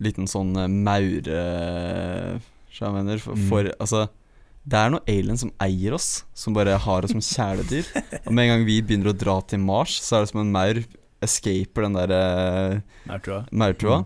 liten 0.00 0.24
sånn 0.26 0.56
eh, 0.56 0.66
maure 0.72 2.40
jeg 2.76 2.92
mener, 2.92 3.18
for, 3.20 3.62
Mm. 3.64 3.72
altså 3.80 4.08
det 4.66 4.74
er 4.80 4.90
noen 4.90 5.04
aliens 5.06 5.40
som 5.40 5.52
eier 5.60 5.94
oss, 5.94 6.24
som 6.34 6.52
bare 6.52 6.76
har 6.76 7.04
oss 7.06 7.12
som 7.12 7.20
kjæledyr. 7.20 7.86
Og 8.26 8.32
med 8.34 8.44
en 8.44 8.50
gang 8.58 8.64
vi 8.66 8.80
begynner 8.82 9.12
å 9.12 9.16
dra 9.16 9.40
til 9.46 9.58
Mars, 9.62 10.00
så 10.02 10.16
er 10.16 10.20
det 10.24 10.30
som 10.32 10.40
en 10.42 10.50
maur 10.52 10.80
escaper 11.24 11.86
den 11.86 11.96
der 11.96 12.12
uh, 12.12 12.80
Der, 13.06 13.46
maurtua. 13.50 14.04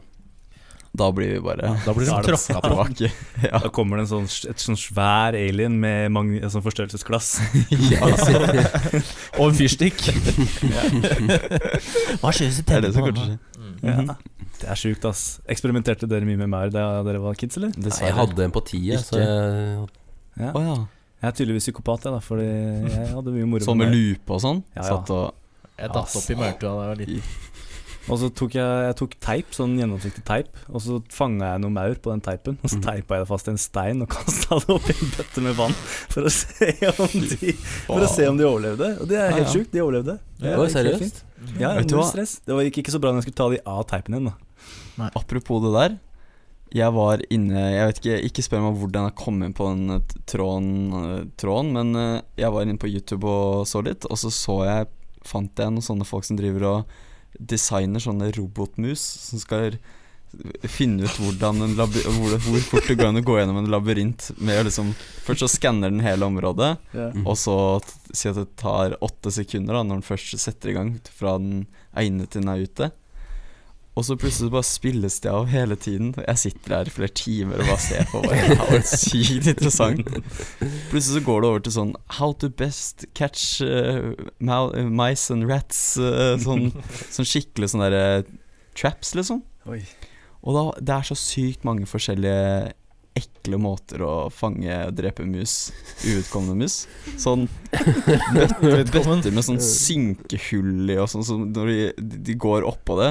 Da 0.93 1.07
blir 1.15 1.29
vi 1.37 1.41
bare 1.41 1.71
Da 1.85 1.93
blir 1.95 2.09
de 2.09 2.17
det 2.17 2.27
tråkka 2.27 2.61
tilbake. 2.65 3.11
Ja. 3.51 3.59
Da 3.63 3.71
kommer 3.73 3.97
det 4.01 4.09
en 4.09 4.11
sånn, 4.11 4.27
et 4.51 4.63
sånn 4.63 4.79
svær 4.79 5.37
alien 5.39 5.79
med 5.81 6.11
mange, 6.13 6.41
et 6.43 6.51
sånn 6.53 6.65
forstørrelsesglass. 6.65 7.31
Og 9.39 9.45
en 9.47 9.57
fyrstikk. 9.57 10.03
Hva 12.21 12.35
skjer 12.35 12.51
hvis 12.51 12.61
du 12.61 12.67
Det 12.67 12.77
er 12.77 12.89
tenner 12.91 13.07
på 13.07 13.15
den? 13.17 13.39
Mm. 13.57 13.75
Ja. 13.87 14.19
Det 14.61 14.69
er 14.69 14.77
sjukt, 14.77 15.07
ass. 15.09 15.25
Eksperimenterte 15.49 16.11
dere 16.11 16.27
mye 16.29 16.43
med 16.43 16.51
maur 16.53 16.73
da 16.75 16.89
dere 17.07 17.23
var 17.23 17.39
kids, 17.39 17.57
eller? 17.57 17.71
Dessverre. 17.79 18.11
jeg 18.11 18.19
hadde 18.19 18.49
empati, 18.51 18.81
jeg, 18.91 19.05
så 19.07 19.21
jeg 19.23 19.29
Ja. 20.41 20.51
Oh, 20.53 20.65
ja. 20.65 20.75
Jeg 21.21 21.29
er 21.29 21.37
tydeligvis 21.37 21.67
psykopat, 21.69 22.07
jeg, 22.09 22.17
da, 22.17 22.21
fordi 22.25 22.47
jeg 22.49 23.09
hadde 23.13 23.33
mye 23.35 23.49
moro 23.49 23.65
Sånn 23.65 23.81
med 23.81 23.93
lupe 23.93 24.37
og 24.37 24.43
sånn. 24.43 24.63
Ja, 24.75 24.83
ja. 24.83 24.89
Satt 24.91 25.11
og 25.13 25.40
Jeg 25.81 25.95
datt 25.95 26.17
opp 26.21 26.31
i 26.31 26.35
maurtua 26.41 26.75
da 26.77 26.83
jeg 26.85 26.91
var 26.95 27.01
liten. 27.05 27.23
Og 28.11 28.17
så 28.19 28.31
tok 28.35 28.55
jeg, 28.57 28.65
jeg 28.89 28.95
tok 28.97 29.13
teip, 29.23 29.51
sånn 29.55 29.75
gjennomsiktig 29.79 30.23
teip, 30.27 30.49
og 30.73 30.81
så 30.83 30.97
fanga 31.13 31.51
jeg 31.53 31.61
noe 31.63 31.71
maur 31.75 31.95
på 32.03 32.11
den 32.11 32.23
teipen. 32.25 32.57
Og 32.65 32.71
så 32.73 32.79
Mhm. 32.81 32.83
teipa 32.87 33.15
jeg 33.19 33.23
det 33.23 33.29
fast 33.29 33.47
i 33.47 33.51
en 33.53 33.59
stein 33.61 34.03
og 34.03 34.09
kasta 34.09 34.59
det 34.59 34.73
oppi 34.75 34.95
en 34.97 35.13
bøtte 35.15 35.43
med 35.45 35.55
vann 35.61 35.77
for 36.11 36.23
å 36.27 36.33
se 36.33 36.71
om 37.05 37.13
de, 37.29 37.53
for 37.87 38.01
å 38.01 38.09
se 38.11 38.27
om 38.27 38.37
de 38.41 38.45
overlevde. 38.49 38.89
Og 39.05 39.07
det 39.13 39.19
er 39.21 39.31
helt 39.37 39.45
Ja, 39.45 39.47
ja. 39.47 39.53
sjukt, 39.53 39.71
de 39.77 39.83
overlevde. 39.85 40.19
Det 40.41 40.57
var 40.57 40.67
seriøst? 40.73 40.99
fint. 41.05 41.25
Ja, 41.61 41.75
Vet 41.77 41.93
null 41.93 42.05
stress. 42.09 42.39
Det 42.45 42.55
var, 42.57 42.63
gikk 42.67 42.79
ikke 42.83 42.93
så 42.97 43.01
bra 43.05 43.13
når 43.13 43.21
jeg 43.23 43.29
skulle 43.29 43.41
ta 43.45 43.51
de 43.55 43.61
av 43.77 43.85
teipen 43.93 44.17
igjen, 44.17 44.33
da. 44.33 45.11
Apropos 45.15 45.61
det 45.63 45.73
der. 45.77 45.99
Jeg 46.73 46.93
var 46.95 47.19
inne 47.35 47.59
Jeg 47.75 47.87
vet 47.89 47.99
ikke 47.99 48.19
Ikke 48.29 48.43
spør 48.47 48.61
meg 48.63 48.77
hvordan 48.79 49.07
jeg 49.09 49.15
kom 49.19 49.41
inn 49.43 49.55
på 49.59 49.65
den 49.73 49.91
eh, 49.97 50.13
tråden, 50.31 50.69
eh, 50.95 51.25
tråden 51.37 51.73
men 51.75 51.97
eh, 51.99 52.21
jeg 52.39 52.53
var 52.55 52.63
inne 52.63 52.79
på 52.79 52.87
YouTube 52.87 53.25
og 53.27 53.67
så 53.67 53.83
litt, 53.83 54.07
og 54.07 54.17
så 54.21 54.31
så 54.31 54.57
jeg 54.69 54.87
Fant 55.27 55.63
jeg 55.63 55.73
noen 55.73 55.85
sånne 55.85 56.09
folk 56.09 56.27
som 56.27 56.39
driver 56.39 56.67
og 56.69 56.99
designer 57.39 58.03
sånne 58.03 58.31
robotmus 58.35 59.03
som 59.31 59.41
skal 59.43 59.77
finne 60.71 61.09
ut 61.09 61.17
hvordan 61.19 61.65
en 61.65 61.73
hvor, 61.75 62.37
hvor 62.45 62.63
fort 62.63 62.87
det 62.87 62.97
går 63.01 63.11
an 63.11 63.19
å 63.19 63.25
gå 63.27 63.35
gjennom 63.41 63.59
en 63.59 63.71
labyrint 63.73 64.29
med 64.39 64.61
å 64.61 64.67
liksom 64.69 64.93
Først 65.27 65.43
så 65.43 65.49
skanner 65.51 65.91
den 65.91 66.03
hele 66.03 66.27
området, 66.27 66.73
yeah. 66.95 67.17
og 67.23 67.37
så 67.39 67.57
si 68.15 68.31
at 68.31 68.39
det 68.39 68.49
tar 68.59 68.97
åtte 69.05 69.31
sekunder 69.35 69.77
da 69.77 69.83
når 69.87 70.01
den 70.01 70.07
først 70.07 70.39
setter 70.43 70.73
i 70.73 70.75
gang 70.75 70.95
fra 71.15 71.37
den 71.39 71.65
ene 71.99 72.27
til 72.27 72.43
den 72.43 72.51
er 72.51 72.65
ute. 72.65 72.89
Og 74.01 74.07
så 74.07 74.17
plutselig 74.17 74.49
bare 74.55 74.65
spilles 74.65 75.19
det 75.21 75.29
av 75.29 75.51
hele 75.53 75.77
tiden. 75.77 76.15
Jeg 76.17 76.41
sitter 76.41 76.73
her 76.79 76.89
i 76.89 76.93
flere 76.95 77.13
timer 77.21 77.61
og 77.61 77.69
bare 77.69 77.83
ser 77.85 78.07
på. 78.09 78.23
Det 78.25 78.57
var 78.57 78.87
sykt 78.89 79.51
interessant. 79.53 80.09
Plutselig 80.89 81.19
så 81.19 81.23
går 81.27 81.43
det 81.43 81.51
over 81.51 81.65
til 81.67 81.75
sånn 81.75 81.93
How 82.17 82.33
to 82.41 82.49
best 82.49 83.05
catch 83.19 83.61
uh, 83.61 84.17
uh, 84.17 84.81
mice 84.89 85.29
and 85.35 85.45
rats. 85.51 85.83
uh, 86.01 86.39
sånn, 86.41 86.71
sånn 87.13 87.29
skikkelig 87.29 87.75
sånn 87.75 87.85
derre 87.85 88.05
traps, 88.73 89.13
liksom. 89.19 89.45
Oi. 89.69 89.83
Og 90.49 90.57
da, 90.57 90.67
det 90.81 90.97
er 90.97 91.09
så 91.11 91.21
sykt 91.21 91.69
mange 91.69 91.85
forskjellige 91.91 92.73
ekle 93.21 93.59
måter 93.61 94.01
å 94.07 94.15
fange 94.33 94.73
og 94.87 94.95
drepe 94.97 95.27
mus, 95.29 95.75
uutkomne 96.09 96.55
mus. 96.57 96.87
Sånn 97.21 97.51
bøtter, 97.69 98.87
bøtter 98.95 99.35
med 99.35 99.45
sånn 99.45 99.61
synkehull 99.61 100.95
i 100.95 100.97
og 101.03 101.11
sånn, 101.13 101.27
så 101.27 101.37
når 101.43 101.75
de, 101.75 102.15
de 102.31 102.39
går 102.41 102.65
oppå 102.71 102.97
det, 103.03 103.11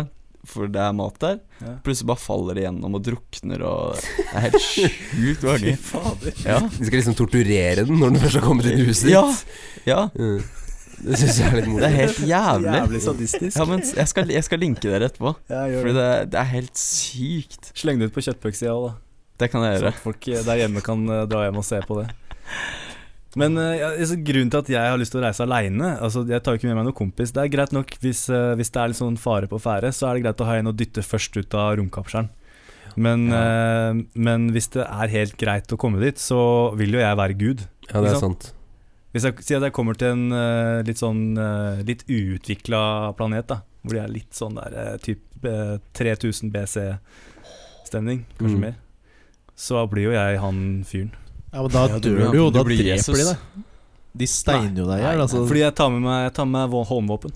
for 0.50 0.68
det 0.72 0.82
er 0.82 0.94
mat 0.98 1.18
der, 1.22 1.40
Ja. 1.62 1.74
plutselig 1.86 2.08
bare 2.10 2.22
faller 2.24 2.56
det 2.58 2.64
gjennom 2.66 2.96
og 2.98 3.04
drukner 3.06 3.64
og 3.68 3.98
Det 4.00 4.28
er 4.34 4.46
helt 4.48 4.62
sjukt 4.64 5.44
fader. 5.92 6.34
Ja. 6.46 6.60
De 6.66 6.86
skal 6.88 6.98
liksom 7.02 7.18
torturere 7.20 7.84
den 7.86 8.00
når 8.00 8.16
den 8.16 8.24
først 8.24 8.40
har 8.40 8.46
kommet 8.48 8.70
inn 8.72 8.80
i 8.82 8.88
huset 8.90 9.10
ditt. 9.10 9.14
Ja, 9.14 9.26
ja. 9.90 10.02
Mm. 10.16 10.40
Det 11.00 11.16
syns 11.16 11.38
jeg 11.40 11.48
er 11.48 11.62
litt 11.62 11.76
Det 11.80 11.88
er 11.88 11.94
helt 11.96 12.18
jævlig. 12.28 12.72
Jævlig 12.76 13.00
sadistisk. 13.06 13.54
Ja, 13.56 13.66
men 13.70 13.84
jeg 13.88 14.08
skal, 14.12 14.32
jeg 14.36 14.44
skal 14.44 14.60
linke 14.60 14.84
dere 14.90 15.08
etterpå, 15.08 15.32
Ja, 15.48 15.62
for 15.80 15.88
det. 15.88 15.94
det, 15.96 16.10
det 16.34 16.40
er 16.42 16.50
helt 16.58 16.76
sykt. 16.82 17.70
Sleng 17.80 18.02
det 18.02 18.10
ut 18.10 18.18
på 18.18 18.24
kjøttpucksida 18.26 18.74
òg, 18.74 18.90
da. 18.90 18.98
Det 19.40 19.48
kan 19.54 19.64
jeg 19.64 19.80
Så 19.80 19.88
at 19.94 20.02
folk 20.04 20.28
eh, 20.28 20.42
der 20.44 20.60
hjemme 20.66 20.82
kan 20.84 21.06
eh, 21.08 21.22
dra 21.32 21.46
hjem 21.48 21.62
og 21.62 21.64
se 21.64 21.80
på 21.88 22.02
det. 22.02 22.10
Men 23.38 23.58
eh, 23.62 23.76
ja, 23.78 23.90
altså, 23.94 24.16
grunnen 24.26 24.50
til 24.50 24.60
at 24.64 24.70
jeg 24.74 24.90
har 24.90 24.98
lyst 24.98 25.14
til 25.14 25.20
å 25.22 25.26
reise 25.28 25.44
aleine 25.46 25.92
altså, 26.02 26.24
Jeg 26.26 26.42
tar 26.42 26.56
jo 26.56 26.58
ikke 26.58 26.70
med 26.72 26.80
meg 26.80 26.88
noen 26.88 26.98
kompis. 26.98 27.34
Det 27.36 27.44
er 27.44 27.52
greit 27.54 27.76
nok 27.76 27.94
hvis, 28.02 28.24
eh, 28.34 28.56
hvis 28.58 28.72
det 28.74 28.82
er 28.82 28.90
litt 28.90 28.98
sånn 29.02 29.20
fare 29.22 29.50
på 29.52 29.60
ferde, 29.62 29.92
så 29.94 30.10
er 30.10 30.18
det 30.18 30.24
greit 30.26 30.42
å 30.42 30.48
ha 30.50 30.56
en 30.58 30.72
å 30.72 30.76
dytte 30.76 31.06
først 31.06 31.38
ut 31.38 31.54
av 31.54 31.76
romkapselen. 31.78 32.32
Men, 32.98 33.28
eh, 33.32 34.02
men 34.18 34.50
hvis 34.56 34.72
det 34.74 34.88
er 34.88 35.14
helt 35.14 35.38
greit 35.38 35.70
å 35.70 35.78
komme 35.78 36.02
dit, 36.02 36.18
så 36.18 36.74
vil 36.80 36.98
jo 36.98 37.04
jeg 37.04 37.20
være 37.22 37.38
Gud. 37.38 37.68
Ja, 37.94 38.02
det 38.02 38.16
er 38.16 38.22
sant. 38.24 38.52
Hvis 39.14 39.26
jeg 39.26 39.42
sier 39.46 39.58
at 39.62 39.70
jeg 39.70 39.74
kommer 39.78 39.98
til 39.98 40.14
en 40.14 40.84
litt 40.86 41.00
sånn 41.02 41.34
litt 41.86 42.04
uutvikla 42.06 42.82
planet, 43.18 43.48
da 43.50 43.64
hvor 43.84 43.96
de 43.96 44.02
er 44.04 44.12
litt 44.12 44.36
sånn 44.36 44.58
der 44.60 45.00
typ 45.04 45.46
eh, 45.48 45.78
3000 45.98 46.52
BC-stemning, 46.54 48.26
kanskje 48.40 48.58
Mm. 48.58 48.60
mer, 48.60 48.76
så 49.56 49.86
blir 49.90 50.10
jo 50.10 50.12
jeg 50.12 50.40
han 50.40 50.84
fyren. 50.84 51.12
Ja, 51.54 51.62
men 51.64 51.72
da 51.74 51.88
Ja, 51.90 51.98
du 52.00 52.10
dør 52.10 52.32
du 52.32 52.38
jo, 52.38 52.50
da 52.54 52.62
dreper 52.64 52.86
Jesus. 52.94 53.18
de 53.18 53.24
deg. 53.32 53.66
De 54.20 54.26
steiner 54.28 54.78
jo 54.82 54.86
deg 54.90 55.00
i 55.00 55.04
hjel. 55.06 55.22
Altså. 55.24 55.44
Fordi 55.48 55.62
jeg 55.62 55.74
tar 55.78 55.90
med 55.94 56.02
meg, 56.04 56.24
jeg 56.28 56.34
tar 56.40 56.46
med 56.50 56.70
håndvåpen. 56.90 57.32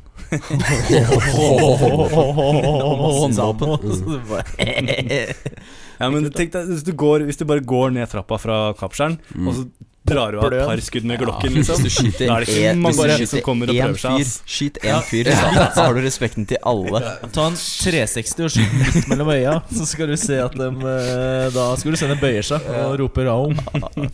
Håndvåpen. 2.94 3.70
Ja, 6.02 6.10
men 6.10 6.26
tenk 6.34 6.52
deg, 6.52 6.66
hvis 6.74 6.84
du, 6.84 6.92
går, 6.98 7.24
hvis 7.30 7.38
du 7.40 7.46
bare 7.48 7.62
går 7.64 7.94
ned 7.96 8.10
trappa 8.12 8.40
fra 8.42 8.56
kapselen, 8.76 9.20
Mm. 9.38 9.48
og 9.48 9.54
så 9.56 9.64
drar 10.04 10.32
du 10.36 10.40
av 10.40 10.54
et 10.54 10.66
par 10.68 10.82
skudd 10.84 11.06
med 11.08 11.20
glokken, 11.22 11.54
liksom. 11.58 11.80
Hvis 11.84 11.96
du 11.98 12.04
skyter 12.04 12.28
Da 12.28 12.36
er 12.36 12.44
det 12.46 12.50
ikke 12.54 12.70
en- 12.70 12.82
mange 12.84 12.98
bare 12.98 13.28
som 13.28 13.42
kommer 13.46 13.72
og 13.72 13.78
prøver 13.78 14.00
seg, 14.04 14.18
fyr. 14.20 14.54
Skyt 14.56 14.80
én 14.84 15.02
fyr, 15.08 15.30
så, 15.32 15.52
så 15.76 15.84
har 15.88 15.94
du 15.94 16.02
respekten 16.04 16.48
til 16.50 16.58
alle. 16.64 17.02
Ta 17.32 17.48
en 17.48 17.56
360 17.58 18.44
og 18.44 18.54
skyt 18.56 18.72
den 18.74 18.84
midt 18.84 19.08
mellom 19.14 19.32
øya, 19.36 19.56
så 19.72 19.88
skal 19.88 20.12
du 20.12 20.16
se 20.20 20.40
at 20.44 20.58
dem 20.60 20.82
eh, 20.84 21.50
Da 21.56 21.68
skal 21.80 21.96
du 21.96 22.00
se 22.02 22.10
dem 22.12 22.20
bøyer 22.24 22.44
seg 22.44 22.68
og 22.84 22.98
roper 23.00 23.30
'raum'. 23.30 23.60
Ah. 23.84 24.08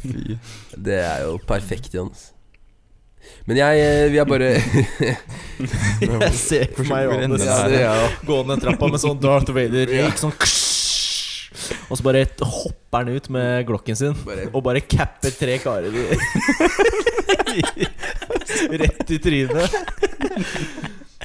Det 0.77 0.99
er 1.03 1.23
jo 1.25 1.37
perfekt, 1.47 1.93
Jons 1.93 2.31
Men 3.47 3.57
jeg 3.57 3.81
eh, 3.83 4.09
Vi 4.11 4.17
er 4.21 4.25
bare 4.29 4.49
Jeg 6.01 6.33
ser 6.37 6.67
for 6.75 6.87
meg 6.89 7.09
Johannes 7.09 7.43
gå 8.25 8.39
ned 8.47 8.61
trappa 8.63 8.89
med 8.89 9.01
sånn 9.01 9.19
Darth 9.21 9.51
Vader-røyk. 9.53 10.17
Sånn 10.21 10.33
og 11.89 11.97
så 11.97 12.05
bare 12.05 12.25
hopper 12.39 12.78
han 12.97 13.11
ut 13.13 13.29
med 13.29 13.67
glokken 13.69 13.93
sin 13.95 14.15
og 14.49 14.63
bare 14.65 14.81
capper 14.81 15.29
tre 15.37 15.59
karer 15.61 15.93
i 15.93 16.07
Rett 18.79 19.11
i 19.13 19.17
trynet. 19.21 19.75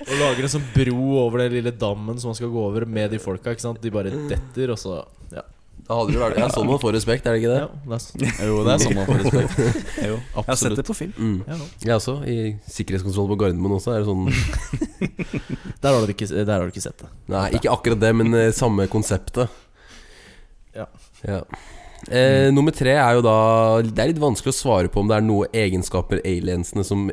Og 0.04 0.14
lager 0.20 0.44
en 0.46 0.50
sånn 0.52 0.64
bro 0.74 1.04
over 1.22 1.38
den 1.44 1.52
lille 1.58 1.72
dammen 1.80 2.18
som 2.20 2.28
man 2.32 2.36
skal 2.38 2.50
gå 2.52 2.60
over 2.68 2.82
med 2.88 3.06
de 3.14 3.18
folka. 3.22 3.50
Ikke 3.54 3.64
sant? 3.64 3.80
De 3.82 3.90
bare 3.94 4.10
detter, 4.30 4.66
og 4.74 4.78
så 4.80 4.90
Ja. 5.32 5.42
Da 5.84 5.92
hadde 5.98 6.12
du 6.14 6.18
vært 6.20 6.38
Ja, 6.40 6.46
sånn 6.48 6.66
man 6.68 6.78
får 6.80 6.92
respekt, 6.96 7.26
er 7.28 7.32
det 7.34 7.40
ikke 7.42 7.52
det? 7.52 7.60
ja 7.60 7.68
det 8.16 8.28
er, 8.30 8.46
Jo, 8.48 8.54
det 8.64 8.70
er 8.72 8.78
sånn 8.84 8.96
man 8.96 9.06
får 9.08 9.18
respekt. 9.20 9.52
Jo. 10.08 10.14
Jeg 10.36 10.44
har 10.46 10.56
sett 10.62 10.76
det 10.78 10.86
på 10.88 10.94
film. 10.96 11.12
Mm. 11.18 11.38
ja. 11.48 11.54
Jeg 11.84 11.94
også. 11.98 12.14
I 12.24 12.26
sikkerhetskontroll 12.76 13.28
på 13.34 13.38
Gardermoen 13.42 13.74
også 13.76 13.90
er 13.92 13.98
det 14.00 14.08
sånn 14.08 14.24
der, 15.82 15.90
har 15.90 16.00
du 16.08 16.12
ikke, 16.14 16.28
der 16.32 16.54
har 16.54 16.62
du 16.64 16.70
ikke 16.72 16.86
sett 16.86 16.98
det. 17.04 17.10
Nei, 17.34 17.46
ikke 17.58 17.72
akkurat 17.74 18.00
det, 18.00 18.12
men 18.16 18.28
eh, 18.38 18.52
samme 18.56 18.82
konseptet. 18.92 19.48
Ja. 20.74 20.86
Ja. 21.26 21.40
Eh, 22.12 22.50
nummer 22.52 22.74
tre 22.76 22.92
er 23.00 23.14
jo 23.16 23.22
da 23.24 23.80
Det 23.80 23.96
er 24.02 24.10
litt 24.10 24.18
vanskelig 24.20 24.52
å 24.52 24.56
svare 24.58 24.90
på 24.92 25.00
om 25.00 25.08
det 25.08 25.16
er 25.16 25.24
noen 25.24 25.48
egenskaper 25.56 26.20
aliensene 26.20 26.84
som 26.84 27.06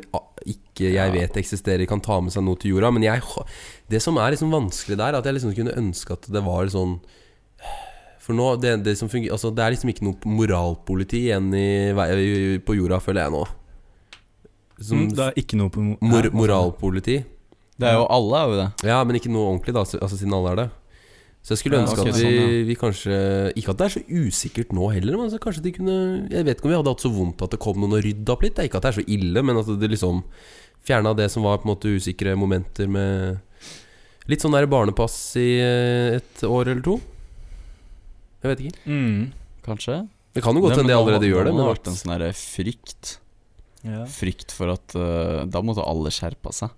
ikke 0.44 0.90
jeg 0.92 0.94
Ja. 0.98 1.06
vet 1.14 1.36
eksisterer, 1.40 1.86
kan 1.88 2.00
ta 2.00 2.20
med 2.20 2.32
seg 2.34 2.42
noe 2.44 2.56
til 2.60 2.72
jorda. 2.74 2.90
Men 2.92 3.02
jeg, 3.06 3.22
det 3.88 4.02
som 4.02 4.18
er 4.18 4.32
liksom 4.34 4.50
vanskelig 4.52 4.98
der, 4.98 5.14
er 5.14 5.18
at 5.18 5.24
jeg 5.24 5.34
liksom 5.38 5.54
kunne 5.56 5.76
ønske 5.78 6.12
at 6.12 6.28
det 6.28 6.42
var 6.44 6.66
sånn 6.66 6.98
For 8.22 8.34
nå, 8.34 8.60
det, 8.60 8.84
det, 8.84 8.96
som 8.98 9.08
funger, 9.10 9.32
altså, 9.34 9.50
det 9.54 9.64
er 9.64 9.72
liksom 9.74 9.90
ikke 9.90 10.04
noe 10.06 10.14
moralpoliti 10.30 11.24
igjen 11.26 11.48
i, 11.58 12.58
på 12.62 12.76
jorda, 12.78 13.00
føler 13.02 13.24
jeg 13.24 13.32
nå. 13.34 13.40
Som 14.82 14.98
Mm, 15.08 15.08
det 15.16 15.24
er 15.26 15.32
ikke 15.42 15.56
noe 15.58 15.70
på 15.74 15.80
mor, 15.82 16.22
Hæ? 16.22 16.30
moralpoliti. 16.30 17.24
Det 17.78 17.88
er 17.88 17.94
jo 17.98 18.06
alle, 18.06 18.36
er 18.38 18.46
jo 18.52 18.56
det. 18.60 18.68
Ja, 18.86 19.02
men 19.02 19.16
ikke 19.18 19.30
noe 19.32 19.48
ordentlig, 19.50 19.74
da, 19.74 19.82
altså 19.82 20.16
siden 20.20 20.34
alle 20.38 20.52
er 20.52 20.56
det. 20.60 20.70
Så 21.42 21.56
jeg 21.56 21.62
skulle 21.62 21.80
Ja, 21.82 21.90
okay, 21.90 22.12
at 22.12 22.18
vi, 22.20 22.26
sånn, 22.30 22.66
vi 22.68 22.74
kanskje 22.78 23.14
Ikke 23.58 23.72
at 23.72 23.80
det 23.80 23.86
er 23.88 23.94
så 23.96 24.02
usikkert 24.06 24.74
nå 24.76 24.92
heller, 24.94 25.16
men 25.18 25.26
altså 25.26 25.40
kanskje 25.42 25.64
de 25.64 25.72
kunne 25.74 25.96
Jeg 26.30 26.46
vet 26.46 26.54
ikke 26.54 26.68
om 26.68 26.70
vi 26.70 26.76
hadde 26.78 26.92
hatt 26.94 27.02
så 27.02 27.10
vondt 27.10 27.42
at 27.42 27.56
det 27.56 27.58
kom 27.64 27.80
noen 27.82 27.96
og 27.98 28.04
rydda 28.06 28.36
opp 28.36 28.44
litt. 28.46 28.60
Ikke 28.62 28.78
at 28.78 28.86
det 28.86 28.92
er 28.92 28.98
så 29.00 29.06
ille, 29.10 29.42
men 29.42 29.58
at 29.58 29.72
det 29.80 29.90
liksom 29.90 30.22
fjerna 30.86 31.14
det 31.18 31.28
som 31.34 31.46
var 31.46 31.58
på 31.58 31.66
en 31.66 31.72
måte 31.74 31.90
usikre 31.94 32.36
momenter 32.38 32.90
med 32.90 33.42
Litt 34.30 34.44
sånn 34.44 34.54
der 34.54 34.68
barnepass 34.70 35.16
i 35.40 35.48
eh, 35.58 36.20
et 36.20 36.44
år 36.46 36.68
eller 36.70 36.82
to. 36.86 36.92
Jeg 38.42 38.52
vet 38.52 38.60
ikke. 38.62 38.82
Mm. 38.86 39.24
Kanskje? 39.66 39.96
Det 40.32 40.44
kan 40.44 40.56
jo 40.56 40.62
godt 40.62 40.78
hende 40.78 40.92
de 40.92 40.96
allerede 40.96 41.26
gjør 41.26 41.48
det, 41.48 41.52
Men 41.52 41.58
det 41.58 41.66
har 41.66 41.74
vært 41.74 41.90
en 41.90 41.98
sånn 41.98 42.12
derre 42.14 42.28
frykt. 42.38 43.16
Ja. 43.82 44.04
Frykt 44.06 44.54
for 44.54 44.70
at 44.76 44.94
uh, 44.94 45.42
Da 45.50 45.58
måtte 45.66 45.82
alle 45.82 46.12
skjerpa 46.14 46.52
seg. 46.54 46.70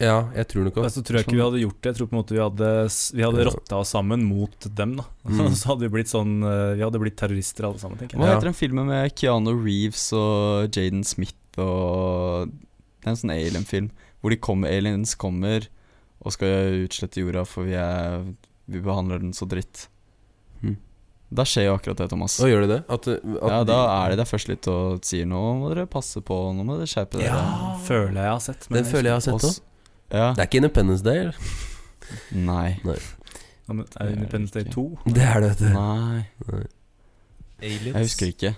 Ja, 0.00 0.30
jeg 0.34 0.48
tror 0.48 0.64
nok 0.64 0.78
også. 0.80 0.94
så 0.98 1.02
tror 1.04 1.18
jeg 1.18 1.26
ikke 1.26 1.36
vi 1.36 1.42
hadde 1.44 1.60
gjort 1.62 1.78
det. 1.80 1.90
Jeg 1.90 1.96
tror 1.98 2.08
på 2.08 2.14
en 2.16 2.20
måte 2.22 2.34
vi 2.36 2.40
hadde, 2.40 2.68
vi 3.18 3.24
hadde 3.26 3.44
rotta 3.50 3.80
oss 3.82 3.90
sammen 3.94 4.24
mot 4.24 4.68
dem. 4.80 4.96
da 4.96 5.04
Mm. 5.30 5.52
Så 5.54 5.68
hadde 5.70 5.84
vi 5.84 5.90
blitt 5.98 6.08
sånn 6.10 6.38
eh, 6.42 6.74
Vi 6.78 6.82
hadde 6.82 6.98
blitt 7.02 7.18
terrorister 7.20 7.66
alle 7.68 7.78
sammen, 7.82 7.98
tenker 8.00 8.16
jeg. 8.16 8.22
Hva 8.24 8.30
heter 8.32 8.48
den 8.48 8.56
filmen 8.56 8.88
med 8.88 9.12
Keanu 9.20 9.52
Reeves 9.60 10.06
og 10.16 10.72
Jaden 10.74 11.04
Smith 11.04 11.36
og 11.60 12.48
Det 12.48 13.06
er 13.06 13.12
en 13.12 13.20
sånn 13.20 13.34
alien-film 13.36 13.90
hvor 14.20 14.32
de 14.34 14.36
kommer, 14.36 14.68
aliens 14.72 15.14
kommer 15.16 15.64
og 16.20 16.34
skal 16.34 16.82
utslette 16.84 17.22
jorda, 17.22 17.46
for 17.48 17.64
vi, 17.64 17.72
er, 17.80 18.26
vi 18.68 18.80
behandler 18.84 19.22
den 19.22 19.30
så 19.32 19.46
dritt. 19.48 19.86
Mm. 20.60 20.74
Da 21.32 21.46
skjer 21.48 21.70
jo 21.70 21.76
akkurat 21.78 21.96
det, 22.02 22.08
Thomas. 22.12 22.34
Da 22.36 22.48
gjør 22.50 22.66
det 22.66 22.68
det? 22.74 22.80
At, 22.92 23.08
at 23.08 23.24
Ja, 23.54 23.62
da 23.64 23.78
er 23.94 24.12
de 24.12 24.18
der 24.20 24.28
først 24.28 24.50
litt 24.50 24.68
og 24.68 25.00
sier 25.08 25.24
nå 25.30 25.40
må 25.62 25.70
dere 25.72 25.86
passe 25.88 26.20
på, 26.20 26.36
nå 26.58 26.66
må 26.68 26.76
dere 26.76 26.90
skjerpe 26.92 27.16
dere. 27.22 27.32
Ja, 27.32 27.72
føler 27.86 28.18
jeg 28.20 28.34
har 28.34 28.42
sett. 28.44 28.66
men 28.68 28.82
Den 28.82 28.90
føler 28.92 29.08
jeg 29.12 29.16
har 29.16 29.24
sett 29.30 29.38
også 29.38 29.54
òg. 29.54 29.66
Ja. 30.10 30.32
Det 30.34 30.42
er 30.42 30.48
ikke 30.48 30.60
Independence 30.62 31.04
Day? 31.06 31.18
eller? 31.24 31.36
Nei. 32.34 32.68
Ja, 33.70 33.72
men 33.74 33.84
Er 33.86 34.08
det 34.08 34.16
Independence 34.18 34.52
Day 34.56 34.64
2? 34.72 34.84
Det 35.06 35.22
er 35.22 35.40
det, 35.44 35.50
vet 35.52 35.62
du. 35.62 35.68
Nei. 35.76 36.24
Aliens. 37.60 37.94
Jeg 37.94 38.06
husker 38.08 38.32
ikke. 38.34 38.54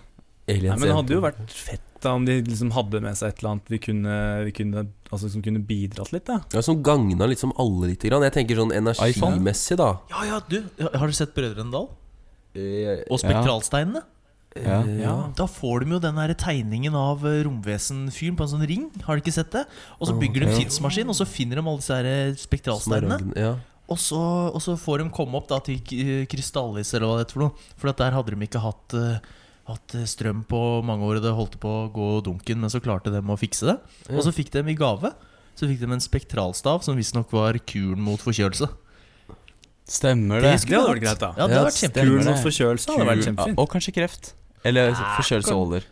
Nei, 0.49 0.59
men 0.75 0.83
det 0.89 0.95
hadde 0.97 1.15
jo 1.15 1.23
vært 1.23 1.43
fett 1.55 1.89
da 2.03 2.17
om 2.19 2.25
de 2.27 2.41
liksom 2.43 2.73
hadde 2.75 2.99
med 3.05 3.15
seg 3.15 3.31
et 3.31 3.41
eller 3.41 3.53
annet 3.53 3.69
vi 3.71 3.79
kunne, 3.79 4.15
vi 4.49 4.53
kunne, 4.57 4.83
altså, 5.15 5.29
som 5.31 5.43
kunne 5.45 5.61
bidratt 5.63 6.11
litt. 6.15 6.25
da 6.27 6.41
Ja, 6.51 6.63
Som 6.67 6.81
gagna 6.83 7.29
liksom 7.31 7.53
alle 7.63 7.93
lite 7.93 8.11
grann. 8.11 8.25
Jeg 8.27 8.35
tenker 8.35 8.59
sånn 8.59 8.75
energimessig, 8.75 9.79
da. 9.79 9.93
Ja, 10.11 10.25
ja, 10.33 10.41
du, 10.49 10.59
har 10.83 11.07
du 11.07 11.15
sett 11.15 11.35
Brødrene 11.37 11.71
Dal? 11.71 11.87
Eh, 12.59 13.05
Og 13.07 13.23
spektralsteinene? 13.23 14.03
Ja. 14.03 14.09
Eh, 14.57 14.87
ja. 15.03 15.15
Da 15.39 15.47
får 15.49 15.85
de 15.85 15.95
jo 15.97 15.99
den 16.03 16.15
der 16.21 16.35
tegningen 16.35 16.95
av 16.99 17.25
eh, 17.27 17.43
romvesenfyren 17.47 18.37
på 18.39 18.45
en 18.47 18.53
sånn 18.55 18.67
ring. 18.69 18.87
Har 19.07 19.17
de 19.17 19.23
ikke 19.25 19.35
sett 19.35 19.51
det? 19.55 19.67
Og 19.99 20.09
så 20.11 20.17
bygger 20.19 20.41
de 20.45 20.47
en 20.49 20.53
Ja. 20.55 20.59
tidsmaskin, 20.65 21.09
og 21.09 21.17
så 21.17 21.27
finner 21.29 21.57
de 21.61 21.65
alle 21.67 21.81
disse 21.83 21.95
her 21.97 22.05
eh, 22.11 22.33
spektralsteinene. 22.37 23.33
Ja. 23.37 23.55
Og 23.93 23.99
så, 23.99 24.17
og 24.55 24.61
så 24.63 24.77
får 24.79 25.03
de 25.03 25.11
komme 25.13 25.37
opp 25.37 25.49
da 25.51 25.59
til 25.61 25.79
Krystallis, 26.31 26.95
eller 26.95 27.07
hva 27.11 27.17
det 27.19 27.27
heter 27.27 27.37
for 27.37 27.43
noe. 27.47 27.71
For 27.77 27.91
at 27.91 27.99
der 28.01 28.15
hadde 28.17 28.33
de 28.33 28.47
ikke 28.47 28.63
hatt, 28.63 28.95
hatt 29.69 29.97
strøm 30.09 30.45
på 30.49 30.61
mange 30.87 31.05
år, 31.05 31.19
og 31.19 31.23
det 31.27 31.33
holdt 31.37 31.59
på 31.61 31.69
å 31.83 31.91
gå 31.93 32.07
dunken, 32.25 32.61
men 32.63 32.71
så 32.73 32.81
klarte 32.81 33.13
de 33.13 33.21
å 33.21 33.37
fikse 33.37 33.67
det. 33.69 33.75
Ja. 34.09 34.17
Og 34.17 34.23
så 34.25 34.33
fikk 34.33 34.51
de 34.55 34.63
i 34.71 34.75
gave 34.79 35.13
Så 35.59 35.69
fikk 35.69 35.83
de 35.83 35.91
en 35.93 36.01
spektralstav 36.01 36.81
som 36.87 36.97
visstnok 36.97 37.31
var 37.35 37.59
kuren 37.69 38.01
mot 38.01 38.23
forkjølelse. 38.23 38.71
Stemmer 39.93 40.41
Det, 40.41 40.53
det. 40.63 40.69
det 40.71 40.79
hadde 40.79 40.89
vært 40.95 41.03
greit, 41.03 41.21
da. 41.21 41.33
Ja, 41.37 41.47
det 41.51 41.57
hadde 41.59 41.67
vært 41.69 41.81
kjempefint. 41.83 42.09
Kuren 42.09 42.29
mot 42.31 42.41
forkjølelse 42.47 42.95
hadde 42.95 43.09
vært 43.11 43.25
kjempefint. 43.27 43.59
Og 43.61 43.69
kanskje 43.75 43.93
kreft. 43.99 44.31
Eller 44.65 44.95
forkjølelse 44.95 45.57
holder. 45.57 45.89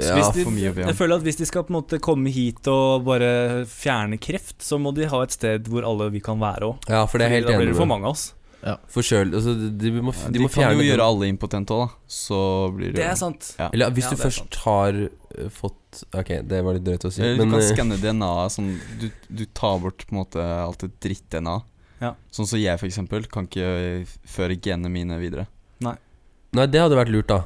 Ja, 0.00 0.14
de, 0.32 0.44
for 0.46 0.54
mye 0.54 0.70
å 0.70 0.74
be 0.76 0.84
om. 0.86 0.88
jeg 0.88 0.96
føler 0.96 1.20
at 1.20 1.24
hvis 1.26 1.36
de 1.36 1.46
skal 1.48 1.66
på 1.68 1.74
en 1.74 1.76
måte 1.76 1.98
komme 2.00 2.30
hit 2.32 2.64
og 2.72 3.02
bare 3.04 3.66
fjerne 3.68 4.16
kreft, 4.16 4.62
så 4.64 4.78
må 4.80 4.94
de 4.96 5.04
ha 5.10 5.18
et 5.26 5.34
sted 5.34 5.68
hvor 5.68 5.84
alle 5.84 6.06
vi 6.14 6.22
kan 6.24 6.40
være 6.40 6.70
òg. 6.70 6.86
ja, 6.88 7.02
for 7.04 7.20
det 7.20 7.28
er 7.28 7.44
Da 7.44 7.58
blir 7.58 7.74
det 7.74 7.76
for 7.76 7.90
mange 7.90 8.08
av 8.08 8.16
oss. 8.16 8.30
Forkjøl... 8.62 9.32
Altså, 9.34 9.52
de, 9.58 9.70
de 9.74 9.90
må, 9.98 10.12
de 10.14 10.36
De, 10.36 10.40
må 10.44 10.48
kan 10.52 10.76
jo 10.78 10.84
gjøre 10.86 11.06
alle 11.10 11.28
impotente 11.28 11.74
òg, 11.74 11.88
da. 11.90 12.06
Så 12.06 12.38
blir 12.76 12.92
det 12.92 13.00
Det 13.00 13.08
er 13.10 13.16
sant. 13.18 13.48
Ja. 13.58 13.68
Eller 13.74 13.90
hvis 13.96 14.06
Ja, 14.06 14.12
du 14.14 14.22
først 14.22 14.58
har 14.62 15.00
eh, 15.02 15.48
fått 15.50 16.04
Ok, 16.14 16.30
det 16.46 16.60
var 16.64 16.78
litt 16.78 16.84
drøyt 16.86 17.08
å 17.08 17.10
si, 17.12 17.24
Eller 17.26 17.42
du 17.42 17.50
kan 17.50 17.58
eh, 17.58 17.66
skanne 17.72 17.98
DNA-et 18.00 18.54
sånn 18.54 18.70
du, 19.02 19.08
du 19.28 19.42
tar 19.50 19.82
bort 19.82 20.06
på 20.06 20.14
en 20.14 20.20
måte 20.22 20.44
alt 20.46 20.86
det 20.86 20.92
dritt-DNA. 21.04 21.56
Ja. 22.02 22.14
Sånn 22.34 22.48
som 22.48 22.62
jeg, 22.62 22.78
for 22.80 22.88
eksempel, 22.88 23.26
kan 23.30 23.50
ikke 23.50 24.06
føre 24.30 24.56
genene 24.56 24.90
mine 24.94 25.18
videre. 25.20 25.48
Nei, 25.82 26.66
det 26.68 26.80
hadde 26.82 26.96
vært 26.98 27.12
lurt, 27.12 27.30
da. 27.32 27.42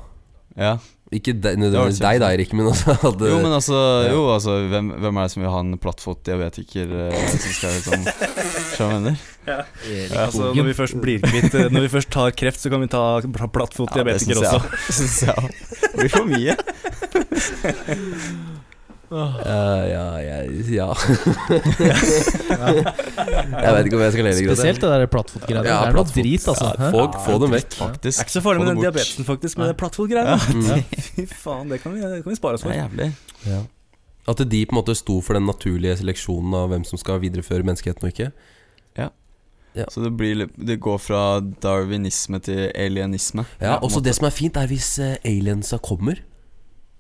Ja 0.57 0.77
Ikke 1.15 1.35
de, 1.37 1.53
nødvendigvis 1.61 2.01
deg, 2.03 2.19
da, 2.23 2.33
Erik, 2.35 2.53
men 2.57 2.67
altså 2.71 2.97
at, 2.97 3.21
Jo, 3.31 3.37
men 3.43 3.53
altså, 3.53 3.77
ja. 4.07 4.13
jo, 4.15 4.25
altså 4.33 4.57
hvem, 4.73 4.89
hvem 5.05 5.21
er 5.21 5.29
det 5.29 5.35
som 5.35 5.45
vil 5.45 5.53
ha 5.53 5.61
en 5.63 5.79
plattfot 5.83 6.23
diabetiker 6.27 6.95
eh, 7.07 7.29
som 7.37 7.53
skal 7.59 7.77
liksom 7.77 8.01
Skjønner 8.73 8.97
jeg 8.97 9.07
mener? 9.07 10.17
Altså, 10.25 10.51
når 10.57 10.65
vi 10.67 10.75
først 10.81 10.99
blir 11.05 11.23
kvitt 11.23 11.55
eh, 11.55 11.69
Når 11.71 11.87
vi 11.87 11.93
først 11.93 12.11
tar 12.17 12.35
kreft, 12.35 12.61
så 12.65 12.73
kan 12.73 12.83
vi 12.83 12.91
ta 12.91 13.05
plattfotdiabetiker 13.23 13.55
plattfot 13.55 13.95
Ja, 13.95 14.03
det 14.11 14.21
Synes 14.27 14.43
jeg 14.43 14.51
også. 14.51 14.69
Det 14.75 14.95
syns 14.99 15.19
jeg 15.23 15.35
òg. 15.37 15.51
Det 15.87 15.97
blir 16.01 16.13
for 16.17 16.27
mye. 16.33 16.55
Ja, 19.11 19.87
ja, 19.87 20.05
jeg- 20.19 20.71
ja. 20.75 20.87
Jeg 22.47 23.73
vet 23.75 23.87
ikke 23.87 23.97
om 23.97 24.03
jeg 24.03 24.13
skal 24.13 24.25
le 24.27 24.33
lenger. 24.33 24.55
Spesielt 24.55 24.81
det 24.83 24.91
der 24.91 25.07
plattfot-greiene. 25.13 25.63
Ja, 25.67 25.77
det 25.85 25.93
er 25.93 25.97
noe 25.97 26.09
drit, 26.11 26.49
altså. 26.51 26.73
Ja, 26.75 26.91
få, 26.95 27.05
få 27.27 27.39
dem 27.43 27.55
vekk. 27.55 27.71
Faktisk. 27.79 28.19
Jeg 28.19 28.25
er 28.25 28.27
ikke 28.27 28.37
så 28.37 28.43
farlig 28.45 28.65
med 28.65 28.71
den 28.73 28.83
diabetesen, 28.83 29.29
faktisk, 29.29 29.59
med 29.63 29.75
plattfot-greiene. 29.79 30.37
Mm. 30.55 30.83
Fy 31.07 31.27
faen, 31.31 31.71
det 31.71 31.81
kan 31.85 31.95
vi, 31.95 32.03
det 32.03 32.23
kan 32.25 32.33
vi 32.35 32.39
spare 32.39 32.59
oss 32.59 32.67
Det 32.67 32.75
er 32.77 32.91
for. 32.91 33.51
Ja. 33.51 33.61
At 34.27 34.43
de 34.43 34.65
på 34.67 34.75
en 34.75 34.81
måte 34.81 34.97
sto 34.99 35.21
for 35.23 35.39
den 35.39 35.47
naturlige 35.47 35.97
seleksjonen 36.01 36.55
av 36.59 36.69
hvem 36.73 36.85
som 36.89 36.99
skal 36.99 37.21
videreføre 37.23 37.63
menneskeheten 37.67 38.03
og 38.09 38.11
ikke. 38.15 38.33
Så 39.93 40.01
det, 40.01 40.09
blir, 40.17 40.47
det 40.57 40.79
går 40.81 40.97
fra 41.05 41.19
darwinisme 41.61 42.39
til 42.41 42.71
alienisme. 42.73 43.43
Ja, 43.61 43.75
også. 43.85 44.01
Det 44.01 44.15
som 44.17 44.25
er 44.25 44.33
fint, 44.33 44.57
er 44.57 44.71
hvis 44.71 44.95
eh, 45.05 45.19
aliensa 45.29 45.77
kommer. 45.85 46.23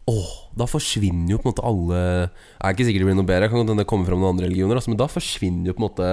Åh, 0.08 0.26
Da 0.56 0.66
forsvinner 0.70 1.32
jo 1.34 1.38
på 1.42 1.48
en 1.48 1.52
måte 1.54 1.64
alle 1.66 2.00
Jeg 2.00 2.30
er 2.62 2.74
ikke 2.76 2.86
sikker 2.88 3.00
det 3.02 3.08
blir 3.10 3.16
noe 3.18 3.26
bedre, 3.26 3.48
kan 3.50 3.58
godt 3.58 3.70
hende 3.74 3.82
det 3.82 3.90
kommer 3.90 4.06
fram 4.06 4.20
noen 4.22 4.36
andre 4.36 4.46
religioner, 4.46 4.78
altså, 4.78 4.92
men 4.92 5.00
da 5.00 5.08
forsvinner 5.10 5.66
jo 5.66 5.74
på 5.74 5.82
en 5.82 5.88
måte 5.90 6.10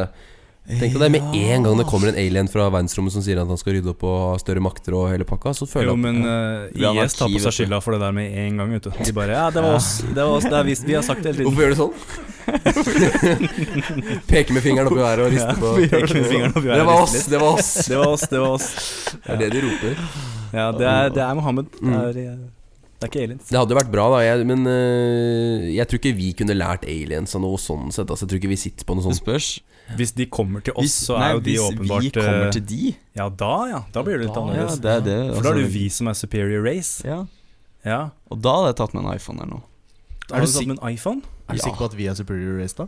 Tenk 0.63 0.93
deg 0.95 1.01
det 1.03 1.09
med 1.11 1.25
en 1.35 1.65
gang 1.67 1.75
det 1.75 1.83
kommer 1.89 2.07
en 2.07 2.15
alien 2.15 2.47
fra 2.47 2.69
verdensrommet 2.71 3.11
som 3.11 3.19
sier 3.25 3.35
at 3.41 3.49
han 3.51 3.57
skal 3.59 3.73
rydde 3.75 3.89
opp 3.91 4.03
og 4.07 4.13
ha 4.31 4.37
større 4.39 4.61
makter 4.63 4.95
og 4.95 5.09
hele 5.11 5.25
pakka, 5.27 5.51
så 5.59 5.67
føler 5.67 5.89
Jo, 5.91 5.95
jeg 5.97 5.99
Jo, 5.99 6.03
men 6.05 6.23
uh, 6.23 7.03
IS 7.03 7.17
tar 7.19 7.27
på 7.33 7.41
seg 7.43 7.51
skylda 7.57 7.81
for 7.83 7.91
det 7.91 7.99
der 7.99 8.13
med 8.15 8.31
en 8.45 8.61
gang. 8.61 8.71
Vet 8.71 8.87
du. 8.87 8.91
De 8.95 9.11
bare 9.17 9.35
Ja, 9.35 9.49
det 9.51 9.59
var 9.65 9.75
oss. 9.75 9.89
Det 10.07 10.15
var 10.23 10.31
oss. 10.37 10.47
Det 10.47 10.55
er 10.55 10.63
vi, 10.69 10.75
vi 10.87 10.95
har 10.95 11.03
sagt 11.03 11.19
det 11.19 11.33
hele 11.33 11.43
tiden. 11.43 11.51
Hvorfor 11.51 11.67
gjør 11.67 11.75
du 11.75 11.79
sånn? 11.83 11.95
Peker 14.31 14.53
med 14.55 14.63
fingeren 14.63 14.87
opp 14.87 14.95
i 14.97 15.03
været 15.03 15.19
og 15.25 15.35
rister 15.35 15.59
på 15.59 15.67
Ja, 15.83 16.79
Det 16.79 16.87
var 16.87 17.01
oss, 17.03 17.19
det 17.27 17.39
var 17.43 17.59
oss. 17.59 17.71
Det 17.91 17.97
var 17.99 18.07
oss. 18.15 18.25
Det 18.31 18.39
var 18.39 18.49
oss. 18.55 18.67
Det 19.19 19.35
er 19.35 19.37
det 19.43 19.51
de 19.57 19.59
roper. 19.67 19.93
Ja, 20.53 20.71
det 20.79 20.87
er, 20.87 21.09
det 21.19 21.23
er 21.27 21.33
Mohammed. 21.43 21.65
Det 21.75 21.81
Mm. 21.83 21.93
er, 21.99 22.17
eh, 22.23 22.37
det 23.03 23.09
er 23.09 23.11
ikke 23.11 23.23
aliens. 23.27 23.49
Det 23.51 23.59
hadde 23.59 23.75
vært 23.75 23.91
bra, 23.91 24.05
da, 24.13 24.19
jeg, 24.23 24.45
men 24.47 24.63
øh, 24.69 25.67
jeg 25.75 25.85
tror 25.91 25.99
ikke 25.99 26.15
vi 26.15 26.29
kunne 26.39 26.55
lært 26.55 26.85
aliens 26.87 27.35
av 27.35 27.43
noe 27.43 27.59
sånn 27.59 27.91
sett. 27.91 28.07
Altså, 28.07 28.23
jeg 28.23 28.31
tror 28.31 28.39
ikke 28.39 28.51
vi 28.53 28.59
sitter 28.61 28.87
på 28.87 28.95
noe 28.95 29.11
Det 29.11 29.19
spørs. 29.19 29.49
Hvis 29.99 30.13
de 30.15 30.25
kommer 30.31 30.63
til 30.63 30.71
oss, 30.79 30.85
Hvis, 30.87 30.95
så 31.09 31.17
nei, 31.19 31.27
er 31.27 31.33
jo 31.35 31.41
de 31.43 31.51
hvis 31.51 31.63
åpenbart 31.67 32.05
vi 32.05 32.11
kommer 32.15 32.45
eh, 32.47 32.53
til 32.55 32.63
de 32.69 32.93
Ja, 33.19 33.25
da 33.27 33.51
ja. 33.67 33.81
Da 33.91 34.03
blir 34.07 34.15
det 34.15 34.29
litt 34.29 34.31
da, 34.31 34.39
ja, 34.39 34.45
annerledes. 34.47 34.79
det 34.79 34.91
er 34.93 35.03
det. 35.03 35.17
For 35.35 35.43
da 35.43 35.51
er 35.51 35.57
det 35.59 35.65
jo 35.65 35.67
altså, 35.67 35.79
vi 35.81 35.85
som 35.97 36.07
er 36.07 36.17
superior 36.21 36.63
race. 36.63 37.03
Ja. 37.03 37.19
Ja. 37.83 37.99
Og 38.31 38.39
da 38.39 38.53
hadde 38.61 38.71
jeg 38.71 38.79
tatt 38.79 38.95
med 38.95 39.03
en 39.03 39.11
iPhone 39.11 39.43
eller 39.43 39.51
noe. 39.57 39.65
Har 40.31 40.39
du 40.39 40.47
du 40.47 40.53
satt 40.53 40.69
med 40.71 40.79
en 40.79 40.93
iPhone? 40.95 41.19
Er 41.49 41.59
du 41.59 41.65
sikker 41.65 41.81
på 41.83 41.89
at 41.91 41.97
vi 41.99 42.07
er 42.07 42.15
superior 42.15 42.55
race, 42.63 42.77
da? 42.79 42.87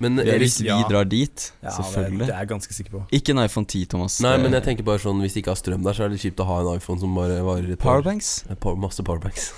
Men 0.00 0.18
Erik, 0.22 0.40
hvis 0.44 0.60
vi 0.62 0.68
ja. 0.68 0.76
drar 0.88 1.04
dit, 1.10 1.52
Ja, 1.62 1.68
det, 1.68 1.72
selvfølgelig. 1.78 2.26
det 2.26 2.34
er 2.34 2.38
jeg 2.44 2.48
ganske 2.48 2.74
sikker 2.76 2.90
på. 2.92 3.00
Ikke 3.18 3.30
en 3.34 3.38
iPhone 3.42 3.66
10, 3.66 3.84
Thomas. 3.90 4.20
Nei, 4.22 4.36
men 4.38 4.52
jeg 4.52 4.62
tenker 4.62 4.84
bare 4.86 4.98
sånn 5.02 5.18
hvis 5.24 5.34
de 5.34 5.40
ikke 5.42 5.50
har 5.50 5.58
strøm 5.58 5.82
der, 5.82 5.92
så 5.98 6.04
er 6.04 6.08
det 6.14 6.20
kjipt 6.22 6.38
å 6.38 6.46
ha 6.46 6.60
en 6.62 6.76
iPhone 6.78 7.00
som 7.02 7.14
bare 7.18 7.40
varer 7.42 7.72
et 7.72 7.78
par 7.82 7.98
Powerbanks? 8.02 8.44
par- 8.60 8.76
Masse 8.76 9.02
powerbanks. 9.02 9.48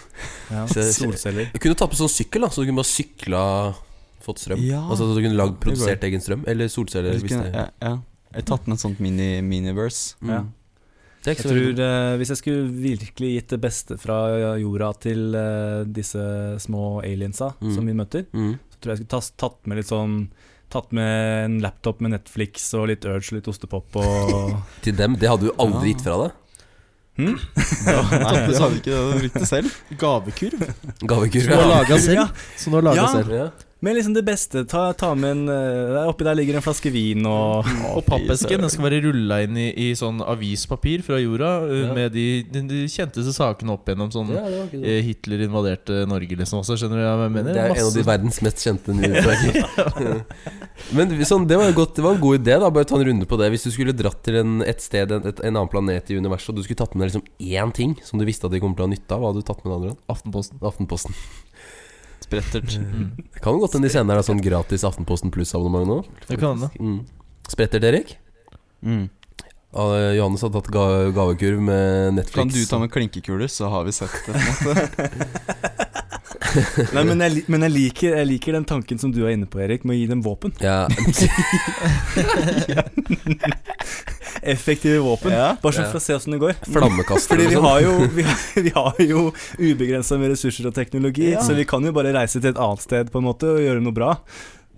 Ja, 0.50 0.66
Så- 0.72 0.86
solceller. 0.96 1.50
Du 1.52 1.58
kunne 1.60 1.74
tatt 1.76 1.90
på 1.92 1.96
sånn 2.00 2.08
sykkel, 2.08 2.40
da, 2.40 2.48
så 2.48 2.62
du 2.64 2.70
kunne 2.70 2.80
bare 2.80 2.88
sykla 2.94 3.42
Fått 4.20 4.36
strøm. 4.42 4.60
Ja, 4.60 4.82
altså 4.84 5.06
så 5.08 5.14
du 5.16 5.22
kunne 5.24 5.36
lagd 5.38 5.54
produsert 5.62 6.02
egen 6.04 6.20
strøm. 6.20 6.42
Eller 6.46 6.68
solceller. 6.68 7.14
Hvis 7.16 7.30
kunne- 7.32 7.46
det, 7.48 7.54
ja, 7.56 7.68
ja. 7.80 7.92
Jeg 8.34 8.42
har 8.44 8.48
tatt 8.56 8.66
med 8.68 8.76
et 8.76 8.80
sånt 8.84 9.00
mini 9.00 9.40
miniverse. 9.40 10.14
mm. 10.20 10.28
Ja. 10.28 10.40
er 11.24 11.34
Jeg 11.34 11.36
tror 11.38 11.80
eh, 11.80 12.16
Hvis 12.20 12.28
jeg 12.28 12.36
skulle 12.36 12.68
virkelig 12.70 13.30
gitt 13.40 13.48
det 13.48 13.60
beste 13.60 13.96
fra 13.98 14.18
jorda 14.60 14.92
til 15.00 15.34
eh, 15.34 15.84
disse 15.84 16.20
små 16.60 17.00
aliensa 17.02 17.54
Mm. 17.60 17.74
som 17.74 17.86
vi 17.86 17.92
møter, 17.92 18.26
mm. 18.32 18.58
Tror 18.80 18.94
jeg 18.96 19.04
skulle 19.06 19.22
tatt 19.36 19.66
med 19.66 19.76
litt 19.80 19.90
sånn 19.90 20.16
Tatt 20.70 20.92
med 20.94 21.44
en 21.44 21.54
laptop 21.64 21.98
med 22.00 22.12
Netflix 22.12 22.68
og 22.78 22.84
litt 22.92 23.02
Urge 23.04 23.32
og 23.32 23.40
litt 23.40 23.48
ostepop 23.50 23.96
og 23.98 24.52
Til 24.84 24.94
dem. 24.94 25.16
Det 25.18 25.26
hadde 25.28 25.48
du 25.48 25.52
aldri 25.58 25.90
Ja. 25.90 25.94
gitt 25.96 26.04
fra 26.04 26.18
deg. 26.20 26.36
hm? 27.18 27.32
Nei, 28.22 28.34
du 28.46 28.54
hadde 28.54 28.76
ikke 28.78 28.92
det, 28.92 29.00
du 29.00 29.18
brukte 29.24 29.42
det 29.42 29.48
selv? 29.50 29.74
Gavekurv? 29.98 30.62
Gavekurv, 31.02 31.42
Som 31.42 31.50
du 31.50 31.56
har 31.58 31.66
Ja. 31.66 31.72
laga 31.74 31.98
selv? 31.98 32.44
Som 32.56 32.70
du 32.72 32.76
har 32.78 32.86
laget 32.86 33.02
Ja. 33.02 33.08
selv. 33.16 33.34
Ja. 33.34 33.48
Men 33.80 33.94
liksom 33.96 34.12
det 34.12 34.22
beste. 34.26 34.62
Ta, 34.68 34.90
ta 34.92 35.14
med 35.16 35.30
en 35.32 35.48
eh, 35.48 35.92
der 35.94 36.08
Oppi 36.10 36.24
der 36.26 36.36
ligger 36.36 36.58
en 36.58 36.64
flaske 36.64 36.90
vin 36.92 37.24
og 37.28 37.64
Og 37.96 38.02
pappesken 38.04 38.60
den 38.60 38.68
skal 38.72 38.84
være 38.84 38.98
rulla 39.06 39.38
inn 39.46 39.56
i, 39.56 39.70
i 39.72 39.86
sånn 39.96 40.20
avispapir 40.20 41.00
fra 41.06 41.16
jorda 41.20 41.52
uh, 41.64 41.72
Ja. 41.86 41.94
med 41.96 42.12
de, 42.12 42.24
de, 42.52 42.62
de 42.68 42.82
kjenteste 42.92 43.32
sakene 43.32 43.72
opp 43.72 43.88
gjennom 43.88 44.10
sånn 44.12 44.34
Ja, 44.36 44.42
eh, 44.76 45.00
Hitler 45.06 45.46
invaderte 45.46 46.02
Norge, 46.10 46.36
liksom. 46.42 46.60
Også, 46.60 46.76
skjønner 46.76 47.00
du 47.00 47.06
hva 47.06 47.14
jeg 47.24 47.34
mener? 47.38 47.56
Det 47.56 47.62
er 47.62 47.72
en 47.72 47.72
av 47.72 47.78
de 47.80 47.84
Masse- 48.02 48.06
verdens 48.10 48.40
mest 48.44 48.64
kjente 48.66 48.96
nyhetssaker. 49.00 50.20
Men 50.96 51.12
sånn, 51.28 51.46
det 51.48 51.56
var, 51.60 51.72
godt, 51.76 51.96
det 51.96 52.04
var 52.04 52.16
en 52.16 52.22
god 52.22 52.40
idé. 52.42 52.56
da 52.60 52.70
Bare 52.72 52.88
ta 52.88 52.98
en 53.00 53.06
runde 53.08 53.28
på 53.28 53.38
det. 53.40 53.48
Hvis 53.54 53.64
du 53.68 53.70
skulle 53.74 53.94
dratt 53.96 54.20
til 54.26 54.38
en, 54.40 54.58
et 54.66 54.80
sted, 54.84 55.12
en, 55.16 55.24
et, 55.28 55.40
en 55.40 55.54
annen 55.56 55.70
planet 55.72 56.12
i 56.12 56.18
universet, 56.20 56.52
og 56.52 56.60
du 56.60 56.64
skulle 56.66 56.80
tatt 56.80 56.94
med 56.96 57.04
deg 57.06 57.12
liksom 57.14 57.24
én 57.64 57.72
ting 57.76 57.96
som 58.06 58.20
du 58.20 58.26
visste 58.28 58.48
at 58.48 58.54
de 58.54 58.60
kom 58.62 58.76
til 58.76 58.84
å 58.84 58.88
ha 58.88 58.92
nytte 58.92 59.16
av, 59.16 59.22
hva 59.24 59.32
hadde 59.32 59.40
du 59.44 59.48
tatt 59.50 59.64
med 59.64 59.88
deg? 59.88 59.96
Aftenposten. 60.12 60.60
Aftenposten. 60.64 61.16
Sprettert. 62.30 62.76
Mm. 62.78 63.08
Det 63.34 63.42
kan 63.42 63.58
godt 63.58 63.74
hende 63.74 63.88
de 63.88 63.92
sender 63.92 64.20
deg 64.20 64.26
sånn 64.28 64.42
gratis 64.44 64.86
Aftenposten 64.86 65.32
pluss-abonnement 65.34 65.88
nå. 65.90 65.96
Det 66.28 66.38
kan 66.38 66.62
det. 66.62 66.70
Mm. 66.78 67.00
Sprettert, 67.50 67.86
Erik? 67.88 68.14
Mm. 68.86 69.08
Uh, 69.74 70.14
Johannes 70.14 70.42
har 70.46 70.52
tatt 70.54 70.70
ga 70.70 70.84
gavekurv 71.14 71.58
med 71.62 72.20
Netflix. 72.20 72.38
Kan 72.38 72.54
du 72.54 72.62
ta 72.70 72.78
med 72.78 72.94
klinkekuler, 72.94 73.50
så 73.50 73.70
har 73.74 73.86
vi 73.86 73.94
sett 73.98 74.14
det. 74.30 75.90
Nei, 76.96 77.02
men, 77.04 77.20
jeg, 77.24 77.44
men 77.52 77.62
jeg, 77.66 77.72
liker, 77.74 78.16
jeg 78.18 78.26
liker 78.30 78.56
den 78.58 78.64
tanken 78.68 78.98
som 79.02 79.12
du 79.14 79.22
er 79.26 79.34
inne 79.36 79.46
på, 79.50 79.60
Erik, 79.62 79.84
med 79.86 79.94
å 79.96 79.98
gi 80.00 80.06
dem 80.10 80.22
våpen. 80.24 80.52
Ja. 80.62 80.86
Effektive 84.42 84.98
våpen. 85.04 85.32
Ja. 85.34 85.56
Bare 85.62 85.72
sånn 85.76 85.84
Ja. 85.84 85.90
for 85.92 86.00
å 86.00 86.04
se 86.04 86.14
åssen 86.16 86.32
det 86.34 86.40
går. 86.40 86.54
Flammekaster 86.64 87.34
Fordi 87.36 87.46
vi 87.50 87.54
sånn. 87.58 87.66
har 87.66 87.80
jo, 87.84 87.92
vi 88.14 88.22
har, 88.24 88.38
vi 88.66 88.72
har 88.74 88.94
jo 89.04 89.24
ubegrensa 89.58 90.18
med 90.20 90.32
ressurser 90.34 90.66
og 90.70 90.74
teknologi, 90.76 91.32
Ja. 91.34 91.42
så 91.44 91.54
vi 91.56 91.64
kan 91.68 91.84
jo 91.84 91.92
bare 91.92 92.12
reise 92.16 92.40
til 92.40 92.50
et 92.54 92.58
annet 92.60 92.80
sted 92.86 93.10
på 93.12 93.18
en 93.20 93.28
måte 93.28 93.50
og 93.56 93.60
gjøre 93.60 93.82
noe 93.84 93.92
bra. 93.96 94.14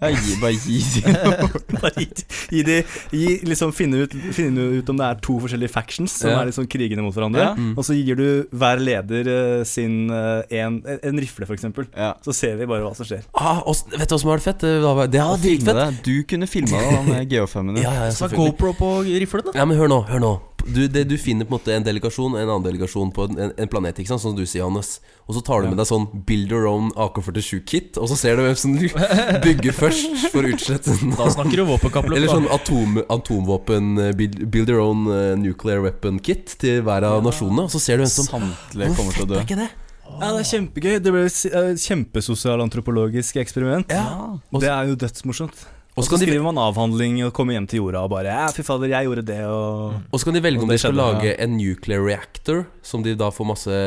Ja, 0.02 0.10
gi, 0.12 0.34
bare 0.42 0.52
gi 0.58 0.80
dem 0.98 1.14
Bare 1.78 1.92
gi, 2.02 2.08
gi 2.50 2.62
de, 2.66 2.76
gi, 3.14 3.36
liksom 3.46 3.70
finne, 3.76 4.02
ut, 4.04 4.16
finne 4.34 4.64
ut 4.80 4.90
om 4.90 4.98
det 4.98 5.06
er 5.08 5.20
to 5.22 5.36
forskjellige 5.44 5.70
factions 5.72 6.16
som 6.20 6.30
Ja. 6.32 6.40
er 6.42 6.50
liksom 6.50 6.66
krigende 6.70 7.04
mot 7.06 7.14
hverandre. 7.14 7.44
Ja. 7.46 7.54
Mm. 7.54 7.72
Og 7.78 7.86
så 7.86 7.94
gir 7.96 8.18
du 8.18 8.26
hver 8.52 8.82
leder 8.82 9.30
eh, 9.32 9.64
sin 9.68 10.10
eh, 10.10 10.42
en, 10.62 10.80
en 10.98 11.22
rifle, 11.22 11.46
f.eks. 11.46 11.68
Ja. 11.96 12.12
Så 12.26 12.34
ser 12.36 12.56
vi 12.60 12.66
bare 12.66 12.82
hva 12.84 12.92
som 12.98 13.06
skjer. 13.08 13.22
ah, 13.38 13.62
og, 13.62 13.76
Vet 13.94 14.08
du 14.10 14.16
hva 14.16 14.20
som 14.20 14.32
hadde 14.32 14.40
vært 14.40 14.48
fett? 14.50 14.64
Det 14.66 14.74
var- 14.82 15.06
Det 15.12 15.20
hadde 15.22 15.38
vært 15.38 15.46
Filme 15.46 15.72
dritfett. 15.72 16.04
Du 16.04 16.16
kunne 16.34 16.46
filma 16.50 16.82
det 16.82 17.02
med 17.08 17.28
geofemene. 17.36 17.82
Ja, 17.84 17.92
ja. 18.10 18.28
GoPro 18.34 18.72
på 18.78 18.90
riflen, 19.06 19.46
da. 19.48 19.58
Ja, 19.62 19.64
men 19.68 19.78
hør 19.78 19.88
nå, 19.92 20.02
hør 20.10 20.20
nå. 20.26 20.32
Du, 20.66 20.86
det, 20.88 21.04
du 21.10 21.16
finner 21.18 21.46
på 21.48 21.54
en 21.54 21.58
måte 21.60 21.74
en 21.74 21.84
delegasjon 21.86 22.34
En 22.36 22.44
annen 22.44 22.64
delegasjon 22.64 23.10
på 23.14 23.26
en, 23.30 23.52
en 23.52 23.70
planet, 23.70 23.98
ikke 24.02 24.12
sant? 24.12 24.22
som 24.22 24.36
du 24.36 24.44
sier, 24.44 24.62
Johannes. 24.62 24.96
Og 25.26 25.36
så 25.36 25.42
tar 25.44 25.64
du 25.64 25.70
med 25.70 25.80
deg 25.80 25.88
sånn 25.88 26.06
Build 26.28 26.52
your 26.52 26.66
own 26.70 26.90
AK-47-kit, 27.00 27.98
og 28.00 28.10
så 28.10 28.18
ser 28.18 28.38
du 28.38 28.44
hvem 28.46 28.58
som 28.58 28.74
bygger 29.46 29.76
først 29.76 30.26
for 30.32 30.46
å 30.46 30.52
utslette. 30.54 30.96
Da 31.18 31.28
snakker 31.34 31.62
du 31.62 31.66
våpenkappløp. 31.70 32.18
Eller 32.18 32.32
sånn 32.32 32.48
atom, 32.52 33.00
atomvåpen 33.12 33.92
eh, 34.08 34.12
build, 34.18 34.42
build 34.52 34.72
your 34.72 34.82
own 34.84 35.06
eh, 35.12 35.32
nuclear 35.40 35.82
weapon 35.84 36.20
kit 36.22 36.56
til 36.62 36.82
hver 36.86 37.06
av 37.08 37.22
nasjonene. 37.26 37.66
Og 37.68 37.74
så 37.74 37.82
ser 37.82 38.00
du 38.00 38.06
hvem 38.06 38.12
som 38.12 38.28
Samtlige 38.30 38.94
kommer 38.98 39.16
til 39.16 39.26
å 39.26 39.30
dø. 39.34 39.40
Er 39.40 39.46
ikke 39.48 39.60
det? 39.62 39.70
Ja, 40.12 40.32
det 40.34 40.42
er 40.42 40.48
kjempegøy. 40.48 40.96
Det 41.02 41.12
ble 41.14 41.22
et 41.28 41.38
eh, 41.48 41.70
kjempesosialantropologisk 41.86 43.38
eksperiment. 43.42 43.92
Ja. 43.92 44.34
Det 44.52 44.68
er 44.70 44.90
jo 44.90 44.98
dødsmorsomt. 45.00 45.64
Og 45.92 46.06
så 46.06 46.16
skriver 46.16 46.40
man 46.40 46.56
avhandling 46.56 47.18
og 47.26 47.34
kommer 47.36 47.52
hjem 47.52 47.66
til 47.68 47.82
jorda 47.82 48.06
og 48.06 48.12
bare 48.14 48.32
Ja, 48.32 48.46
fy 48.54 48.64
fader, 48.64 48.88
jeg 48.88 49.04
gjorde 49.04 49.24
det, 49.28 49.40
og 49.44 49.98
Og 50.08 50.20
så 50.20 50.28
kan 50.28 50.38
de 50.38 50.40
velge 50.44 50.64
om 50.64 50.70
de 50.70 50.78
skal 50.80 50.96
lage 50.96 51.34
en 51.36 51.58
nuclear 51.58 52.00
reactor, 52.00 52.64
som 52.80 53.04
de 53.04 53.12
da 53.18 53.28
får 53.28 53.48
masse 53.50 53.80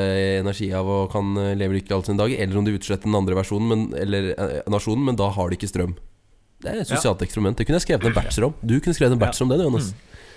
energi 0.43 0.69
av 0.77 0.85
og 0.85 1.07
kan 1.15 1.33
eh, 1.41 1.55
leve 1.57 1.79
lykkelig 1.79 1.97
all 1.97 2.05
sin 2.05 2.19
dag, 2.21 2.35
eller 2.37 2.61
om 2.61 2.67
de 2.67 2.75
utsletter 2.77 3.09
den 3.09 3.17
andre 3.17 3.37
versjonen, 3.39 3.71
men, 3.71 3.87
eller 3.97 4.35
eh, 4.37 4.59
nasjonen, 4.69 5.07
men 5.09 5.17
da 5.17 5.31
har 5.33 5.49
de 5.49 5.57
ikke 5.57 5.71
strøm. 5.71 5.95
Det 6.61 6.71
er 6.71 6.83
et 6.83 6.89
sosialt 6.93 7.25
eksperiment. 7.25 7.57
Det 7.57 7.65
kunne 7.65 7.81
jeg 7.81 7.87
skrevet 7.87 8.05
en 8.09 8.15
bachelor 8.15 8.51
om. 8.51 8.59
Du 8.61 8.77
kunne 8.79 8.97
skrevet 8.97 9.17
en 9.17 9.21
bachelor 9.21 9.49
om 9.49 9.55
det, 9.55 9.57
du, 9.57 9.65
Johannes. 9.65 9.89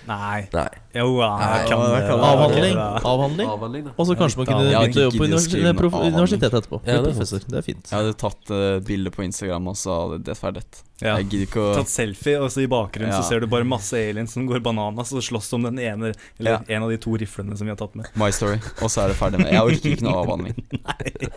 Nei. 0.07 0.47
Nei. 0.53 0.67
Jo, 0.95 1.19
ja, 1.21 1.27
Nei, 1.37 1.67
kan 1.69 1.79
ja, 1.79 1.87
det. 1.93 2.07
kan 2.07 2.17
det. 2.17 2.29
Avhandling. 2.29 2.77
Avhandling. 3.05 3.47
Avhandling, 3.49 3.83
da. 3.85 3.91
Og 3.99 4.07
så 4.09 4.15
kanskje 4.17 4.37
man 4.39 4.47
kunne 4.49 4.71
Ja, 4.71 4.79
bytte 4.87 5.03
jobb 5.05 5.13
på 5.19 5.25
gidder 5.27 5.37
å 5.37 5.41
skrive 5.43 5.73
avhandling. 5.75 6.13
universitetet 6.15 6.55
etterpå. 6.59 6.79
Ja, 6.87 6.95
det 6.95 6.99
er 6.99 7.13
professor. 7.13 7.39
Det 7.45 7.57
er 7.59 7.65
fint. 7.67 7.91
Jeg 7.91 7.97
hadde 7.99 8.13
tatt 8.17 8.49
uh, 8.55 8.79
bilde 8.87 9.11
på 9.13 9.21
Instagram 9.27 9.67
og 9.69 9.75
så 9.77 9.97
hadde 9.99 10.23
det 10.25 10.37
ferdet. 10.39 10.81
Ja. 10.99 11.13
Jeg 11.19 11.29
gidder 11.29 11.45
ikke 11.45 11.61
å 11.61 11.75
Tatt 11.77 11.91
selfie, 11.93 12.39
og 12.41 12.49
så 12.51 12.63
i 12.65 12.67
bakgrunnen 12.67 13.13
Ja. 13.13 13.21
så 13.21 13.29
ser 13.29 13.39
du 13.39 13.47
bare 13.47 13.63
masse 13.63 13.93
aliens 13.95 14.33
som 14.35 14.47
går 14.49 14.59
bananas 14.65 15.13
og 15.15 15.21
slåss 15.23 15.53
om 15.55 15.63
den 15.63 15.77
ene 15.79 16.09
Eller 16.39 16.51
Ja. 16.51 16.59
en 16.75 16.83
av 16.83 16.89
de 16.89 16.97
to 16.97 17.11
riflene 17.15 17.55
som 17.57 17.67
vi 17.67 17.71
har 17.71 17.77
tatt 17.79 17.95
med. 17.95 18.09
My 18.19 18.31
story, 18.31 18.57
og 18.81 18.89
så 18.89 19.03
er 19.05 19.13
det 19.13 19.15
ferdig 19.21 19.39
med 19.45 19.53
Jeg 19.53 19.61
orker 19.61 19.93
ikke 19.93 20.03
noe 20.09 20.23
avhandling. 20.25 20.57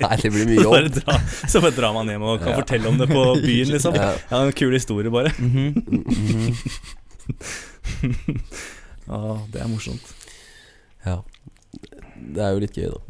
Nei, 0.02 0.16
det 0.22 0.32
blir 0.32 0.46
mye 0.48 0.62
Så 0.64 0.70
bare, 0.74 0.88
jobb. 0.88 1.04
dra, 1.04 1.18
så 1.46 1.60
bare 1.62 1.76
drar 1.76 1.92
man 1.94 2.06
hjem 2.08 2.22
og 2.22 2.40
kan 2.40 2.48
Ja. 2.56 2.56
fortelle 2.64 2.88
om 2.88 2.98
det 2.98 3.08
på 3.12 3.22
byen, 3.44 3.68
liksom. 3.76 3.94
Ja. 3.94 4.14
Ja, 4.32 4.42
en 4.48 4.52
kul 4.52 4.72
historie, 4.72 5.10
bare. 5.12 5.30
Mhm. 5.38 6.56
Ja, 9.12 9.18
det 9.50 9.58
er 9.60 9.66
morsomt. 9.70 10.12
Ja. 11.04 11.16
Det 12.14 12.42
er 12.42 12.52
jo 12.54 12.60
litt 12.62 12.76
gøy, 12.78 12.92
da. 12.92 13.00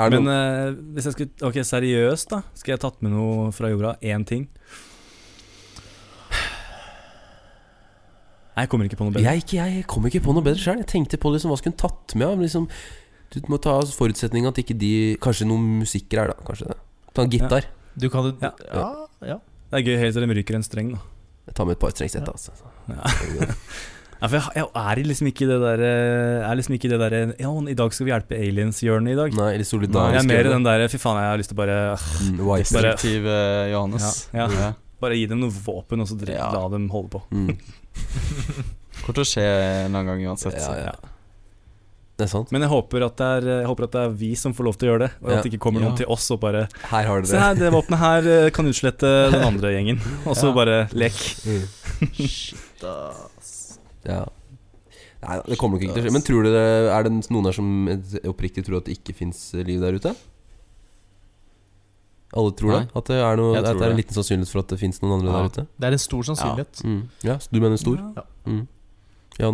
Er 0.00 0.08
det 0.08 0.18
Men 0.22 0.28
noe 0.30 0.36
eh, 0.70 0.76
hvis 0.96 1.06
jeg 1.08 1.16
skulle 1.16 1.48
Ok, 1.50 1.58
seriøst, 1.68 2.30
da. 2.32 2.38
Skal 2.56 2.72
jeg 2.76 2.80
tatt 2.84 3.02
med 3.04 3.12
noe 3.12 3.50
fra 3.54 3.68
jorda? 3.68 3.96
Én 4.00 4.24
ting? 4.28 4.46
Nei, 8.52 8.64
jeg 8.66 8.70
kommer 8.72 8.88
ikke 8.88 8.98
på 9.00 9.06
noe 9.06 9.14
bedre. 9.14 9.24
jeg, 9.30 9.44
ikke, 9.44 9.58
jeg 9.64 9.84
kom 9.88 10.08
ikke 10.08 10.20
på 10.24 10.34
noe 10.36 10.44
bedre 10.44 10.60
sjøl. 10.60 10.80
Jeg 10.82 10.90
tenkte 10.90 11.20
på 11.20 11.30
liksom, 11.32 11.52
hva 11.52 11.56
skulle 11.60 11.72
hun 11.72 11.82
tatt 11.82 12.16
med. 12.20 12.42
Liksom, 12.44 12.66
du 13.32 13.38
må 13.48 13.58
ta 13.64 13.78
forutsetning 13.96 14.48
at 14.48 14.60
ikke 14.60 14.76
de 14.76 14.92
Kanskje 15.24 15.48
noen 15.48 15.80
musikkgreier, 15.80 16.34
da. 16.34 16.44
Kanskje 16.48 16.68
det. 16.72 16.76
Ta 17.16 17.24
en 17.24 17.32
gitar. 17.32 17.68
Du 17.96 18.08
kan 18.12 18.28
jo 18.28 18.34
Ja. 18.42 18.52
Ja, 18.72 18.90
ja. 19.34 19.38
Det 19.72 19.80
er 19.80 19.86
gøy 19.88 19.96
helt 20.02 20.16
til 20.16 20.26
de 20.28 20.36
ryker 20.36 20.58
en 20.58 20.66
streng, 20.66 20.92
da. 20.96 21.00
Tar 21.54 21.68
med 21.68 21.76
et 21.76 21.82
par 21.82 21.92
strengsett. 21.94 22.28
Altså. 22.28 22.52
Ja. 22.88 23.46
Ja, 24.22 24.28
for 24.30 24.36
jeg, 24.54 24.66
er 24.78 25.00
liksom 25.02 25.26
ikke 25.32 25.42
i 25.42 25.48
det 25.50 25.56
derre 25.58 25.86
Er 26.46 26.54
liksom 26.54 26.76
ikke 26.76 26.86
i 26.86 26.90
det 26.92 26.98
derre 27.02 27.20
Ja, 27.42 27.50
i 27.72 27.74
dag 27.74 27.94
skal 27.94 28.06
vi 28.06 28.12
hjelpe 28.12 28.36
aliens-hjørnet 28.38 29.16
i 29.16 29.18
dag. 29.18 29.34
Nei, 29.34 29.48
eller 29.56 29.66
Jeg 30.14 30.20
er 30.20 30.28
mer 30.30 30.46
i 30.46 30.52
den 30.52 30.66
derre 30.68 30.86
Fy 30.92 31.00
faen, 31.02 31.18
jeg 31.18 31.32
har 31.32 31.40
lyst 31.42 31.50
til 31.50 31.58
å 31.58 31.62
bare. 31.62 31.78
Mm, 32.22 32.38
Destruktiv 32.62 33.26
eh, 33.26 33.72
Johannes. 33.72 34.06
Ja, 34.30 34.46
ja. 34.46 34.68
Bare 35.02 35.18
gi 35.18 35.26
dem 35.26 35.40
noe 35.42 35.50
våpen, 35.50 36.04
og 36.04 36.06
så 36.06 36.14
la 36.22 36.62
dem 36.70 36.84
holde 36.94 37.10
på. 37.16 37.22
Mm. 37.34 37.56
Kommer 39.02 39.16
til 39.18 39.24
å 39.24 39.26
skje 39.26 39.46
en 39.88 39.96
annen 39.98 40.06
gang 40.12 40.22
uansett. 40.30 40.54
Ja, 40.54 40.68
så- 40.68 40.78
ja. 40.78 41.11
Det 42.22 42.28
er 42.28 42.30
sant. 42.30 42.52
Men 42.54 42.62
jeg 42.62 42.70
håper, 42.70 43.02
at 43.08 43.16
det 43.18 43.28
er, 43.34 43.46
jeg 43.58 43.66
håper 43.66 43.86
at 43.88 43.94
det 43.96 44.02
er 44.06 44.12
vi 44.20 44.28
som 44.38 44.52
får 44.54 44.66
lov 44.68 44.76
til 44.78 44.86
å 44.86 44.92
gjøre 44.92 45.02
det, 45.02 45.10
og 45.24 45.30
Ja. 45.32 45.36
at 45.38 45.42
det 45.46 45.50
ikke 45.52 45.62
kommer 45.64 45.82
noen 45.82 45.96
Ja. 45.96 45.96
til 46.02 46.06
oss 46.14 46.28
og 46.30 46.38
bare 46.44 46.68
Her 46.92 47.06
har 47.08 47.24
Se 47.26 47.38
her, 47.40 47.54
det 47.58 47.72
våpenet 47.74 47.98
her 47.98 48.28
eh, 48.30 48.50
kan 48.54 48.68
utslette 48.70 49.10
den 49.32 49.42
andre 49.42 49.72
gjengen. 49.74 49.98
Og 50.28 50.36
så 50.38 50.52
Ja. 50.52 50.54
bare 50.54 50.76
lek. 50.94 51.18
Mm. 51.42 51.64
Shit, 52.28 52.84
ass. 52.86 53.78
Ja. 54.06 54.20
Nei, 55.22 55.40
det 55.46 55.58
kommer 55.58 55.78
nok 55.78 55.82
ikke 55.88 55.94
til 55.98 56.02
å 56.02 56.06
skje. 56.06 56.12
Men 56.12 56.22
tror 56.26 56.42
du 56.46 56.50
det, 56.54 56.62
er 56.94 57.02
det 57.06 57.12
noen 57.30 57.44
her 57.46 57.52
som 57.58 57.66
oppriktig 58.30 58.64
tror 58.66 58.78
at 58.78 58.84
det 58.86 58.98
ikke 58.98 59.14
fins 59.18 59.42
liv 59.54 59.80
der 59.82 59.94
ute? 59.98 60.14
Alle 62.32 62.52
tror 62.56 62.72
det? 62.78 62.84
At 62.96 63.04
det 63.10 63.18
er, 63.20 63.36
noe, 63.36 63.56
at 63.58 63.66
det 63.66 63.82
er 63.84 63.90
en 63.92 63.98
liten 63.98 64.16
sannsynlighet 64.16 64.48
for 64.54 64.62
at 64.64 64.68
det 64.72 64.78
fins 64.80 65.02
noen 65.02 65.18
andre 65.20 65.32
Ja. 65.32 65.42
der 65.42 65.50
ute? 65.52 65.66
Det 65.78 65.84
er 65.90 65.92
en 65.92 65.98
stor 66.06 66.22
sannsynlighet. 66.30 66.82
Mm. 66.86 67.02
Ja, 67.28 67.36
så 67.38 67.48
du 67.52 67.60
mener 67.60 67.76
stor? 67.76 67.98
Ja. 68.16 68.22
Mm. 68.46 68.66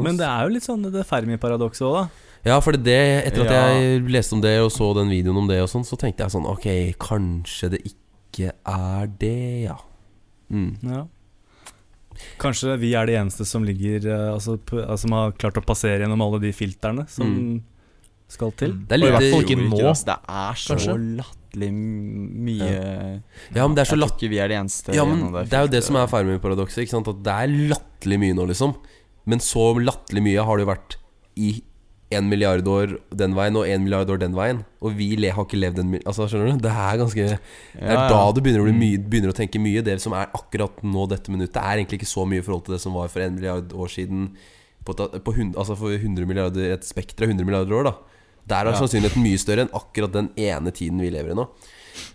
Men 0.03 0.16
det 0.19 0.27
er 0.27 0.43
jo 0.47 0.53
litt 0.55 0.62
sånn 0.66 0.83
det 0.93 1.05
Fermi-paradokset 1.07 1.83
òg, 1.87 1.95
da. 1.95 2.09
Ja, 2.47 2.61
for 2.61 2.72
det, 2.72 3.26
etter 3.26 3.43
at 3.45 3.51
Ja. 3.51 3.62
jeg 3.80 4.03
leste 4.09 4.32
om 4.34 4.41
det 4.41 4.55
og 4.62 4.70
så 4.70 4.95
den 4.95 5.09
videoen 5.11 5.36
om 5.39 5.49
det 5.49 5.61
og 5.62 5.68
sånn, 5.68 5.84
så 5.84 5.99
tenkte 5.99 6.24
jeg 6.24 6.30
sånn 6.30 6.47
Ok, 6.47 6.66
kanskje 6.99 7.70
det 7.70 7.80
ikke 7.91 8.53
er 8.66 9.07
det, 9.18 9.62
ja. 9.66 9.76
Mm. 10.51 10.76
Ja. 10.82 11.07
Kanskje 12.43 12.76
vi 12.80 12.93
er 12.99 13.07
de 13.07 13.14
eneste 13.18 13.45
som 13.47 13.62
ligger 13.66 14.07
eh, 14.09 14.28
altså, 14.34 14.57
p- 14.59 14.80
altså, 14.82 15.05
Som 15.07 15.12
har 15.14 15.32
klart 15.39 15.59
å 15.61 15.64
passere 15.66 16.01
gjennom 16.03 16.22
alle 16.24 16.41
de 16.43 16.53
filterne 16.53 17.09
som 17.11 17.26
Mm. 17.28 17.62
skal 18.28 18.51
til. 18.53 18.72
Det 18.86 18.93
er 18.93 19.03
Og 19.05 19.09
i 19.09 19.12
hvert 19.12 19.20
litt- 19.22 19.34
fall 19.34 19.45
ikke 19.45 19.68
nå. 19.70 19.76
det. 19.78 20.05
Det 20.05 20.18
er 20.28 20.55
så 20.55 20.74
kanskje? 20.74 21.16
latterlig 21.16 21.72
mye 21.72 23.22
Ja, 23.55 23.66
men 23.66 23.74
det 23.74 23.82
er 23.86 23.91
så 23.97 23.99
latt... 23.99 24.20
vi 24.20 24.39
er 24.39 24.49
de 24.49 24.55
eneste 24.55 24.95
Ja, 24.95 25.05
men 25.05 25.32
det, 25.32 25.49
det 25.51 25.57
er 25.59 25.62
jo 25.66 25.72
det 25.72 25.84
som 25.84 25.97
er 25.97 26.07
Fermi-paradokset. 26.07 26.93
At 26.93 27.22
det 27.22 27.32
er 27.32 27.49
latterlig 27.72 28.18
mye 28.20 28.34
nå, 28.34 28.47
liksom. 28.49 28.74
Men 29.26 29.39
så 29.39 29.72
latterlig 29.78 30.22
mye 30.22 30.45
har 30.45 30.57
det 30.59 30.66
jo 30.66 30.72
vært 30.74 30.97
i 31.36 31.62
en 32.11 32.28
milliard 32.30 32.64
år 32.72 32.94
den 33.20 33.34
veien 33.36 33.56
og 33.61 33.66
en 33.68 33.82
milliard 33.84 34.09
år 34.11 34.20
den 34.22 34.32
veien. 34.36 34.62
Og 34.80 34.94
vi 34.96 35.11
le, 35.20 35.28
har 35.36 35.44
ikke 35.44 35.59
levd 35.61 35.78
en 35.82 35.90
Altså, 36.06 36.24
skjønner 36.30 36.54
du? 36.54 36.62
Det 36.64 36.70
er 36.72 36.96
ganske 37.02 37.24
Det 37.26 37.34
er 37.34 37.92
Ja, 37.92 37.98
ja. 37.98 38.09
da 38.09 38.20
du 38.32 38.40
begynner 38.40 38.62
å, 38.62 38.68
bli 38.68 38.72
mye, 38.78 38.98
begynner 39.02 39.34
å 39.34 39.36
tenke 39.36 39.61
mye. 39.61 39.82
Det 39.84 39.98
som 40.00 40.14
er 40.16 40.30
akkurat 40.32 40.80
nå 40.82 41.06
dette 41.11 41.28
minuttet, 41.34 41.59
er 41.61 41.82
egentlig 41.82 42.00
ikke 42.00 42.09
så 42.14 42.24
mye 42.28 42.40
i 42.40 42.46
forhold 42.46 42.64
til 42.64 42.74
det 42.78 42.80
som 42.80 42.94
var 42.96 43.09
for 43.12 43.20
en 43.20 43.34
milliard 43.36 43.72
år 43.76 43.92
siden. 43.92 44.30
På, 44.88 44.94
på 44.96 45.34
altså 45.52 45.76
for 45.76 45.92
100 45.92 46.24
milliarder 46.24 46.72
Et 46.78 46.84
spekter 46.88 47.26
av 47.26 47.34
100 47.34 47.44
milliarder 47.44 47.76
år, 47.76 47.84
da. 47.90 47.94
Der 48.48 48.64
er 48.64 48.72
Ja. 48.72 48.78
sannsynligheten 48.80 49.20
mye 49.22 49.36
større 49.38 49.66
enn 49.66 49.74
akkurat 49.76 50.12
den 50.14 50.30
ene 50.40 50.72
tiden 50.72 50.98
vi 51.04 51.11
lever 51.12 51.34
i 51.34 51.36
nå. 51.36 51.44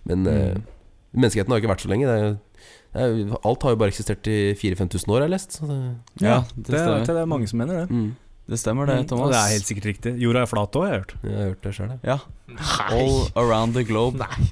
Men 0.10 0.26
eh, 0.26 0.56
menneskeheten 1.14 1.54
har 1.54 1.62
ikke 1.62 1.70
vært 1.76 1.86
så 1.86 1.92
lenge. 1.92 2.10
Det 2.10 2.18
er, 2.18 2.34
det 2.94 3.04
er, 3.04 3.38
alt 3.46 3.62
har 3.62 3.76
jo 3.76 3.78
bare 3.84 3.94
eksistert 3.94 4.26
i 4.26 4.54
4000-5000 4.58 5.14
år, 5.14 5.20
har 5.22 5.28
jeg 5.28 5.36
lest. 5.36 5.60
Så 5.60 5.70
det, 5.70 5.78
Ja, 6.26 6.40
det, 6.58 6.66
det 6.74 6.82
er, 6.82 7.06
det 7.06 7.22
er 7.22 7.30
mange 7.30 7.46
som 7.48 7.62
mener 7.62 7.84
det. 7.84 7.90
mm, 7.94 8.10
Det 8.50 8.58
stemmer 8.60 8.86
det, 8.90 8.98
Mm, 9.00 9.08
Thomas. 9.08 9.30
Det 9.32 9.40
er 9.40 9.52
helt 9.54 9.68
sikkert 9.70 9.86
riktig. 9.88 10.12
Jorda 10.20 10.42
er 10.44 10.50
flat 10.52 10.76
òg, 10.76 10.84
jeg 10.84 10.92
har 10.92 11.00
hørt. 11.00 11.14
jeg 11.24 11.38
har 11.38 11.48
hørt 11.54 11.62
det 11.64 11.74
sjøl, 11.78 11.90
jeg. 11.94 12.00
Ja. 12.04 12.18
All 12.92 13.30
around 13.40 13.74
the 13.74 13.84
globe. 13.88 14.18
Nei. 14.20 14.50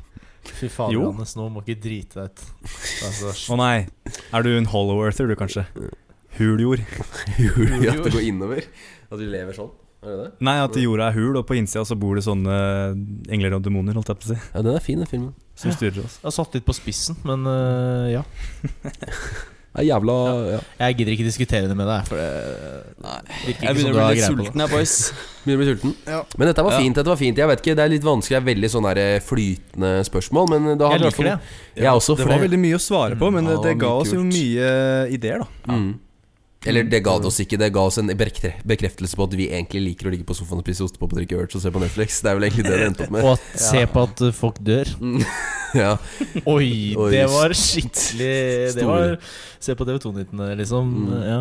Fy 0.57 0.69
faen, 0.71 0.91
Jo. 0.95 1.01
Johannes, 1.09 1.35
nå 1.37 1.49
må 1.51 1.61
ikke 1.65 1.75
drite 1.83 2.15
deg 2.15 2.31
ut. 2.31 2.45
Å 3.03 3.53
Å 3.53 3.57
nei, 3.59 3.87
er 4.33 4.41
du 4.47 4.49
en 4.57 4.65
hollow 4.71 5.03
earther 5.05 5.27
du, 5.27 5.35
kanskje? 5.35 5.65
Huljord. 6.39 6.79
Huljord. 7.37 7.85
at 7.91 8.03
det 8.07 8.13
går 8.15 8.25
innover. 8.31 8.63
At 9.11 9.19
vi 9.19 9.27
lever 9.27 9.53
sånn. 9.53 9.69
Er 10.01 10.07
det 10.15 10.17
det? 10.23 10.29
Nei, 10.47 10.55
at 10.63 10.73
jorda 10.81 11.11
er 11.11 11.13
hul, 11.19 11.35
og 11.37 11.45
på 11.45 11.53
innsida 11.59 11.83
så 11.85 11.93
bor 11.99 12.15
det 12.17 12.23
sånne 12.25 12.55
engler 13.29 13.53
og 13.59 13.61
demoner, 13.67 13.93
holdt 13.93 14.07
jeg 14.09 14.17
på 14.23 14.25
å 14.25 14.31
si, 14.31 14.39
Ja, 14.55 14.61
den 14.65 14.73
er 14.73 14.81
fin, 14.81 14.97
den 15.03 15.05
filmen. 15.11 15.33
som 15.53 15.69
styrer 15.75 15.99
oss. 16.07 16.15
jeg 16.17 16.25
har 16.25 16.31
satt 16.39 16.55
litt 16.57 16.65
på 16.65 16.73
spissen, 16.73 17.19
men 17.27 17.45
uh, 17.45 18.07
ja. 18.09 18.23
Det 19.71 19.79
er 19.79 19.85
jævla 19.87 20.13
ja. 20.51 20.57
Jeg 20.81 20.95
gidder 20.99 21.11
ikke 21.15 21.23
diskutere 21.29 21.67
det 21.71 21.75
med 21.79 21.87
deg, 21.87 22.07
for 22.09 22.19
det 22.19 22.31
Nei. 23.05 23.13
virker 23.45 23.47
Jeg 23.47 23.55
ikke 23.55 23.67
som 23.67 23.75
begynner 23.77 23.93
du 23.93 23.99
å 23.99 24.01
har 24.01 24.11
bli 24.11 24.19
litt 24.19 24.27
greie 24.27 24.35
på 24.35 24.43
det. 24.43 24.51
sulten 24.51 24.71
boys. 24.73 24.95
Begynner 25.45 25.55
å 25.55 25.61
bli 25.61 25.67
sulten. 25.71 25.93
Ja. 26.11 26.19
Men 26.37 26.47
dette 26.51 26.65
var 26.67 26.71
Ja. 26.75 26.79
fint. 26.83 26.95
dette 26.99 27.07
var 27.13 27.15
fint 27.21 27.37
Jeg 27.37 27.47
vet 27.47 27.61
ikke, 27.63 27.75
Det 27.79 27.83
er 27.85 27.89
litt 27.95 28.03
vanskelig, 28.03 28.35
det 28.35 28.41
er 28.43 28.49
veldig 28.51 28.69
sånn 28.75 28.87
der 28.89 28.97
eh, 28.99 29.19
flytende 29.23 29.91
spørsmål. 30.11 30.49
Men 30.51 30.77
det 30.77 30.85
har 30.85 30.97
Jeg 30.99 31.05
liker 31.07 31.23
det. 31.23 31.37
Jeg 31.79 31.87
også, 31.87 32.17
det 32.17 32.23
for 32.25 32.29
var 32.33 32.37
det- 32.39 32.49
veldig 32.49 32.59
mye 32.67 32.75
å 32.75 32.83
svare 32.83 33.15
på, 33.15 33.31
men 33.31 33.43
Mm, 33.45 33.49
det, 33.55 33.63
det 33.63 33.77
ga 33.79 33.93
oss 33.95 34.11
jo 34.11 34.23
mye 34.27 35.07
ideer, 35.15 35.39
da. 35.39 35.47
Mm. 35.73 35.99
Eller 36.65 36.83
det 36.85 36.99
ga 37.01 37.15
det 37.17 37.25
oss 37.25 37.39
ikke. 37.41 37.57
Det 37.57 37.71
ga 37.73 37.81
oss 37.89 37.97
en 37.97 38.11
bekreftelse 38.13 39.17
på 39.17 39.25
at 39.25 39.31
vi 39.37 39.47
egentlig 39.49 39.81
liker 39.81 40.07
å 40.07 40.11
ligge 40.13 40.25
på 40.29 40.35
sofaen 40.37 40.59
og 40.61 40.65
spise 40.67 40.83
ostepop 40.85 41.13
og 41.15 41.17
drikke 41.17 41.35
Urge 41.39 41.57
og 41.57 41.63
se 41.63 41.71
på 41.73 41.81
Netflix. 41.81 42.19
Det 42.21 42.29
er 42.29 42.35
vel 42.37 42.45
egentlig 42.47 42.65
det 42.67 42.75
det 42.77 42.85
endte 42.91 43.03
opp 43.07 43.13
med. 43.15 43.21
Og 43.25 43.31
at, 43.33 43.41
se 43.63 43.81
på 43.89 43.99
at 44.05 44.21
øh, 44.27 44.33
folk 44.37 44.57
dør. 44.61 44.87
Mm. 45.01 45.23
ja. 45.81 45.95
Oi, 46.45 46.93
Oi, 46.99 47.11
det 47.13 47.23
var 47.31 47.53
skikkelig 47.57 48.73
Det 48.75 48.85
var 48.85 49.15
Se 49.61 49.75
på 49.77 49.85
TV2-nyhetene, 49.87 50.55
liksom. 50.59 50.83
Mm. 51.07 51.13
Ja. 51.25 51.39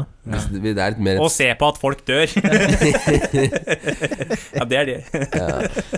Det 0.55 0.73
er 0.73 0.91
litt 0.95 1.03
mer 1.05 1.21
Og 1.25 1.31
se 1.35 1.49
på 1.59 1.65
at 1.69 1.77
folk 1.81 2.01
dør! 2.09 2.25
ja, 4.57 4.65
det 4.71 4.77
er 4.79 4.85
det. 4.89 4.99
ja, 5.11 5.49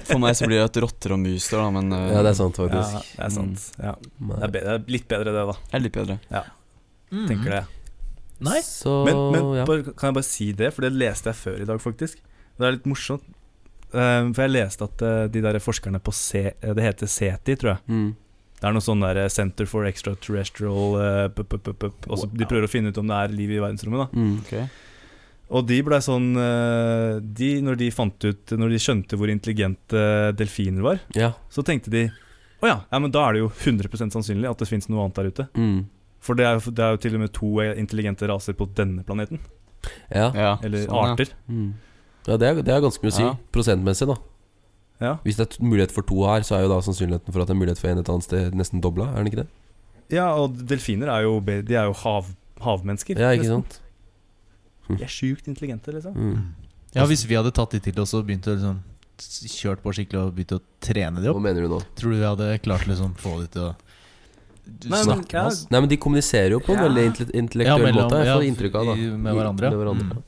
For 0.08 0.18
meg 0.22 0.34
så 0.38 0.42
blir 0.48 0.58
det 0.62 0.66
et 0.70 0.80
rotter 0.86 1.10
og 1.14 1.20
mus 1.22 1.44
der, 1.50 1.58
da, 1.60 1.68
men 1.74 1.86
uh, 1.94 1.98
ja, 2.14 2.20
det 2.24 2.30
er 2.32 2.38
sant, 2.40 2.56
Ja, 2.58 2.62
faktisk. 2.66 2.92
det 3.18 3.24
er 3.28 3.32
sant. 3.36 3.58
Ja. 3.78 3.92
Det, 4.00 4.42
er 4.48 4.52
bedre, 4.58 4.74
litt 4.98 5.06
bedre, 5.10 5.28
det, 5.30 5.42
da. 5.52 5.56
det 5.68 5.74
er 5.78 5.82
litt 5.86 5.96
bedre. 6.00 6.16
Mm. 7.12 7.28
Tenker 7.28 7.50
det. 7.58 7.64
Nei. 8.42 8.58
Så 8.64 9.04
Men, 9.06 9.20
men 9.34 9.52
ja. 9.60 9.64
bare, 9.68 9.84
kan 9.94 10.10
jeg 10.10 10.16
bare 10.18 10.26
si 10.28 10.48
det, 10.58 10.72
for 10.74 10.82
det 10.86 10.92
leste 10.96 11.30
jeg 11.30 11.38
før 11.38 11.62
i 11.62 11.68
dag, 11.68 11.80
faktisk. 11.82 12.18
Det 12.58 12.66
er 12.68 12.76
litt 12.76 12.88
morsomt. 12.90 13.24
Uh, 13.92 14.30
for 14.32 14.46
jeg 14.46 14.54
leste 14.54 14.86
at 14.88 15.02
uh, 15.04 15.26
de 15.28 15.42
der 15.44 15.58
forskerne 15.60 15.98
på 16.00 16.14
C, 16.16 16.46
eh, 16.48 16.72
Det 16.74 16.80
heter 16.86 17.10
CETI, 17.12 17.56
tror 17.60 17.74
jeg. 17.74 17.82
mm. 17.92 18.10
Det 18.62 18.68
er 18.68 18.72
noe 18.76 18.84
sånn 18.84 19.00
der 19.02 19.18
Center 19.28 19.66
for 19.66 19.84
Extraterrestrial 19.88 20.92
så 21.34 22.28
De 22.30 22.46
prøver 22.46 22.68
å 22.68 22.70
finne 22.70 22.92
ut 22.92 22.98
om 23.02 23.08
det 23.10 23.16
er 23.18 23.32
liv 23.34 23.50
i 23.50 23.58
verdensrommet. 23.58 24.04
da 24.06 24.20
Mm. 24.20 24.36
okay. 24.44 24.68
Og 25.50 25.66
de 25.66 25.80
blei 25.82 25.98
sånn 26.00 26.28
de, 27.34 27.48
Når 27.60 27.76
de 27.80 27.88
fant 27.90 28.24
ut 28.24 28.54
Når 28.54 28.70
de 28.70 28.78
skjønte 28.78 29.18
hvor 29.18 29.28
intelligente 29.34 30.04
delfiner 30.38 30.80
var, 30.86 31.00
Ja. 31.18 31.32
så 31.50 31.64
tenkte 31.66 31.90
de 31.90 32.04
å 32.62 32.68
ja, 32.70 32.76
ja, 32.92 32.98
men 33.02 33.10
da 33.10 33.24
er 33.26 33.32
det 33.34 33.40
jo 33.42 33.48
100% 33.50 34.14
sannsynlig 34.14 34.48
at 34.48 34.58
det 34.62 34.68
fins 34.70 34.86
noe 34.88 35.02
annet 35.02 35.16
der 35.18 35.30
ute. 35.32 35.48
Mm. 35.58 35.80
For 36.22 36.38
det 36.38 36.44
er, 36.46 36.58
jo, 36.58 36.70
det 36.70 36.84
er 36.86 36.92
jo 36.94 37.00
til 37.02 37.16
og 37.18 37.22
med 37.24 37.32
to 37.34 37.48
intelligente 37.74 38.28
raser 38.30 38.54
på 38.54 38.68
denne 38.78 39.02
planeten. 39.06 39.40
Ja. 40.12 40.28
Ja, 40.38 40.52
Eller 40.62 40.84
sånn, 40.84 40.94
ja. 40.94 41.14
arter. 41.16 41.32
Mm. 41.50 41.72
ja 42.28 42.36
det, 42.38 42.46
er, 42.52 42.60
det 42.62 42.74
er 42.76 42.84
ganske 42.84 43.02
mye 43.02 43.10
å 43.10 43.16
si. 43.16 43.24
Ja. 43.26 43.32
Prosentmessig, 43.54 44.06
da. 44.12 44.16
Ja. 45.02 45.16
Hvis 45.24 45.40
det 45.40 45.48
er 45.48 45.66
mulighet 45.66 45.90
for 45.90 46.06
to 46.06 46.20
her, 46.28 46.44
så 46.46 46.54
er 46.60 46.62
jo 46.68 46.70
da 46.70 46.78
sannsynligheten 46.86 47.34
for 47.34 47.42
at 47.42 47.50
det 47.50 47.56
er 47.56 47.58
mulighet 47.58 47.80
for 47.82 47.90
en 47.90 47.98
et 48.04 48.10
annet 48.12 48.26
sted 48.28 48.54
nesten 48.54 48.82
dobla, 48.84 49.08
er 49.10 49.24
den 49.24 49.32
ikke 49.32 49.42
det? 49.42 49.48
ja, 50.12 50.26
og 50.36 50.58
delfiner 50.68 51.08
er 51.08 51.22
jo, 51.24 51.38
de 51.40 51.74
er 51.74 51.86
jo 51.88 51.94
hav, 52.04 52.26
havmennesker. 52.60 53.16
Ja, 53.18 53.30
ikke 53.32 53.48
nesten. 53.48 53.62
sant? 53.64 53.78
De 54.92 55.06
er 55.06 55.10
sjukt 55.10 55.46
intelligente, 55.48 55.90
liksom. 55.94 56.12
Mm. 56.14 56.42
Ja, 56.92 57.06
Hvis 57.08 57.22
vi 57.24 57.34
hadde 57.38 57.50
tatt 57.56 57.72
de 57.72 57.80
til 57.80 57.98
oss 58.02 58.12
og 58.14 58.26
begynt 58.28 58.46
å 58.46 58.54
liksom 58.54 58.82
kjørt 59.56 59.80
på 59.82 59.94
skikkelig 59.96 60.20
og 60.20 60.34
begynt 60.36 60.52
å 60.58 60.60
trene 60.84 61.22
de 61.22 61.30
opp 61.30 61.38
Hva 61.38 61.44
mener 61.48 61.64
du 61.64 61.70
nå? 61.72 61.78
tror 61.96 62.12
du 62.12 62.18
vi 62.20 62.26
hadde 62.26 62.48
klart 62.64 62.84
liksom 62.90 63.14
få 63.22 63.38
de 63.40 63.46
til 63.54 63.64
å 63.70 63.72
du 64.64 64.88
Nei, 64.88 64.98
men, 65.04 65.04
snakke 65.04 65.32
med 65.32 65.46
oss? 65.52 65.62
Nei, 65.70 65.80
men 65.80 65.88
de 65.88 65.96
kommuniserer 65.96 66.50
jo 66.50 66.60
på 66.60 66.72
en 66.74 66.78
Ja. 66.78 66.88
veldig 66.88 67.04
intell- 67.10 67.34
intellektuell 67.34 67.82
mellom- 67.86 68.04
måte, 68.10 68.18
jeg 68.18 68.26
ja, 68.26 68.36
fått 68.38 68.48
inntrykk 68.50 68.74
av. 68.74 68.86
da 68.86 68.92
i- 68.92 69.16
med 69.16 69.34
hverandre. 69.34 69.70
Med 69.70 69.78
hverandre. 69.78 70.10
Mm. 70.12 70.22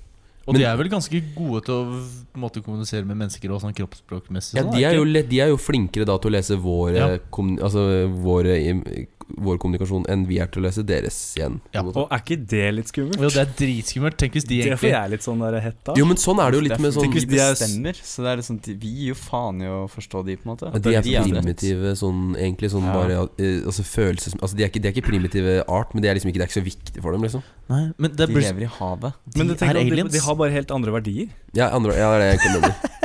Og 0.47 0.53
Men- 0.53 0.61
de 0.61 0.66
er 0.68 0.76
vel 0.76 0.89
ganske 0.91 1.22
gode 1.35 1.64
til 1.64 1.74
å 1.74 2.05
måtte 2.37 2.62
kommunisere 2.62 3.07
med 3.07 3.16
mennesker 3.16 3.51
og 3.51 3.62
sånn 3.62 3.72
kroppsspråkmessig. 3.74 4.57
Ja, 4.57 4.62
sånn, 4.62 4.74
de 4.74 4.85
er, 4.85 4.95
jo, 4.95 5.05
de 5.05 5.41
er 5.41 5.49
jo 5.49 5.57
flinkere 5.57 6.05
da 6.05 6.18
til 6.18 6.30
å 6.30 6.35
lese 6.35 6.57
våre, 6.61 6.95
Ja. 6.97 7.18
altså, 7.64 8.12
vår, 8.12 8.45
im- 8.61 9.07
vår 9.28 9.58
kommunikasjon 9.62 10.04
enn 10.12 10.24
vi 10.28 10.38
er 10.42 10.48
til 10.52 10.62
å 10.62 10.66
lese 10.66 10.84
deres 10.86 11.16
igjen. 11.38 11.58
Ja. 11.74 11.82
Og 11.86 12.06
er 12.12 12.20
ikke 12.22 12.36
det 12.50 12.64
litt 12.76 12.90
skummelt? 12.92 13.18
Jo, 13.20 13.30
det 13.32 13.40
er 13.42 13.52
dritskummelt. 13.58 14.16
Tenk 14.20 14.36
hvis 14.38 14.46
de 14.48 14.58
det 14.60 14.76
får 14.76 14.88
egentlig 14.88 14.92
jeg 14.94 15.12
litt 15.14 15.26
sånn 15.26 15.44
der 15.44 15.56
hett 15.64 15.90
av. 15.92 15.98
Jo, 16.00 16.06
men 16.10 16.20
sånn 16.20 16.42
er 16.44 16.52
det 16.52 16.58
jo 16.60 16.64
litt 16.66 16.82
med 16.84 16.94
sånn 16.96 17.06
Tenk 17.06 17.18
hvis 17.18 17.28
de 17.30 17.40
er 17.40 17.54
bestemmer, 17.54 18.00
så 18.10 18.24
det 18.26 18.32
er 18.32 18.40
liksom 18.42 18.60
Vi 18.64 18.92
gir 18.98 19.12
jo 19.12 19.18
faen 19.18 19.62
i 19.64 19.70
å 19.70 19.78
forstå 19.92 20.24
de, 20.28 20.36
på 20.40 20.48
en 20.48 20.52
måte. 20.52 20.70
Ja, 20.72 20.82
de 20.86 20.94
er 20.94 21.06
De 21.06 21.14
er 21.20 21.28
primitive 21.28 21.94
sånn 22.00 22.22
egentlig 22.36 22.72
sånn 22.74 22.88
Ja. 22.88 22.94
bare 22.98 23.20
eh, 23.40 23.62
Altså 23.64 23.86
følelses... 23.88 24.36
Altså 24.40 24.58
de 24.58 24.66
er, 24.66 24.72
ikke, 24.72 24.82
de 24.84 24.90
er 24.90 24.96
ikke 24.96 25.08
primitive 25.08 25.56
art, 25.68 25.94
men 25.94 26.04
det 26.04 26.12
er 26.12 26.18
liksom 26.18 26.32
ikke 26.32 26.42
Det 26.42 26.46
er 26.48 26.52
ikke 26.52 26.60
så 26.60 26.66
viktig 26.68 27.04
for 27.04 27.16
dem, 27.16 27.24
liksom. 27.26 27.44
Nei, 27.72 27.84
men 27.96 28.12
det 28.12 28.28
De 28.28 28.36
lever 28.36 28.66
i 28.66 28.70
havet. 28.78 29.16
de 29.24 29.40
Men 29.40 29.52
det 29.54 29.62
er 29.62 29.80
aliens. 29.80 30.12
de, 30.12 30.18
de 30.18 30.24
har 30.26 30.38
bare 30.40 30.52
helt 30.52 30.70
andre 30.74 30.92
verdier. 30.98 31.32
Ja, 31.56 31.70
andre, 31.72 31.96
ja 31.96 32.12
det 32.12 32.16
er 32.16 32.20
det 32.20 32.28
jeg 32.28 32.38
egentlig 32.38 32.60
mener. 32.60 33.02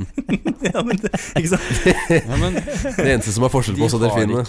ja, 0.74 0.82
men 0.82 1.00
det, 1.02 1.10
ikke 1.38 1.50
sant? 1.54 1.68
Ja, 2.30 2.36
men 2.40 2.56
Det 2.60 3.10
eneste 3.14 3.34
som 3.34 3.46
er 3.46 3.52
forskjell 3.52 3.78
på 3.78 3.86
oss 3.88 3.96
og 3.98 4.04
delfinene. 4.04 4.44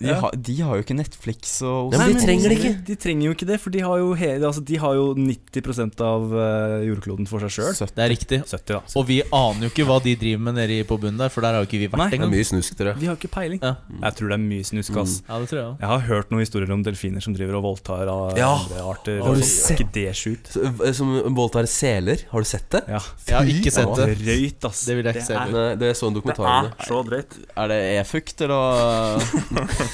De, 0.00 0.08
Ja. 0.08 0.14
har, 0.22 0.30
de 0.32 0.54
har 0.64 0.76
jo 0.78 0.82
ikke 0.82 0.94
Netflix 0.96 1.60
og 1.62 1.92
Nei, 1.92 2.06
men 2.08 2.16
de 2.16 2.22
trenger 2.24 2.48
det 2.48 2.56
ikke. 2.58 2.72
De 2.88 2.94
trenger 2.96 3.26
jo 3.28 3.32
ikke 3.36 3.46
det, 3.50 3.58
for 3.60 3.70
de 3.74 3.80
har 3.84 3.98
jo, 4.00 4.14
he, 4.16 4.30
altså, 4.40 4.62
de 4.64 4.76
har 4.80 4.94
jo 4.96 5.10
90% 5.14 6.00
av 6.06 6.32
eh, 6.32 6.76
jordkloden 6.88 7.28
for 7.28 7.44
seg 7.44 7.52
sjøl. 7.52 7.74
Det 7.94 8.00
er 8.06 8.08
riktig. 8.14 8.38
70, 8.48 8.64
da. 8.72 8.80
Og 8.96 9.04
vi 9.10 9.18
aner 9.28 9.66
jo 9.66 9.70
ikke 9.74 9.84
hva 9.84 9.98
de 10.02 10.14
driver 10.16 10.40
med 10.46 10.56
nede 10.56 10.78
på 10.88 10.96
bunnen 11.02 11.20
der, 11.20 11.28
for 11.28 11.44
der 11.44 11.52
har 11.58 11.60
jo 11.64 11.68
ikke 11.68 11.82
vi 11.84 11.88
vært 11.92 12.10
Det 12.10 12.16
er 12.16 12.22
engang. 12.24 12.32
mye 12.32 12.48
snusk, 12.48 12.76
tror 12.78 12.90
jeg. 12.92 13.00
Vi 13.02 13.10
har 13.10 13.18
ikke 13.20 13.30
peiling. 13.34 13.60
Ja. 13.60 13.74
Jeg 14.06 14.16
tror 14.16 14.32
det 14.32 14.38
er 14.38 14.44
mye 14.46 14.64
snusk, 14.70 14.96
ass. 15.04 15.18
ja, 15.28 15.38
det 15.44 15.48
tror 15.52 15.58
jeg 15.60 15.68
òg. 15.68 15.76
Jeg 15.84 15.90
har 15.92 16.00
hørt 16.08 16.30
noen 16.32 16.44
historier 16.46 16.72
om 16.72 16.82
delfiner 16.86 17.20
som 17.28 17.36
driver 17.36 17.60
og 17.60 17.62
voldtar 17.68 18.08
av 18.08 18.38
Ja. 18.40 18.50
andre 18.56 18.80
arter. 18.94 19.20
Har 19.22 19.34
du 19.36 19.42
sett- 19.42 19.76
Er 19.80 19.84
ikke 19.84 19.92
det 19.92 20.16
sjukt? 20.16 20.94
Som 20.96 21.12
voldtar 21.36 21.68
seler. 21.68 22.24
Har 22.32 22.40
du 22.40 22.48
sett 22.48 22.68
det? 22.70 22.84
Ja. 22.88 23.00
Jeg 23.28 23.36
har 23.36 23.44
ikke 23.52 23.72
sett 23.76 23.94
det. 24.00 24.08
Drøyt, 24.24 24.64
ass. 24.64 24.84
Det 24.86 24.96
vil 24.96 25.04
jeg 25.04 25.14
ikke 25.20 25.26
se 25.26 25.34
er, 25.34 25.46
på. 25.46 25.52
Nei, 25.52 25.74
det 25.76 25.92
så 25.96 26.06
en 26.08 26.14
det 26.14 26.22
dokumentar 26.22 26.48
om 26.48 26.66
er 26.66 26.88
så 26.88 27.04
drøyt. 27.04 27.38
Er 27.56 27.68
det 27.68 27.80
e-fukt, 28.00 28.40
eller 28.40 29.20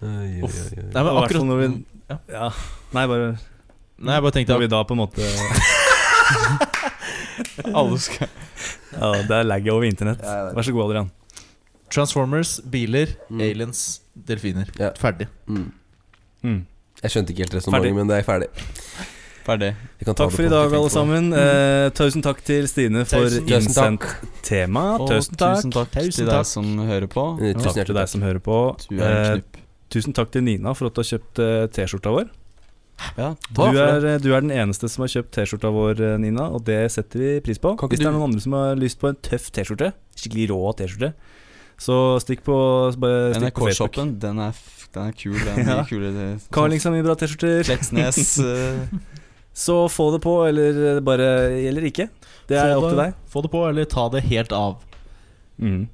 Nei, 0.00 0.40
men 0.40 1.18
akkurat 1.20 1.44
når 1.46 1.58
vi 1.60 1.66
Ja. 2.10 2.16
Ja. 2.32 2.46
Nei, 2.96 3.02
bare 3.06 3.26
Nei, 4.00 4.14
jeg 4.16 4.22
bare 4.24 4.32
tenkte 4.34 4.54
Når 4.56 4.62
vi 4.64 4.68
da 4.72 4.80
på 4.88 4.96
en 4.96 5.00
måte 5.02 5.20
Alle 7.76 7.98
skal 8.02 8.28
Ja, 8.96 9.10
det 9.22 9.30
er 9.36 9.44
lag 9.46 9.68
over 9.70 9.84
internett. 9.86 10.18
Vær 10.24 10.62
så 10.66 10.72
god, 10.74 10.88
Adrian. 10.90 11.10
Transformers, 11.90 12.56
biler, 12.70 13.06
Mm. 13.30 13.40
aliens, 13.40 14.00
delfiner. 14.14 14.66
Ja. 14.78 14.90
Ferdig. 14.98 15.26
Mm. 15.46 15.70
Mm. 16.42 16.66
Jeg 17.02 17.10
skjønte 17.14 17.30
ikke 17.32 17.42
helt 17.44 17.52
Ferdig. 17.54 17.62
resonnementet, 17.62 17.94
men 17.96 18.08
det 18.10 18.16
er 18.18 18.22
ferdig. 18.26 18.48
Ferdig. 19.46 19.70
Takk 20.04 20.30
for 20.34 20.44
i 20.44 20.50
dag, 20.52 20.72
alle 20.76 20.90
sammen. 20.92 21.30
Eh, 21.34 21.88
tusen 21.96 22.22
takk 22.22 22.42
til 22.44 22.66
Stine 22.68 23.04
for 23.08 23.24
Tusen- 23.24 23.46
Tusen 23.46 23.62
innsendt 23.70 24.00
takk. 24.04 24.28
tema. 24.46 24.84
Tusen 25.08 25.36
takk. 25.40 25.56
tusen 25.62 25.72
takk 25.74 25.90
Tusen 25.96 26.12
til 26.20 26.26
deg 26.30 26.44
som 26.46 26.68
hører 26.78 27.08
på. 27.08 27.24
Tusen 27.40 27.62
Takk 27.64 27.86
til 27.86 27.94
deg 27.96 28.08
som 28.12 28.20
hører 28.22 28.40
på. 28.44 28.58
En 28.92 29.00
Eh, 29.00 29.40
tusen 29.90 30.12
takk 30.14 30.30
til 30.30 30.42
Nina 30.44 30.74
for 30.74 30.86
at 30.86 30.94
du 30.94 31.00
har 31.00 31.08
kjøpt 31.18 31.38
eh, 31.40 31.66
T-skjorta 31.72 32.12
vår. 32.14 32.28
Ja, 33.16 33.34
Du 33.54 33.62
er, 33.80 34.04
eh, 34.04 34.18
du 34.20 34.28
er 34.36 34.42
den 34.42 34.50
eneste 34.52 34.86
som 34.92 35.02
har 35.02 35.08
kjøpt 35.08 35.32
T-skjorta 35.32 35.70
vår, 35.72 36.00
eh, 36.04 36.16
Nina, 36.18 36.50
og 36.52 36.64
det 36.66 36.90
setter 36.92 37.18
vi 37.18 37.40
pris 37.40 37.58
på. 37.58 37.72
Hvis 37.88 37.98
det 37.98 38.06
er 38.06 38.12
noen 38.12 38.28
andre 38.28 38.40
som 38.44 38.52
har 38.52 38.76
lyst 38.76 39.00
på 39.00 39.08
en 39.08 39.16
tøff 39.16 39.50
T-skjorte, 39.50 39.92
skikkelig 40.14 40.50
rå 40.52 40.76
T-skjorte, 40.76 41.14
så 41.80 42.20
stikk 42.20 42.44
på, 42.44 42.54
bare 43.00 43.32
stikk 43.34 43.54
på 43.56 43.64
Facebook. 43.70 43.96
NRK-shoppen, 43.96 44.18
den, 44.20 44.38
er 44.38 44.52
den 44.92 45.08
er 45.08 45.12
kul. 45.16 45.32
Den 45.32 45.58
er 45.64 45.64
Ja. 45.64 45.82
mye 45.82 45.88
kulere. 45.88 46.40
Carlings 46.52 46.84
har 46.84 46.92
mye 46.92 47.02
bra 47.02 47.14
T-skjorter. 47.16 47.64
Fleksnes. 47.64 48.38
eh, 48.44 49.19
Så 49.60 49.76
få 49.92 50.08
det 50.14 50.22
på, 50.24 50.38
eller 50.48 50.82
eh, 50.96 51.00
bare 51.04 51.30
Eller 51.68 51.84
ikke. 51.90 52.08
Det 52.48 52.58
er 52.58 52.76
opp 52.78 52.88
til 52.88 53.00
deg. 53.04 53.16
Få 53.30 53.44
det 53.44 53.52
på, 53.52 53.64
eller 53.68 53.88
ta 53.88 54.08
det 54.12 54.24
helt 54.30 54.54
av. 54.56 54.78
Mm. 55.60 55.88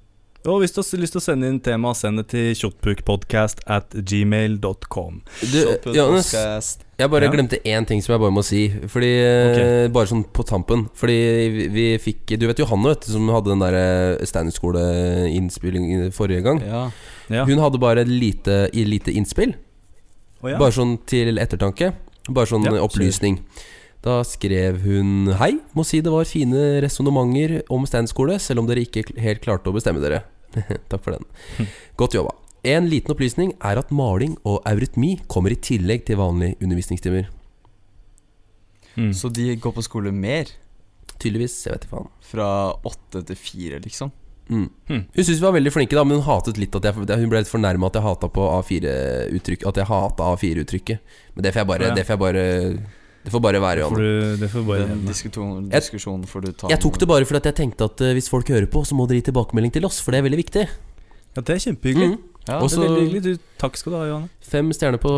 Og 0.46 0.60
hvis 0.62 0.70
du 0.70 0.78
har 0.78 1.00
lyst 1.02 1.16
til 1.16 1.20
å 1.20 1.24
sende 1.24 1.48
inn 1.50 1.58
tema, 1.62 1.90
send 1.98 2.20
det 2.20 2.28
til 2.30 2.52
kjotpukpodcast 2.54 3.64
at 3.66 3.96
gmail.com. 3.98 5.18
Du, 5.50 5.58
Johannes, 5.90 6.30
jeg 6.30 7.10
bare 7.10 7.26
Ja. 7.26 7.32
glemte 7.34 7.58
én 7.66 7.86
ting 7.86 8.00
som 8.00 8.14
jeg 8.14 8.20
bare 8.22 8.30
må 8.30 8.44
si. 8.46 8.68
Fordi 8.86 9.10
okay. 9.50 9.88
Bare 9.88 10.06
sånn 10.06 10.22
på 10.22 10.46
tampen. 10.46 10.86
Fordi 10.94 11.18
vi, 11.50 11.68
vi 11.68 11.86
fikk 11.98 12.38
Du 12.38 12.46
vet 12.46 12.62
Johanne, 12.62 12.94
vet 12.94 13.08
du, 13.08 13.12
som 13.12 13.28
hadde 13.34 13.50
den 13.50 13.64
der 13.64 14.22
standup-skole-innspilling 14.22 16.12
forrige 16.14 16.46
gang. 16.46 16.62
Ja. 16.62 16.90
Ja. 17.28 17.44
Hun 17.44 17.58
hadde 17.58 17.82
bare 17.82 18.06
et 18.06 18.08
lite, 18.08 18.68
lite 18.72 19.10
innspill. 19.10 19.56
Oh, 20.42 20.50
ja. 20.52 20.58
Bare 20.62 20.70
sånn 20.70 20.94
til 21.10 21.42
ettertanke. 21.42 21.90
Bare 22.28 22.50
sånn 22.50 22.66
Ja, 22.66 22.74
opplysning. 22.82 23.40
Da 24.06 24.20
skrev 24.26 24.80
hun 24.84 25.32
Hei, 25.40 25.56
må 25.74 25.84
si 25.86 26.00
det 26.04 26.12
var 26.12 26.28
fine 26.28 26.80
resonnementer 26.84 27.60
om 27.72 27.86
standskole, 27.88 28.38
selv 28.42 28.62
om 28.62 28.68
dere 28.68 28.84
ikke 28.86 29.06
helt 29.22 29.42
klarte 29.44 29.70
å 29.70 29.76
bestemme 29.76 30.02
dere. 30.02 30.24
Takk 30.90 31.02
for 31.02 31.16
den. 31.16 31.70
Godt 31.98 32.16
jobba. 32.18 32.34
En 32.66 32.88
liten 32.90 33.12
opplysning 33.14 33.52
er 33.62 33.78
at 33.78 33.92
maling 33.94 34.34
og 34.46 34.62
eurytmi 34.66 35.16
kommer 35.30 35.54
i 35.54 35.58
tillegg 35.58 36.06
til 36.08 36.18
vanlige 36.18 36.58
undervisningstimer. 36.62 37.28
Mm. 38.96 39.12
Så 39.14 39.30
de 39.30 39.52
går 39.60 39.74
på 39.76 39.84
skole 39.84 40.10
mer? 40.14 40.50
Tydeligvis. 41.16 41.58
Jeg 41.66 41.76
vet 41.76 41.84
ikke 41.86 41.94
faen. 41.98 42.08
Fra 42.30 42.48
åtte 42.88 43.22
til 43.28 43.38
fire, 43.38 43.80
liksom? 43.84 44.10
Mm. 44.46 44.68
Hmm. 44.86 45.00
Hun 45.10 45.24
syntes 45.24 45.40
vi 45.40 45.42
var 45.42 45.54
veldig 45.56 45.72
flinke, 45.74 45.96
da 45.98 46.04
men 46.06 46.20
hun 46.20 46.26
hatet 46.26 46.58
litt 46.60 46.76
at 46.78 46.84
jeg 46.86 46.94
Hun 46.94 47.30
ble 47.32 47.40
litt 47.42 47.50
fornærma 47.50 47.88
at 47.90 47.96
jeg 47.98 48.04
hata 48.04 48.28
på 48.30 48.44
A4-uttrykk 48.60 49.64
At 49.66 49.80
jeg 49.80 49.88
hata 49.90 50.28
A4-uttrykket. 50.36 51.16
Men 51.34 51.42
det 51.42 51.52
får 51.54 51.60
jeg 51.64 51.70
bare, 51.72 51.88
Ja. 51.88 51.94
det 51.94 52.06
får 52.06 52.14
jeg 52.14 52.22
bare 52.22 52.44
Det 53.26 53.32
får 53.34 53.42
bare 53.42 53.60
være, 53.60 53.88
får 53.90 53.96
du, 53.98 54.36
det 54.38 54.50
får 54.52 54.66
bare 54.68 54.86
Den 54.86 55.02
diskusjonen, 55.08 55.68
diskusjonen 55.72 56.26
får 56.30 56.40
du 56.46 56.52
ta 56.52 56.68
Jeg 56.70 56.78
tok 56.78 56.98
det 57.02 57.08
bare 57.10 57.26
fordi 57.26 57.42
at 57.42 57.48
jeg 57.50 57.56
tenkte 57.58 57.88
at 57.90 58.00
eh, 58.06 58.12
hvis 58.14 58.30
folk 58.30 58.46
hører 58.48 58.70
på, 58.70 58.84
så 58.86 58.94
må 58.94 59.08
dere 59.10 59.18
gi 59.18 59.26
tilbakemelding 59.32 59.72
til 59.74 59.84
oss, 59.84 59.98
for 60.00 60.14
det 60.14 60.20
er 60.22 60.28
veldig 60.30 60.38
viktig. 60.44 60.62
Ja, 61.34 61.42
det 61.42 61.50
er 61.56 61.58
kjempehyggelig. 61.66 62.12
Mm. 62.14 62.35
Ja, 62.46 62.60
Det 62.62 62.76
er 62.76 62.82
veldig 62.84 63.02
hyggelig. 63.02 63.22
Du, 63.24 63.46
takk 63.58 63.76
skal 63.76 63.92
du 63.92 63.96
ha, 63.98 64.04
Johanne. 64.06 64.28
Fem 64.46 64.68
stjerner 64.70 65.00
på 65.02 65.10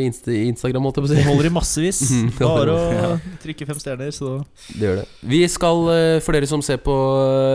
Insta 0.00 0.32
Instagram, 0.32 0.86
holdt 0.88 0.96
jeg 0.96 1.04
på 1.04 1.10
å 1.10 1.14
si. 1.14 1.24
holder 1.26 1.48
i 1.50 1.52
massevis. 1.52 1.98
Bare 2.40 2.72
å 2.72 2.78
Ja. 2.94 3.10
trykke 3.42 3.66
fem 3.68 3.76
stjerner, 3.82 4.12
så 4.16 4.30
Det 4.72 4.80
gjør 4.88 4.96
det. 5.02 5.08
Vi 5.28 5.40
skal, 5.52 5.82
eh, 5.92 6.20
for 6.24 6.32
dere 6.32 6.48
som 6.48 6.62
ser 6.64 6.78
på 6.80 6.94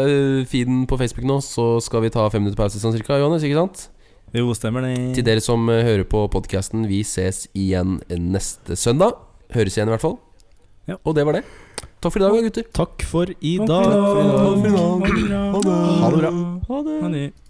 eh, 0.05 0.45
feeden 0.45 0.83
på 0.85 0.99
Facebook 1.01 1.25
nå, 1.25 1.39
så 1.41 1.81
skal 1.81 2.01
vi 2.05 2.09
ta 2.13 2.27
fem 2.29 2.43
minutter 2.45 2.61
pause 2.61 2.77
sånn 2.77 2.93
cirka, 2.93 3.17
Johannes, 3.17 3.41
ikke 3.47 3.57
sant? 3.57 3.87
Jo, 4.31 4.53
stemmer 4.53 4.85
det. 4.85 5.15
Til 5.17 5.25
dere 5.25 5.41
som 5.41 5.65
eh, 5.73 5.81
hører 5.87 6.05
på 6.05 6.27
podkasten, 6.29 6.85
vi 6.85 7.01
ses 7.01 7.47
igjen 7.57 7.97
neste 8.13 8.77
søndag. 8.77 9.17
Høres 9.55 9.73
igjen, 9.73 9.89
i 9.89 9.95
hvert 9.97 10.05
fall. 10.05 10.19
Ja. 10.85 10.99
Og 11.03 11.15
det 11.17 11.25
var 11.25 11.33
det. 11.39 11.43
Takk 11.99 12.13
for 12.13 12.21
i 12.21 12.23
dag, 12.29 12.37
gutter. 12.45 12.69
takk 12.77 13.01
for 13.09 13.25
i 13.41 13.57
dag. 13.57 13.67
Takk 13.67 14.69
for 14.69 15.17
i. 15.17 15.27
Ha 15.33 16.09
det 16.13 16.21
bra. 16.21 16.31
Ha 16.69 17.09
det. 17.09 17.48